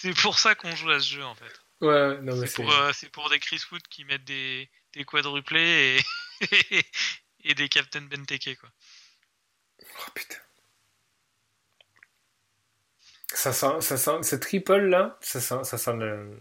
c'est 0.00 0.14
pour 0.14 0.38
ça 0.38 0.54
qu'on 0.54 0.74
joue 0.76 0.90
à 0.90 1.00
ce 1.00 1.06
jeu 1.14 1.24
en 1.24 1.34
fait. 1.34 1.60
Ouais, 1.80 2.18
non, 2.22 2.36
mais 2.36 2.46
C'est 2.46 2.54
pour, 2.62 2.72
euh, 2.72 2.92
pour 3.12 3.30
des 3.30 3.38
Chris 3.38 3.60
Wood 3.70 3.82
qui 3.88 4.04
mettent 4.04 4.24
des, 4.24 4.68
des 4.94 5.04
quadruplés 5.04 6.00
et, 6.40 6.86
et 7.44 7.54
des 7.54 7.68
Captain 7.68 8.02
Benteke 8.02 8.58
quoi. 8.58 8.70
Oh 9.82 10.10
putain. 10.14 10.36
Ça 13.34 13.52
sent, 13.52 13.80
ça 13.80 13.96
sent, 13.98 14.22
ce 14.22 14.36
triple 14.36 14.76
là, 14.78 15.18
ça 15.20 15.40
sent, 15.40 15.62
ça 15.64 15.78
sent 15.78 15.92
le. 15.96 16.38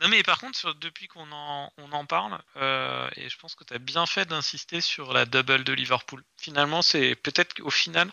Non 0.00 0.08
mais 0.08 0.22
par 0.22 0.38
contre, 0.38 0.58
sur- 0.58 0.74
depuis 0.74 1.08
qu'on 1.08 1.30
en, 1.32 1.72
on 1.78 1.92
en 1.92 2.04
parle, 2.04 2.38
euh, 2.56 3.08
et 3.16 3.28
je 3.28 3.38
pense 3.38 3.54
que 3.54 3.64
tu 3.64 3.72
as 3.72 3.78
bien 3.78 4.04
fait 4.04 4.26
d'insister 4.26 4.80
sur 4.80 5.12
la 5.14 5.24
double 5.24 5.64
de 5.64 5.72
Liverpool. 5.72 6.22
Finalement, 6.36 6.82
c'est 6.82 7.14
peut-être 7.14 7.54
qu'au 7.54 7.70
final, 7.70 8.12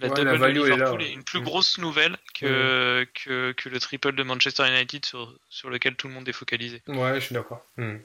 la 0.00 0.08
Ouais, 0.08 0.14
double 0.14 0.24
la 0.24 0.38
de 0.38 0.44
est 0.44 0.52
Liverpool 0.52 1.02
est, 1.02 1.06
ouais. 1.06 1.12
une 1.12 1.24
plus 1.24 1.40
Mm. 1.40 1.44
grosse 1.44 1.78
nouvelle 1.78 2.16
que, 2.34 3.06
que, 3.14 3.52
que 3.52 3.68
le 3.68 3.78
triple 3.80 4.12
de 4.12 4.22
Manchester 4.22 4.66
United 4.68 5.04
sur, 5.04 5.34
sur 5.48 5.70
lequel 5.70 5.94
tout 5.96 6.08
le 6.08 6.14
monde 6.14 6.28
est 6.28 6.32
focalisé. 6.32 6.82
Ouais, 6.88 7.14
je 7.16 7.20
suis 7.26 7.34
d'accord. 7.34 7.64
Hmm. 7.76 7.96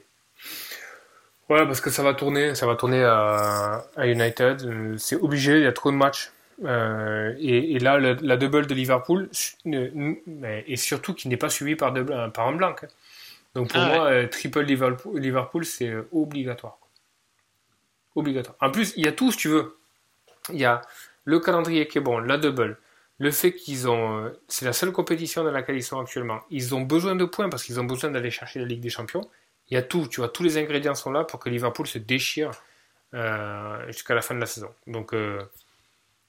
Ouais, 1.48 1.64
parce 1.66 1.80
que 1.80 1.90
ça 1.90 2.02
va 2.02 2.12
tourner, 2.14 2.54
ça 2.54 2.66
va 2.66 2.76
tourner 2.76 3.02
à, 3.04 3.84
à 3.96 4.06
United. 4.06 4.62
Euh, 4.62 4.98
C'est 4.98 5.16
obligé, 5.16 5.56
il 5.58 5.62
y 5.62 5.66
a 5.66 5.72
trop 5.72 5.90
de 5.90 5.96
matchs. 5.96 6.30
Euh, 6.64 7.34
et, 7.38 7.72
et 7.74 7.78
là, 7.78 7.98
la, 7.98 8.14
la 8.14 8.36
double 8.36 8.66
de 8.66 8.74
Liverpool, 8.74 9.30
et 9.64 10.76
surtout 10.76 11.14
qui 11.14 11.28
n'est 11.28 11.36
pas 11.36 11.48
suivi 11.50 11.76
par, 11.76 11.92
de, 11.92 12.02
par 12.02 12.48
un 12.48 12.52
blanc. 12.52 12.74
hein. 12.82 12.86
Donc 13.54 13.70
pour 13.70 13.80
Ah 13.80 13.86
moi, 13.86 14.04
euh, 14.10 14.26
triple 14.26 14.60
Liverpool, 14.60 15.18
Liverpool 15.20 15.64
c'est 15.64 15.92
obligatoire. 16.12 16.78
Obligatoire. 18.14 18.56
En 18.60 18.70
plus, 18.70 18.92
il 18.96 19.04
y 19.04 19.08
a 19.08 19.12
tout, 19.12 19.30
si 19.32 19.38
tu 19.38 19.48
veux. 19.48 19.76
Il 20.52 20.58
y 20.58 20.64
a 20.64 20.82
le 21.24 21.40
calendrier 21.40 21.88
qui 21.88 21.98
est 21.98 22.00
bon, 22.00 22.18
la 22.18 22.38
double, 22.38 22.78
le 23.18 23.30
fait 23.30 23.54
qu'ils 23.54 23.88
ont. 23.88 24.24
euh, 24.26 24.30
C'est 24.48 24.64
la 24.66 24.72
seule 24.72 24.92
compétition 24.92 25.44
dans 25.44 25.50
laquelle 25.52 25.76
ils 25.76 25.82
sont 25.84 26.00
actuellement. 26.00 26.40
Ils 26.50 26.74
ont 26.74 26.82
besoin 26.82 27.16
de 27.16 27.24
points 27.24 27.48
parce 27.50 27.64
qu'ils 27.64 27.80
ont 27.80 27.84
besoin 27.84 28.10
d'aller 28.10 28.30
chercher 28.30 28.60
la 28.60 28.66
Ligue 28.66 28.80
des 28.80 28.90
Champions. 28.90 29.28
Il 29.70 29.74
y 29.74 29.76
a 29.76 29.82
tout, 29.82 30.06
tu 30.08 30.20
vois, 30.20 30.28
tous 30.30 30.42
les 30.42 30.56
ingrédients 30.58 30.94
sont 30.94 31.10
là 31.12 31.24
pour 31.24 31.40
que 31.40 31.48
Liverpool 31.50 31.86
se 31.86 31.98
déchire 31.98 32.50
euh, 33.14 33.86
jusqu'à 33.88 34.14
la 34.14 34.22
fin 34.22 34.34
de 34.34 34.40
la 34.40 34.46
saison. 34.46 34.74
Donc, 34.86 35.14
euh, 35.14 35.42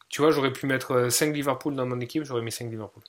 tu 0.10 0.22
vois, 0.22 0.32
j'aurais 0.32 0.54
pu 0.54 0.66
mettre 0.68 1.10
5 1.10 1.34
Liverpool 1.34 1.76
dans 1.76 1.86
mon 1.88 2.00
équipe, 2.00 2.24
j'aurais 2.26 2.42
mis 2.44 2.52
5 2.52 2.70
Liverpool. 2.70 3.04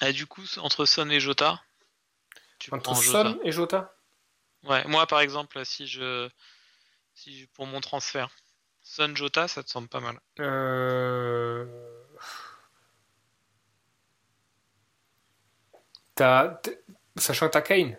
Et 0.00 0.14
du 0.14 0.26
coup, 0.26 0.42
entre 0.56 0.86
Son 0.86 1.10
et 1.10 1.20
Jota, 1.20 1.62
tu 2.58 2.72
Entre 2.72 2.94
Jota. 3.02 3.30
Son 3.30 3.40
et 3.44 3.52
Jota? 3.52 3.94
Ouais, 4.64 4.84
moi 4.88 5.06
par 5.06 5.20
exemple, 5.20 5.64
si 5.64 5.86
je, 5.86 6.28
si 7.14 7.40
je- 7.40 7.46
pour 7.54 7.66
mon 7.66 7.80
transfert, 7.80 8.30
Son 8.88 9.14
Jota, 9.16 9.48
ça 9.48 9.64
te 9.64 9.68
semble 9.68 9.88
pas 9.88 9.98
mal. 10.00 10.18
euh... 10.38 11.66
T'as... 16.14 16.58
Sachant 17.16 17.48
que 17.48 17.52
t'as 17.52 17.62
Kane 17.62 17.98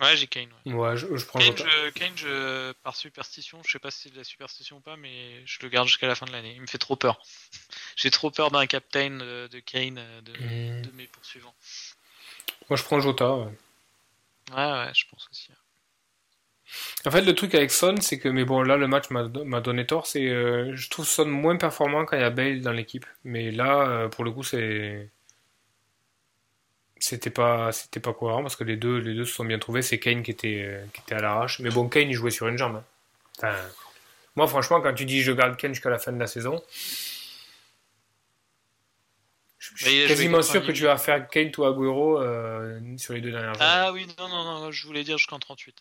Ouais, 0.00 0.16
j'ai 0.16 0.26
Kane. 0.26 0.50
Ouais. 0.64 0.72
Ouais, 0.72 0.96
je, 0.96 1.16
je 1.16 1.24
prends 1.26 1.38
Kane, 1.38 1.56
Jota. 1.56 1.68
je, 1.70 1.90
Kane 1.90 2.16
je- 2.16 2.72
par 2.82 2.96
superstition, 2.96 3.62
je 3.64 3.70
sais 3.72 3.78
pas 3.78 3.90
si 3.90 4.00
c'est 4.02 4.10
de 4.10 4.16
la 4.16 4.24
superstition 4.24 4.78
ou 4.78 4.80
pas, 4.80 4.96
mais 4.96 5.46
je 5.46 5.58
le 5.62 5.68
garde 5.68 5.86
jusqu'à 5.86 6.06
la 6.08 6.14
fin 6.14 6.26
de 6.26 6.32
l'année. 6.32 6.54
Il 6.54 6.62
me 6.62 6.66
fait 6.66 6.78
trop 6.78 6.96
peur. 6.96 7.22
J'ai 7.96 8.10
trop 8.10 8.30
peur 8.30 8.50
d'un 8.50 8.66
captain 8.66 9.20
euh, 9.20 9.48
de 9.48 9.60
Kane 9.60 9.98
euh, 9.98 10.20
de, 10.22 10.32
Hmm. 10.32 10.82
de 10.82 10.90
mes 10.92 11.06
poursuivants. 11.06 11.54
Moi, 12.68 12.76
je 12.76 12.82
prends 12.82 13.00
Jota. 13.00 13.32
ouais. 13.36 13.52
Ouais, 14.50 14.56
ouais, 14.72 14.92
je 14.94 15.04
pense 15.08 15.28
aussi. 15.30 15.50
En 17.04 17.10
fait, 17.10 17.22
le 17.22 17.34
truc 17.34 17.54
avec 17.54 17.70
Son, 17.70 17.96
c'est 18.00 18.18
que, 18.18 18.28
mais 18.28 18.44
bon, 18.44 18.62
là, 18.62 18.76
le 18.76 18.86
match 18.88 19.10
m'a 19.10 19.24
donné 19.60 19.86
tort, 19.86 20.06
c'est, 20.06 20.28
euh, 20.28 20.74
je 20.74 20.88
trouve 20.88 21.06
Son 21.06 21.26
moins 21.26 21.56
performant 21.56 22.04
quand 22.04 22.16
il 22.16 22.20
y 22.20 22.24
a 22.24 22.30
Bale 22.30 22.60
dans 22.60 22.72
l'équipe. 22.72 23.06
Mais 23.24 23.50
là, 23.50 23.88
euh, 23.88 24.08
pour 24.08 24.24
le 24.24 24.30
coup, 24.30 24.42
c'est, 24.42 25.10
c'était 26.98 27.30
pas, 27.30 27.72
c'était 27.72 28.00
pas 28.00 28.12
cohérent 28.12 28.42
parce 28.42 28.56
que 28.56 28.64
les 28.64 28.76
deux, 28.76 28.98
les 28.98 29.14
deux 29.14 29.24
se 29.24 29.34
sont 29.34 29.44
bien 29.44 29.58
trouvés. 29.58 29.82
C'est 29.82 29.98
Kane 29.98 30.22
qui 30.22 30.30
était, 30.30 30.62
euh, 30.64 30.84
qui 30.94 31.00
était 31.00 31.14
à 31.16 31.20
l'arrache. 31.20 31.58
Mais 31.60 31.70
bon, 31.70 31.88
Kane, 31.88 32.08
il 32.08 32.14
jouait 32.14 32.30
sur 32.30 32.46
une 32.48 32.56
jambe. 32.56 32.76
hein. 32.76 32.84
Enfin, 33.38 33.54
moi, 34.36 34.46
franchement, 34.46 34.80
quand 34.80 34.94
tu 34.94 35.04
dis 35.04 35.20
je 35.22 35.32
garde 35.32 35.56
Kane 35.56 35.74
jusqu'à 35.74 35.90
la 35.90 35.98
fin 35.98 36.12
de 36.12 36.18
la 36.18 36.26
saison, 36.26 36.62
je 39.58 39.84
suis 39.84 40.06
quasiment 40.06 40.38
90 40.38 40.50
sûr 40.50 40.66
que 40.66 40.72
tu 40.72 40.84
vas 40.84 40.96
faire 40.96 41.28
Kane 41.28 41.50
ou 41.58 41.64
Agüero 41.64 42.20
euh, 42.20 42.80
sur 42.98 43.14
les 43.14 43.20
deux 43.20 43.30
dernières 43.30 43.54
journées. 43.54 43.68
Ah 43.68 43.92
oui, 43.92 44.06
non, 44.18 44.28
non, 44.28 44.44
non, 44.44 44.70
je 44.70 44.86
voulais 44.86 45.04
dire 45.04 45.18
jusqu'en 45.18 45.38
38. 45.38 45.76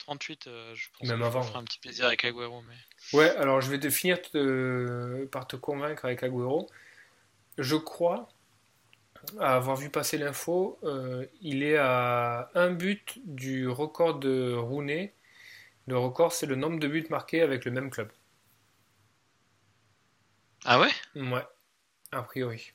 Euh, 0.00 0.04
38, 0.04 0.46
euh, 0.46 0.74
je 0.74 0.88
pense 0.98 1.08
Même 1.08 1.18
que 1.18 1.24
je 1.24 1.28
avant. 1.28 1.40
me 1.40 1.44
ferai 1.44 1.58
un 1.58 1.64
petit 1.64 1.78
plaisir 1.78 2.06
avec 2.06 2.24
Agüero, 2.24 2.62
mais... 2.62 2.76
Ouais, 3.12 3.30
alors 3.36 3.60
je 3.60 3.70
vais 3.70 3.78
te 3.78 3.90
finir 3.90 4.20
te- 4.22 5.24
par 5.26 5.46
te 5.46 5.56
convaincre 5.56 6.04
avec 6.04 6.22
Agüero. 6.22 6.68
Je 7.58 7.76
crois 7.76 8.28
à 9.38 9.54
avoir 9.56 9.76
vu 9.76 9.90
passer 9.90 10.16
l'info, 10.16 10.78
euh, 10.82 11.26
il 11.42 11.62
est 11.62 11.76
à 11.76 12.50
un 12.54 12.70
but 12.70 13.18
du 13.24 13.68
record 13.68 14.18
de 14.18 14.54
Rooney. 14.54 15.12
Le 15.86 15.98
record, 15.98 16.32
c'est 16.32 16.46
le 16.46 16.54
nombre 16.56 16.78
de 16.80 16.88
buts 16.88 17.06
marqués 17.10 17.42
avec 17.42 17.64
le 17.64 17.70
même 17.70 17.90
club. 17.90 18.10
Ah 20.64 20.80
ouais? 20.80 20.90
Ouais, 21.14 21.46
a 22.12 22.22
priori. 22.22 22.72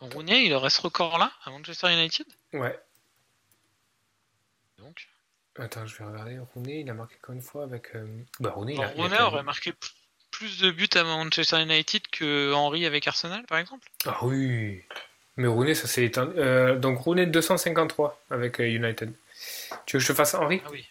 Rooney, 0.00 0.46
il 0.46 0.52
aurait 0.54 0.70
ce 0.70 0.80
record-là 0.82 1.30
à 1.44 1.50
Manchester 1.50 1.92
United? 1.92 2.26
Ouais. 2.52 2.78
Donc, 4.80 5.08
Attends, 5.58 5.84
je 5.86 5.96
vais 5.98 6.04
regarder. 6.04 6.38
Rooney, 6.54 6.80
il 6.80 6.90
a 6.90 6.94
marqué 6.94 7.16
combien 7.22 7.40
de 7.40 7.44
fois 7.46 7.64
avec. 7.64 7.94
euh, 7.94 8.06
Bah, 8.38 8.50
Rooney, 8.50 8.74
il 8.74 8.82
a. 8.82 8.86
Bon, 8.88 8.92
il 8.94 9.00
a 9.00 9.02
Rooney 9.04 9.20
aurait 9.20 9.42
marqué 9.42 9.72
plus 10.30 10.58
de 10.60 10.70
buts 10.70 10.88
à 10.94 11.02
Manchester 11.04 11.60
United 11.60 12.02
que 12.08 12.52
Henry 12.54 12.86
avec 12.86 13.06
Arsenal, 13.08 13.44
par 13.46 13.58
exemple 13.58 13.88
Ah 14.06 14.18
oui. 14.22 14.82
Mais 15.36 15.48
Rooney, 15.48 15.74
ça 15.74 15.86
s'est 15.88 16.04
éteint. 16.04 16.28
Euh, 16.36 16.76
donc 16.78 16.98
Rooney 17.00 17.26
253 17.26 18.20
avec 18.30 18.60
euh, 18.60 18.64
United. 18.68 19.12
Tu 19.86 19.96
veux 19.96 20.00
que 20.00 20.06
je 20.06 20.12
te 20.12 20.16
fasse 20.16 20.34
Henry? 20.34 20.62
Ah 20.64 20.68
oui. 20.70 20.86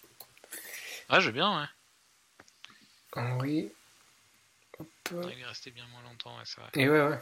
Ouais, 1.10 1.22
je 1.22 1.28
veux 1.28 1.32
bien, 1.32 1.60
ouais. 1.62 1.66
Henry. 3.16 3.72
Hop. 4.80 4.88
Il 5.12 5.40
est 5.42 5.46
resté 5.46 5.72
bien 5.72 5.86
moins 5.92 6.02
longtemps, 6.04 6.32
ouais, 6.38 6.44
c'est 6.46 6.60
vrai. 6.62 6.70
Et 6.76 6.88
ouais, 6.90 7.02
ouais. 7.02 7.20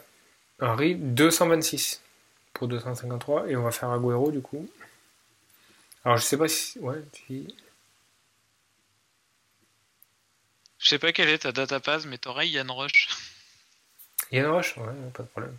Henry, 0.62 0.96
226 0.96 2.02
pour 2.54 2.68
253. 2.68 3.48
Et 3.50 3.56
on 3.56 3.64
va 3.64 3.72
faire 3.72 3.90
Agüero 3.92 4.32
du 4.32 4.42
coup. 4.42 4.68
Alors 6.08 6.16
je 6.20 6.24
sais 6.24 6.38
pas 6.38 6.48
si. 6.48 6.80
Ouais, 6.80 7.04
si. 7.28 7.54
Je 10.80 10.88
sais 10.88 11.00
pas 11.00 11.12
quelle 11.12 11.28
est 11.28 11.40
ta 11.40 11.52
data 11.52 11.82
pass, 11.82 12.06
mais 12.06 12.18
t'aurais 12.18 12.48
Yann 12.48 12.72
Rush. 12.72 13.10
Yann 14.32 14.46
Roche 14.48 14.78
Ouais, 14.78 14.86
pas 15.14 15.24
de 15.24 15.28
problème. 15.28 15.58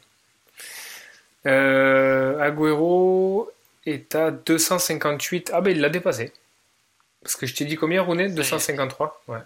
Euh, 1.44 2.38
Agüero 2.40 3.52
est 3.84 4.14
à 4.14 4.30
258. 4.30 5.50
Ah 5.52 5.60
ben 5.60 5.72
il 5.76 5.82
l'a 5.82 5.90
dépassé. 5.90 6.32
Parce 7.20 7.36
que 7.36 7.44
je 7.44 7.54
t'ai 7.54 7.66
dit 7.66 7.76
combien 7.76 8.08
est. 8.18 8.30
253 8.30 9.24
Ouais. 9.28 9.40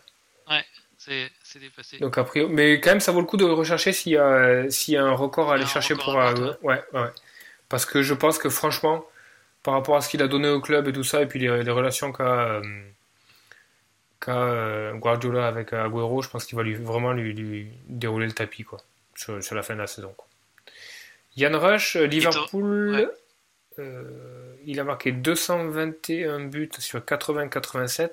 C'est 0.99 1.33
c'est 1.43 1.59
dépassé. 1.59 1.99
Donc 1.99 2.17
a 2.17 2.23
priori, 2.23 2.53
mais 2.53 2.81
quand 2.81 2.91
même, 2.91 3.01
ça 3.01 3.11
vaut 3.11 3.19
le 3.19 3.27
coup 3.27 3.37
de 3.37 3.45
rechercher 3.45 3.93
s'il 3.93 4.13
y 4.13 4.17
a, 4.17 4.67
y 4.87 4.97
a 4.97 5.03
un 5.03 5.15
record 5.15 5.51
à 5.51 5.57
aller 5.57 5.67
chercher 5.67 5.97
pour. 5.97 6.17
euh, 6.17 6.53
ouais, 6.63 6.81
ouais. 6.93 7.11
Parce 7.69 7.87
que 7.87 8.03
je 8.03 8.15
pense 8.15 8.39
que 8.39 8.49
franchement, 8.49 9.05
par 9.63 9.75
rapport 9.75 9.97
à 9.97 10.01
ce 10.01 10.09
qu'il 10.09 10.23
a 10.23 10.29
donné 10.29 10.49
au 10.49 10.61
club 10.61 10.89
et 10.89 10.93
tout 10.93 11.05
ça, 11.05 11.23
et 11.23 11.27
puis 11.27 11.39
les, 11.39 11.63
les 11.63 11.71
relations 11.71 12.13
qu'a 12.13 12.25
euh, 12.25 12.63
euh, 14.29 14.95
Guardiola 14.95 15.47
avec 15.47 15.73
Agüero, 15.73 16.23
je 16.23 16.29
pense 16.29 16.45
qu'il 16.45 16.57
va 16.57 16.63
lui, 16.63 16.75
vraiment 16.75 17.13
lui, 17.13 17.33
lui 17.33 17.69
dérouler 17.89 18.27
le 18.27 18.33
tapis 18.33 18.65
quoi, 18.65 18.79
sur, 19.15 19.43
sur 19.43 19.55
la 19.55 19.63
fin 19.63 19.75
de 19.75 19.81
la 19.81 19.87
saison. 19.87 20.13
Quoi. 20.17 20.27
Yann 21.37 21.55
Rush, 21.57 21.97
euh, 21.97 22.07
Liverpool, 22.07 22.95
ouais. 22.95 23.09
euh, 23.79 24.55
il 24.65 24.79
a 24.81 24.85
marqué 24.85 25.13
221 25.13 26.41
buts 26.47 26.71
sur 26.79 27.01
80-87. 27.01 28.11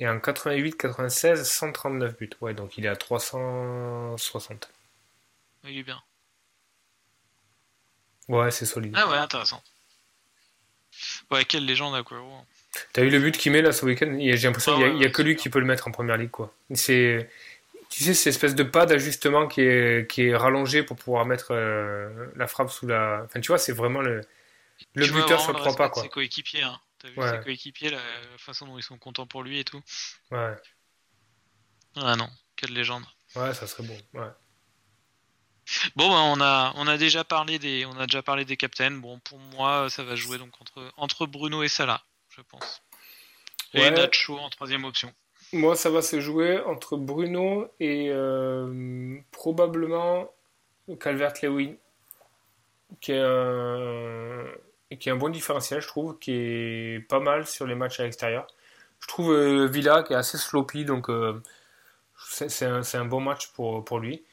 Et 0.00 0.06
en 0.08 0.18
88-96, 0.18 1.42
139 1.42 2.16
buts. 2.16 2.30
Ouais, 2.40 2.54
donc 2.54 2.78
il 2.78 2.86
est 2.86 2.88
à 2.88 2.94
360. 2.94 4.70
Il 5.64 5.78
est 5.78 5.82
bien. 5.82 6.00
Ouais, 8.28 8.52
c'est 8.52 8.64
solide. 8.66 8.94
Ah 8.96 9.08
ouais, 9.10 9.16
intéressant. 9.16 9.60
Ouais, 11.30 11.44
quelle 11.44 11.64
légende 11.64 11.94
Agüero. 11.94 12.44
T'as 12.92 13.02
vu 13.02 13.10
le 13.10 13.18
but 13.18 13.36
qu'il 13.36 13.52
met 13.52 13.62
là 13.62 13.72
ce 13.72 13.84
week-end 13.84 14.16
J'ai 14.20 14.36
l'impression 14.36 14.72
Ah 14.74 14.76
qu'il 14.78 14.94
n'y 14.94 15.02
a, 15.04 15.06
ouais, 15.06 15.12
que 15.12 15.22
lui 15.22 15.36
qui 15.36 15.48
peut 15.48 15.58
le 15.58 15.64
mettre 15.66 15.88
en 15.88 15.90
première 15.90 16.16
ligue. 16.16 16.30
quoi. 16.30 16.52
C'est, 16.74 17.28
tu 17.90 18.04
sais, 18.04 18.14
cette 18.14 18.28
espèce 18.28 18.54
de 18.54 18.62
pas 18.62 18.86
d'ajustement 18.86 19.46
qui 19.48 19.62
est, 19.62 20.10
qui 20.10 20.24
est 20.26 20.36
rallongé 20.36 20.82
pour 20.82 20.96
pouvoir 20.96 21.24
mettre 21.26 21.48
euh, 21.52 22.26
la 22.36 22.46
frappe 22.46 22.70
sous 22.70 22.86
la. 22.86 23.22
Enfin, 23.24 23.40
tu 23.40 23.48
vois, 23.48 23.58
c'est 23.58 23.72
vraiment 23.72 24.00
le, 24.00 24.20
le 24.94 25.04
Tu 25.06 25.12
buteur 25.12 25.40
sur 25.40 25.54
trois 25.56 25.74
pas. 25.76 25.88
quoi. 25.88 26.02
Ses 26.02 26.08
coéquipiers, 26.08 26.62
hein. 26.62 26.78
T'as 27.00 27.08
vu 27.10 27.18
Ouais. 27.20 27.30
ses 27.30 27.44
coéquipiers, 27.44 27.90
la, 27.90 27.96
la 27.98 28.38
façon 28.38 28.66
dont 28.66 28.76
ils 28.76 28.82
sont 28.82 28.98
contents 28.98 29.26
pour 29.26 29.42
lui 29.42 29.58
et 29.60 29.64
tout. 29.64 29.80
Ouais. 30.30 30.54
Ah 31.96 32.16
non, 32.16 32.28
quelle 32.56 32.72
légende. 32.72 33.04
Ouais, 33.36 33.54
ça 33.54 33.66
serait 33.66 33.84
bon. 33.84 33.96
Ouais. 34.14 34.28
Bon, 35.96 36.08
bah, 36.08 36.16
on 36.16 36.40
a 36.40 36.72
on 36.76 36.86
a 36.86 36.96
déjà 36.96 37.24
parlé 37.24 37.58
des 37.58 37.84
on 37.86 37.98
a 37.98 38.06
déjà 38.06 38.22
parlé 38.22 38.44
des 38.44 38.56
captains. 38.56 38.90
Bon, 38.90 39.18
pour 39.20 39.38
moi, 39.38 39.88
ça 39.90 40.02
va 40.04 40.14
jouer 40.16 40.38
donc 40.38 40.60
entre 40.60 40.92
entre 40.96 41.26
Bruno 41.26 41.62
et 41.62 41.68
Salah, 41.68 42.02
je 42.30 42.40
pense. 42.42 42.82
Et 43.74 43.80
Ouais. 43.80 43.90
Nacho 43.90 44.38
en 44.38 44.50
troisième 44.50 44.84
option. 44.84 45.12
Moi, 45.52 45.76
ça 45.76 45.90
va 45.90 46.02
se 46.02 46.20
jouer 46.20 46.58
entre 46.60 46.96
Bruno 46.96 47.68
et 47.80 48.08
euh, 48.10 49.18
probablement 49.30 50.30
Calvert-Lewin, 51.00 51.76
qui 53.00 53.12
est 53.12 53.20
un 53.20 54.44
qui 54.98 55.08
est 55.08 55.12
un 55.12 55.16
bon 55.16 55.28
différentiel, 55.28 55.80
je 55.82 55.86
trouve, 55.88 56.18
qui 56.18 56.32
est 56.32 57.06
pas 57.08 57.20
mal 57.20 57.46
sur 57.46 57.66
les 57.66 57.74
matchs 57.74 58.00
à 58.00 58.04
l'extérieur. 58.04 58.46
Je 59.00 59.06
trouve 59.06 59.32
euh, 59.32 59.66
Villa 59.66 60.02
qui 60.02 60.12
est 60.14 60.16
assez 60.16 60.38
sloppy, 60.38 60.84
donc 60.84 61.10
euh, 61.10 61.42
c'est 62.16 62.64
un, 62.66 62.82
un 62.94 63.04
bon 63.04 63.20
match 63.20 63.48
pour, 63.52 63.84
pour 63.84 63.98
lui. 64.00 64.24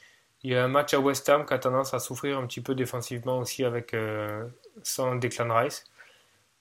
Il 0.46 0.52
y 0.52 0.56
a 0.56 0.64
un 0.64 0.68
match 0.68 0.94
à 0.94 1.00
West 1.00 1.28
Ham 1.28 1.44
qui 1.44 1.56
a 1.56 1.58
tendance 1.58 1.96
à 1.96 2.00
souffrir 2.00 2.38
un 2.38 2.46
petit 2.46 2.62
peu 2.62 2.76
défensivement 2.76 3.40
aussi 3.40 3.64
avec 3.64 3.96
euh, 3.96 4.48
sans 4.84 5.16
Declan 5.16 5.52
Rice. 5.52 5.86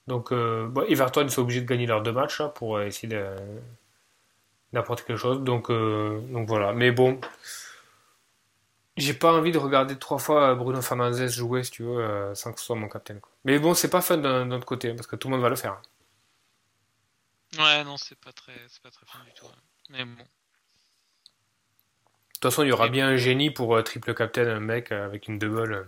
Donc 0.06 0.32
euh, 0.32 0.66
bon, 0.68 0.86
Everton 0.88 1.28
sont 1.28 1.42
obligés 1.42 1.60
de 1.60 1.66
gagner 1.66 1.84
leurs 1.84 2.02
deux 2.02 2.10
matchs 2.10 2.40
là, 2.40 2.48
pour 2.48 2.78
euh, 2.78 2.86
essayer 2.86 3.14
d'apporter 4.72 5.04
quelque 5.04 5.18
chose. 5.18 5.42
Donc, 5.42 5.70
voilà. 5.70 6.72
Mais 6.72 6.92
bon, 6.92 7.20
j'ai 8.96 9.12
pas 9.12 9.34
envie 9.34 9.52
de 9.52 9.58
regarder 9.58 9.98
trois 9.98 10.18
fois 10.18 10.54
Bruno 10.54 10.80
Fernandes 10.80 11.28
jouer, 11.28 11.62
si 11.62 11.72
tu 11.72 11.82
veux, 11.82 12.34
sans 12.34 12.54
que 12.54 12.60
ce 12.60 12.64
soit 12.64 12.76
mon 12.76 12.88
capitaine. 12.88 13.20
Mais 13.44 13.58
bon, 13.58 13.74
c'est 13.74 13.90
pas 13.90 14.00
fun 14.00 14.16
d'un 14.16 14.50
autre 14.50 14.64
côté, 14.64 14.94
parce 14.94 15.06
que 15.06 15.16
tout 15.16 15.28
le 15.28 15.34
monde 15.34 15.42
va 15.42 15.50
le 15.50 15.56
faire. 15.56 15.82
Ouais, 17.58 17.84
non, 17.84 17.98
c'est 17.98 18.18
pas 18.18 18.32
très 18.32 18.54
pas 18.82 18.90
très 18.90 19.04
fin 19.04 19.22
du 19.24 19.34
tout. 19.34 19.44
Mais 19.90 20.06
bon. 20.06 20.24
De 22.44 22.48
toute 22.50 22.56
façon, 22.56 22.64
il 22.64 22.68
y 22.68 22.72
aura 22.72 22.88
bien 22.88 23.08
un 23.08 23.16
génie 23.16 23.50
pour 23.50 23.74
euh, 23.74 23.80
triple 23.80 24.12
captain, 24.12 24.46
un 24.46 24.60
mec 24.60 24.92
euh, 24.92 25.06
avec 25.06 25.28
une 25.28 25.38
double. 25.38 25.72
euh. 25.72 25.84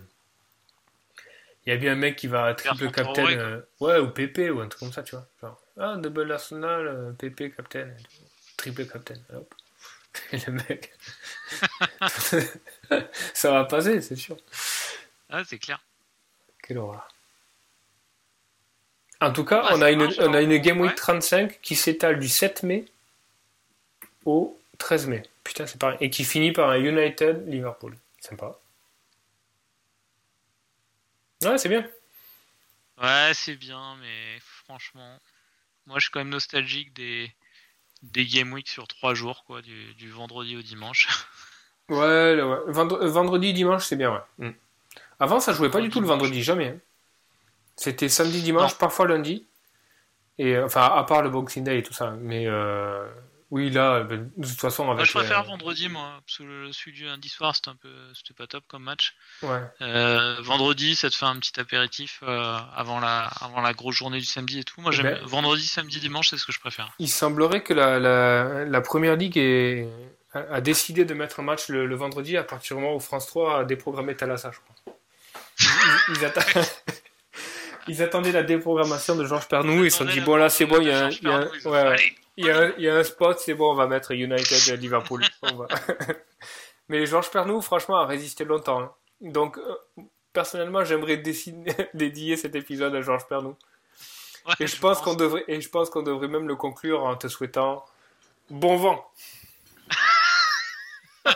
Il 1.63 1.69
y 1.69 1.71
a 1.71 1.77
bien 1.77 1.91
un 1.91 1.95
mec 1.95 2.15
qui 2.15 2.25
va 2.25 2.51
triple 2.55 2.89
captain, 2.89 3.61
ouais, 3.79 3.99
ou 3.99 4.07
PP, 4.09 4.49
ou 4.51 4.61
un 4.61 4.67
truc 4.67 4.79
comme 4.79 4.91
ça, 4.91 5.03
tu 5.03 5.15
vois. 5.15 5.27
Genre, 5.39 5.61
ah, 5.79 5.97
double 5.97 6.31
Arsenal, 6.31 7.13
PP 7.19 7.55
captain, 7.55 7.89
triple 8.57 8.87
captain, 8.87 9.13
hop. 9.35 9.53
Et 10.31 10.37
le 10.47 10.53
mec. 10.53 10.93
ça 13.35 13.51
va 13.51 13.65
passer, 13.65 14.01
c'est 14.01 14.15
sûr. 14.15 14.35
Ah, 15.29 15.43
c'est 15.45 15.59
clair. 15.59 15.79
Quelle 16.63 16.79
horreur. 16.79 17.07
En 19.21 19.31
tout 19.31 19.45
cas, 19.45 19.61
Ouais, 19.63 19.73
on, 19.73 19.81
a 19.83 19.91
une, 19.91 20.01
on 20.01 20.33
a 20.33 20.37
hein. 20.39 20.41
une 20.41 20.57
Game 20.57 20.81
Week 20.81 20.89
Ouais. 20.89 20.95
35 20.95 21.61
qui 21.61 21.75
s'étale 21.75 22.17
du 22.17 22.27
7 22.27 22.63
mai 22.63 22.85
au 24.25 24.59
13 24.77 25.07
mai. 25.07 25.23
Putain, 25.43 25.65
c'est 25.67 25.79
pareil. 25.79 25.97
Et 26.01 26.09
qui 26.09 26.23
finit 26.23 26.51
par 26.51 26.69
un 26.69 26.77
United 26.77 27.47
Liverpool. 27.47 27.95
Sympa. 28.19 28.57
Ouais, 31.43 31.57
c'est 31.57 31.69
bien. 31.69 31.87
Ouais, 33.01 33.31
c'est 33.33 33.55
bien, 33.55 33.95
mais 34.01 34.39
franchement, 34.41 35.19
moi 35.85 35.99
je 35.99 36.05
suis 36.05 36.11
quand 36.11 36.19
même 36.19 36.29
nostalgique 36.29 36.93
des 36.93 37.31
des 38.03 38.25
game 38.25 38.53
week 38.53 38.67
sur 38.67 38.87
trois 38.87 39.13
jours, 39.13 39.43
quoi, 39.45 39.61
du, 39.61 39.93
du 39.95 40.09
vendredi 40.09 40.55
au 40.57 40.61
dimanche. 40.61 41.07
Ouais, 41.89 42.35
le- 42.35 42.45
ouais. 42.45 42.59
Vendre- 42.73 43.01
euh, 43.01 43.07
vendredi, 43.07 43.53
dimanche, 43.53 43.85
c'est 43.85 43.95
bien, 43.95 44.11
ouais. 44.11 44.49
Mm. 44.49 44.51
Avant, 45.21 45.39
ça 45.39 45.53
jouait 45.53 45.69
pas 45.69 45.79
du 45.79 45.87
tout 45.89 46.01
le 46.01 46.07
vendredi, 46.07 46.43
jamais. 46.43 46.67
hein. 46.67 46.79
C'était 47.77 48.09
samedi, 48.09 48.41
dimanche, 48.41 48.77
parfois 48.77 49.07
lundi. 49.07 49.47
Et 50.37 50.57
euh, 50.57 50.65
enfin, 50.65 50.81
à 50.83 51.01
part 51.05 51.21
le 51.21 51.29
Boxing 51.29 51.63
Day 51.63 51.79
et 51.79 51.83
tout 51.83 51.93
ça. 51.93 52.11
Mais 52.19 52.45
euh, 52.45 53.07
oui, 53.49 53.69
là, 53.69 54.03
de 54.03 54.17
toute 54.41 54.59
façon, 54.59 54.83
Moi, 54.85 54.95
avec. 54.95 55.05
je 55.05 55.11
préfère 55.13 55.39
euh, 55.39 55.43
vendredi, 55.43 55.87
moi, 55.89 56.19
parce 56.25 56.39
que 56.39 56.43
le, 56.43 56.71
celui 56.73 56.91
du 56.91 57.05
lundi 57.05 57.29
soir, 57.29 57.55
c'était 57.55 57.69
un 57.69 57.75
peu, 57.75 57.89
c'était 58.13 58.33
pas 58.33 58.45
top 58.47 58.63
comme 58.67 58.83
match. 58.83 59.15
ouais. 59.43 59.61
Euh, 59.81 60.35
vendredi, 60.41 60.95
ça 60.95 61.09
te 61.09 61.15
fait 61.15 61.25
un 61.25 61.37
petit 61.39 61.57
apéritif 61.59 62.19
euh, 62.23 62.57
avant 62.75 62.99
la 62.99 63.25
avant 63.41 63.61
la 63.61 63.73
grosse 63.73 63.95
journée 63.95 64.19
du 64.19 64.25
samedi 64.25 64.59
et 64.59 64.63
tout. 64.63 64.81
Moi, 64.81 64.91
Eh 64.93 64.97
j'aime 64.97 65.05
ben- 65.05 65.25
vendredi, 65.25 65.65
samedi, 65.65 65.99
dimanche, 65.99 66.29
c'est 66.29 66.37
ce 66.37 66.45
que 66.45 66.51
je 66.51 66.59
préfère. 66.59 66.89
Il 66.99 67.07
semblerait 67.09 67.63
que 67.63 67.73
la, 67.73 67.99
la, 67.99 68.65
la 68.65 68.81
première 68.81 69.15
ligue 69.15 69.37
est- 69.37 69.87
a, 70.33 70.39
a 70.55 70.61
décidé 70.61 71.05
de 71.05 71.13
mettre 71.13 71.39
un 71.39 71.43
match 71.43 71.69
le, 71.69 71.85
le 71.85 71.95
vendredi 71.95 72.35
à 72.35 72.43
partir 72.43 72.75
du 72.75 72.83
moment 72.83 72.95
où 72.95 72.99
France 72.99 73.27
3 73.27 73.59
a 73.59 73.63
déprogrammé 73.63 74.15
Thalassa, 74.15 74.51
je 74.51 74.59
crois. 74.59 74.95
Ils, 75.59 76.15
ils 76.17 76.25
atta- 76.25 76.81
ils 77.87 78.01
attendaient 78.03 78.33
la 78.33 78.43
déprogrammation 78.43 79.15
de 79.15 79.23
Georges 79.25 79.47
Pernou 79.47 79.85
ils 79.85 79.91
se 79.91 79.99
sont 79.99 80.05
dit 80.05 80.19
bon 80.19 80.35
là 80.35 80.49
c'est 80.49 80.65
bon, 80.65 80.81
il 80.81 80.87
y 80.87 80.91
a 80.91 81.05
un, 81.05 81.09
il 81.09 81.23
y 81.23 81.31
a 81.31 81.35
un- 81.37 81.45
ouais, 81.47 81.87
ouais. 81.89 82.15
Il 82.37 82.45
y, 82.45 82.51
a 82.51 82.57
un, 82.59 82.71
il 82.77 82.83
y 82.83 82.89
a 82.89 82.95
un 82.95 83.03
spot, 83.03 83.39
c'est 83.39 83.55
bon, 83.55 83.71
on 83.71 83.75
va 83.75 83.87
mettre 83.87 84.11
United 84.11 84.79
Liverpool. 84.79 85.23
On 85.41 85.55
va- 85.55 85.67
Mais 86.89 87.05
Georges 87.07 87.31
Pernou, 87.31 87.61
franchement, 87.61 87.97
a 87.97 88.05
résisté 88.05 88.45
longtemps. 88.45 88.79
hein. 88.81 88.93
Donc, 89.21 89.57
euh, 89.57 89.75
personnellement, 90.33 90.83
j'aimerais 90.85 91.17
dédier 91.93 92.37
cet 92.37 92.55
épisode 92.55 92.93
à 92.95 93.01
Georges 93.01 93.27
Pernou. 93.27 93.55
Et 94.59 94.67
je 94.67 94.79
pense 94.79 95.01
qu'on 95.01 95.15
devrait, 95.15 95.43
et 95.47 95.59
je 95.59 95.67
pense 95.69 95.89
qu'on 95.89 96.03
devrait 96.03 96.27
même 96.29 96.47
le 96.47 96.55
conclure 96.55 97.03
en 97.03 97.17
te 97.17 97.27
souhaitant 97.27 97.83
bon 98.49 98.77
vent. 98.77 99.11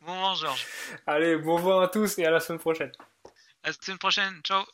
Bon, 0.00 0.34
Georges. 0.34 0.66
Allez, 1.06 1.36
bon 1.36 1.56
vent 1.56 1.80
à 1.80 1.88
tous 1.88 2.18
et 2.18 2.24
à 2.26 2.30
la 2.30 2.40
semaine 2.40 2.58
prochaine. 2.58 2.90
À 3.62 3.68
la 3.68 3.72
semaine 3.72 3.98
prochaine. 3.98 4.40
Ciao. 4.42 4.64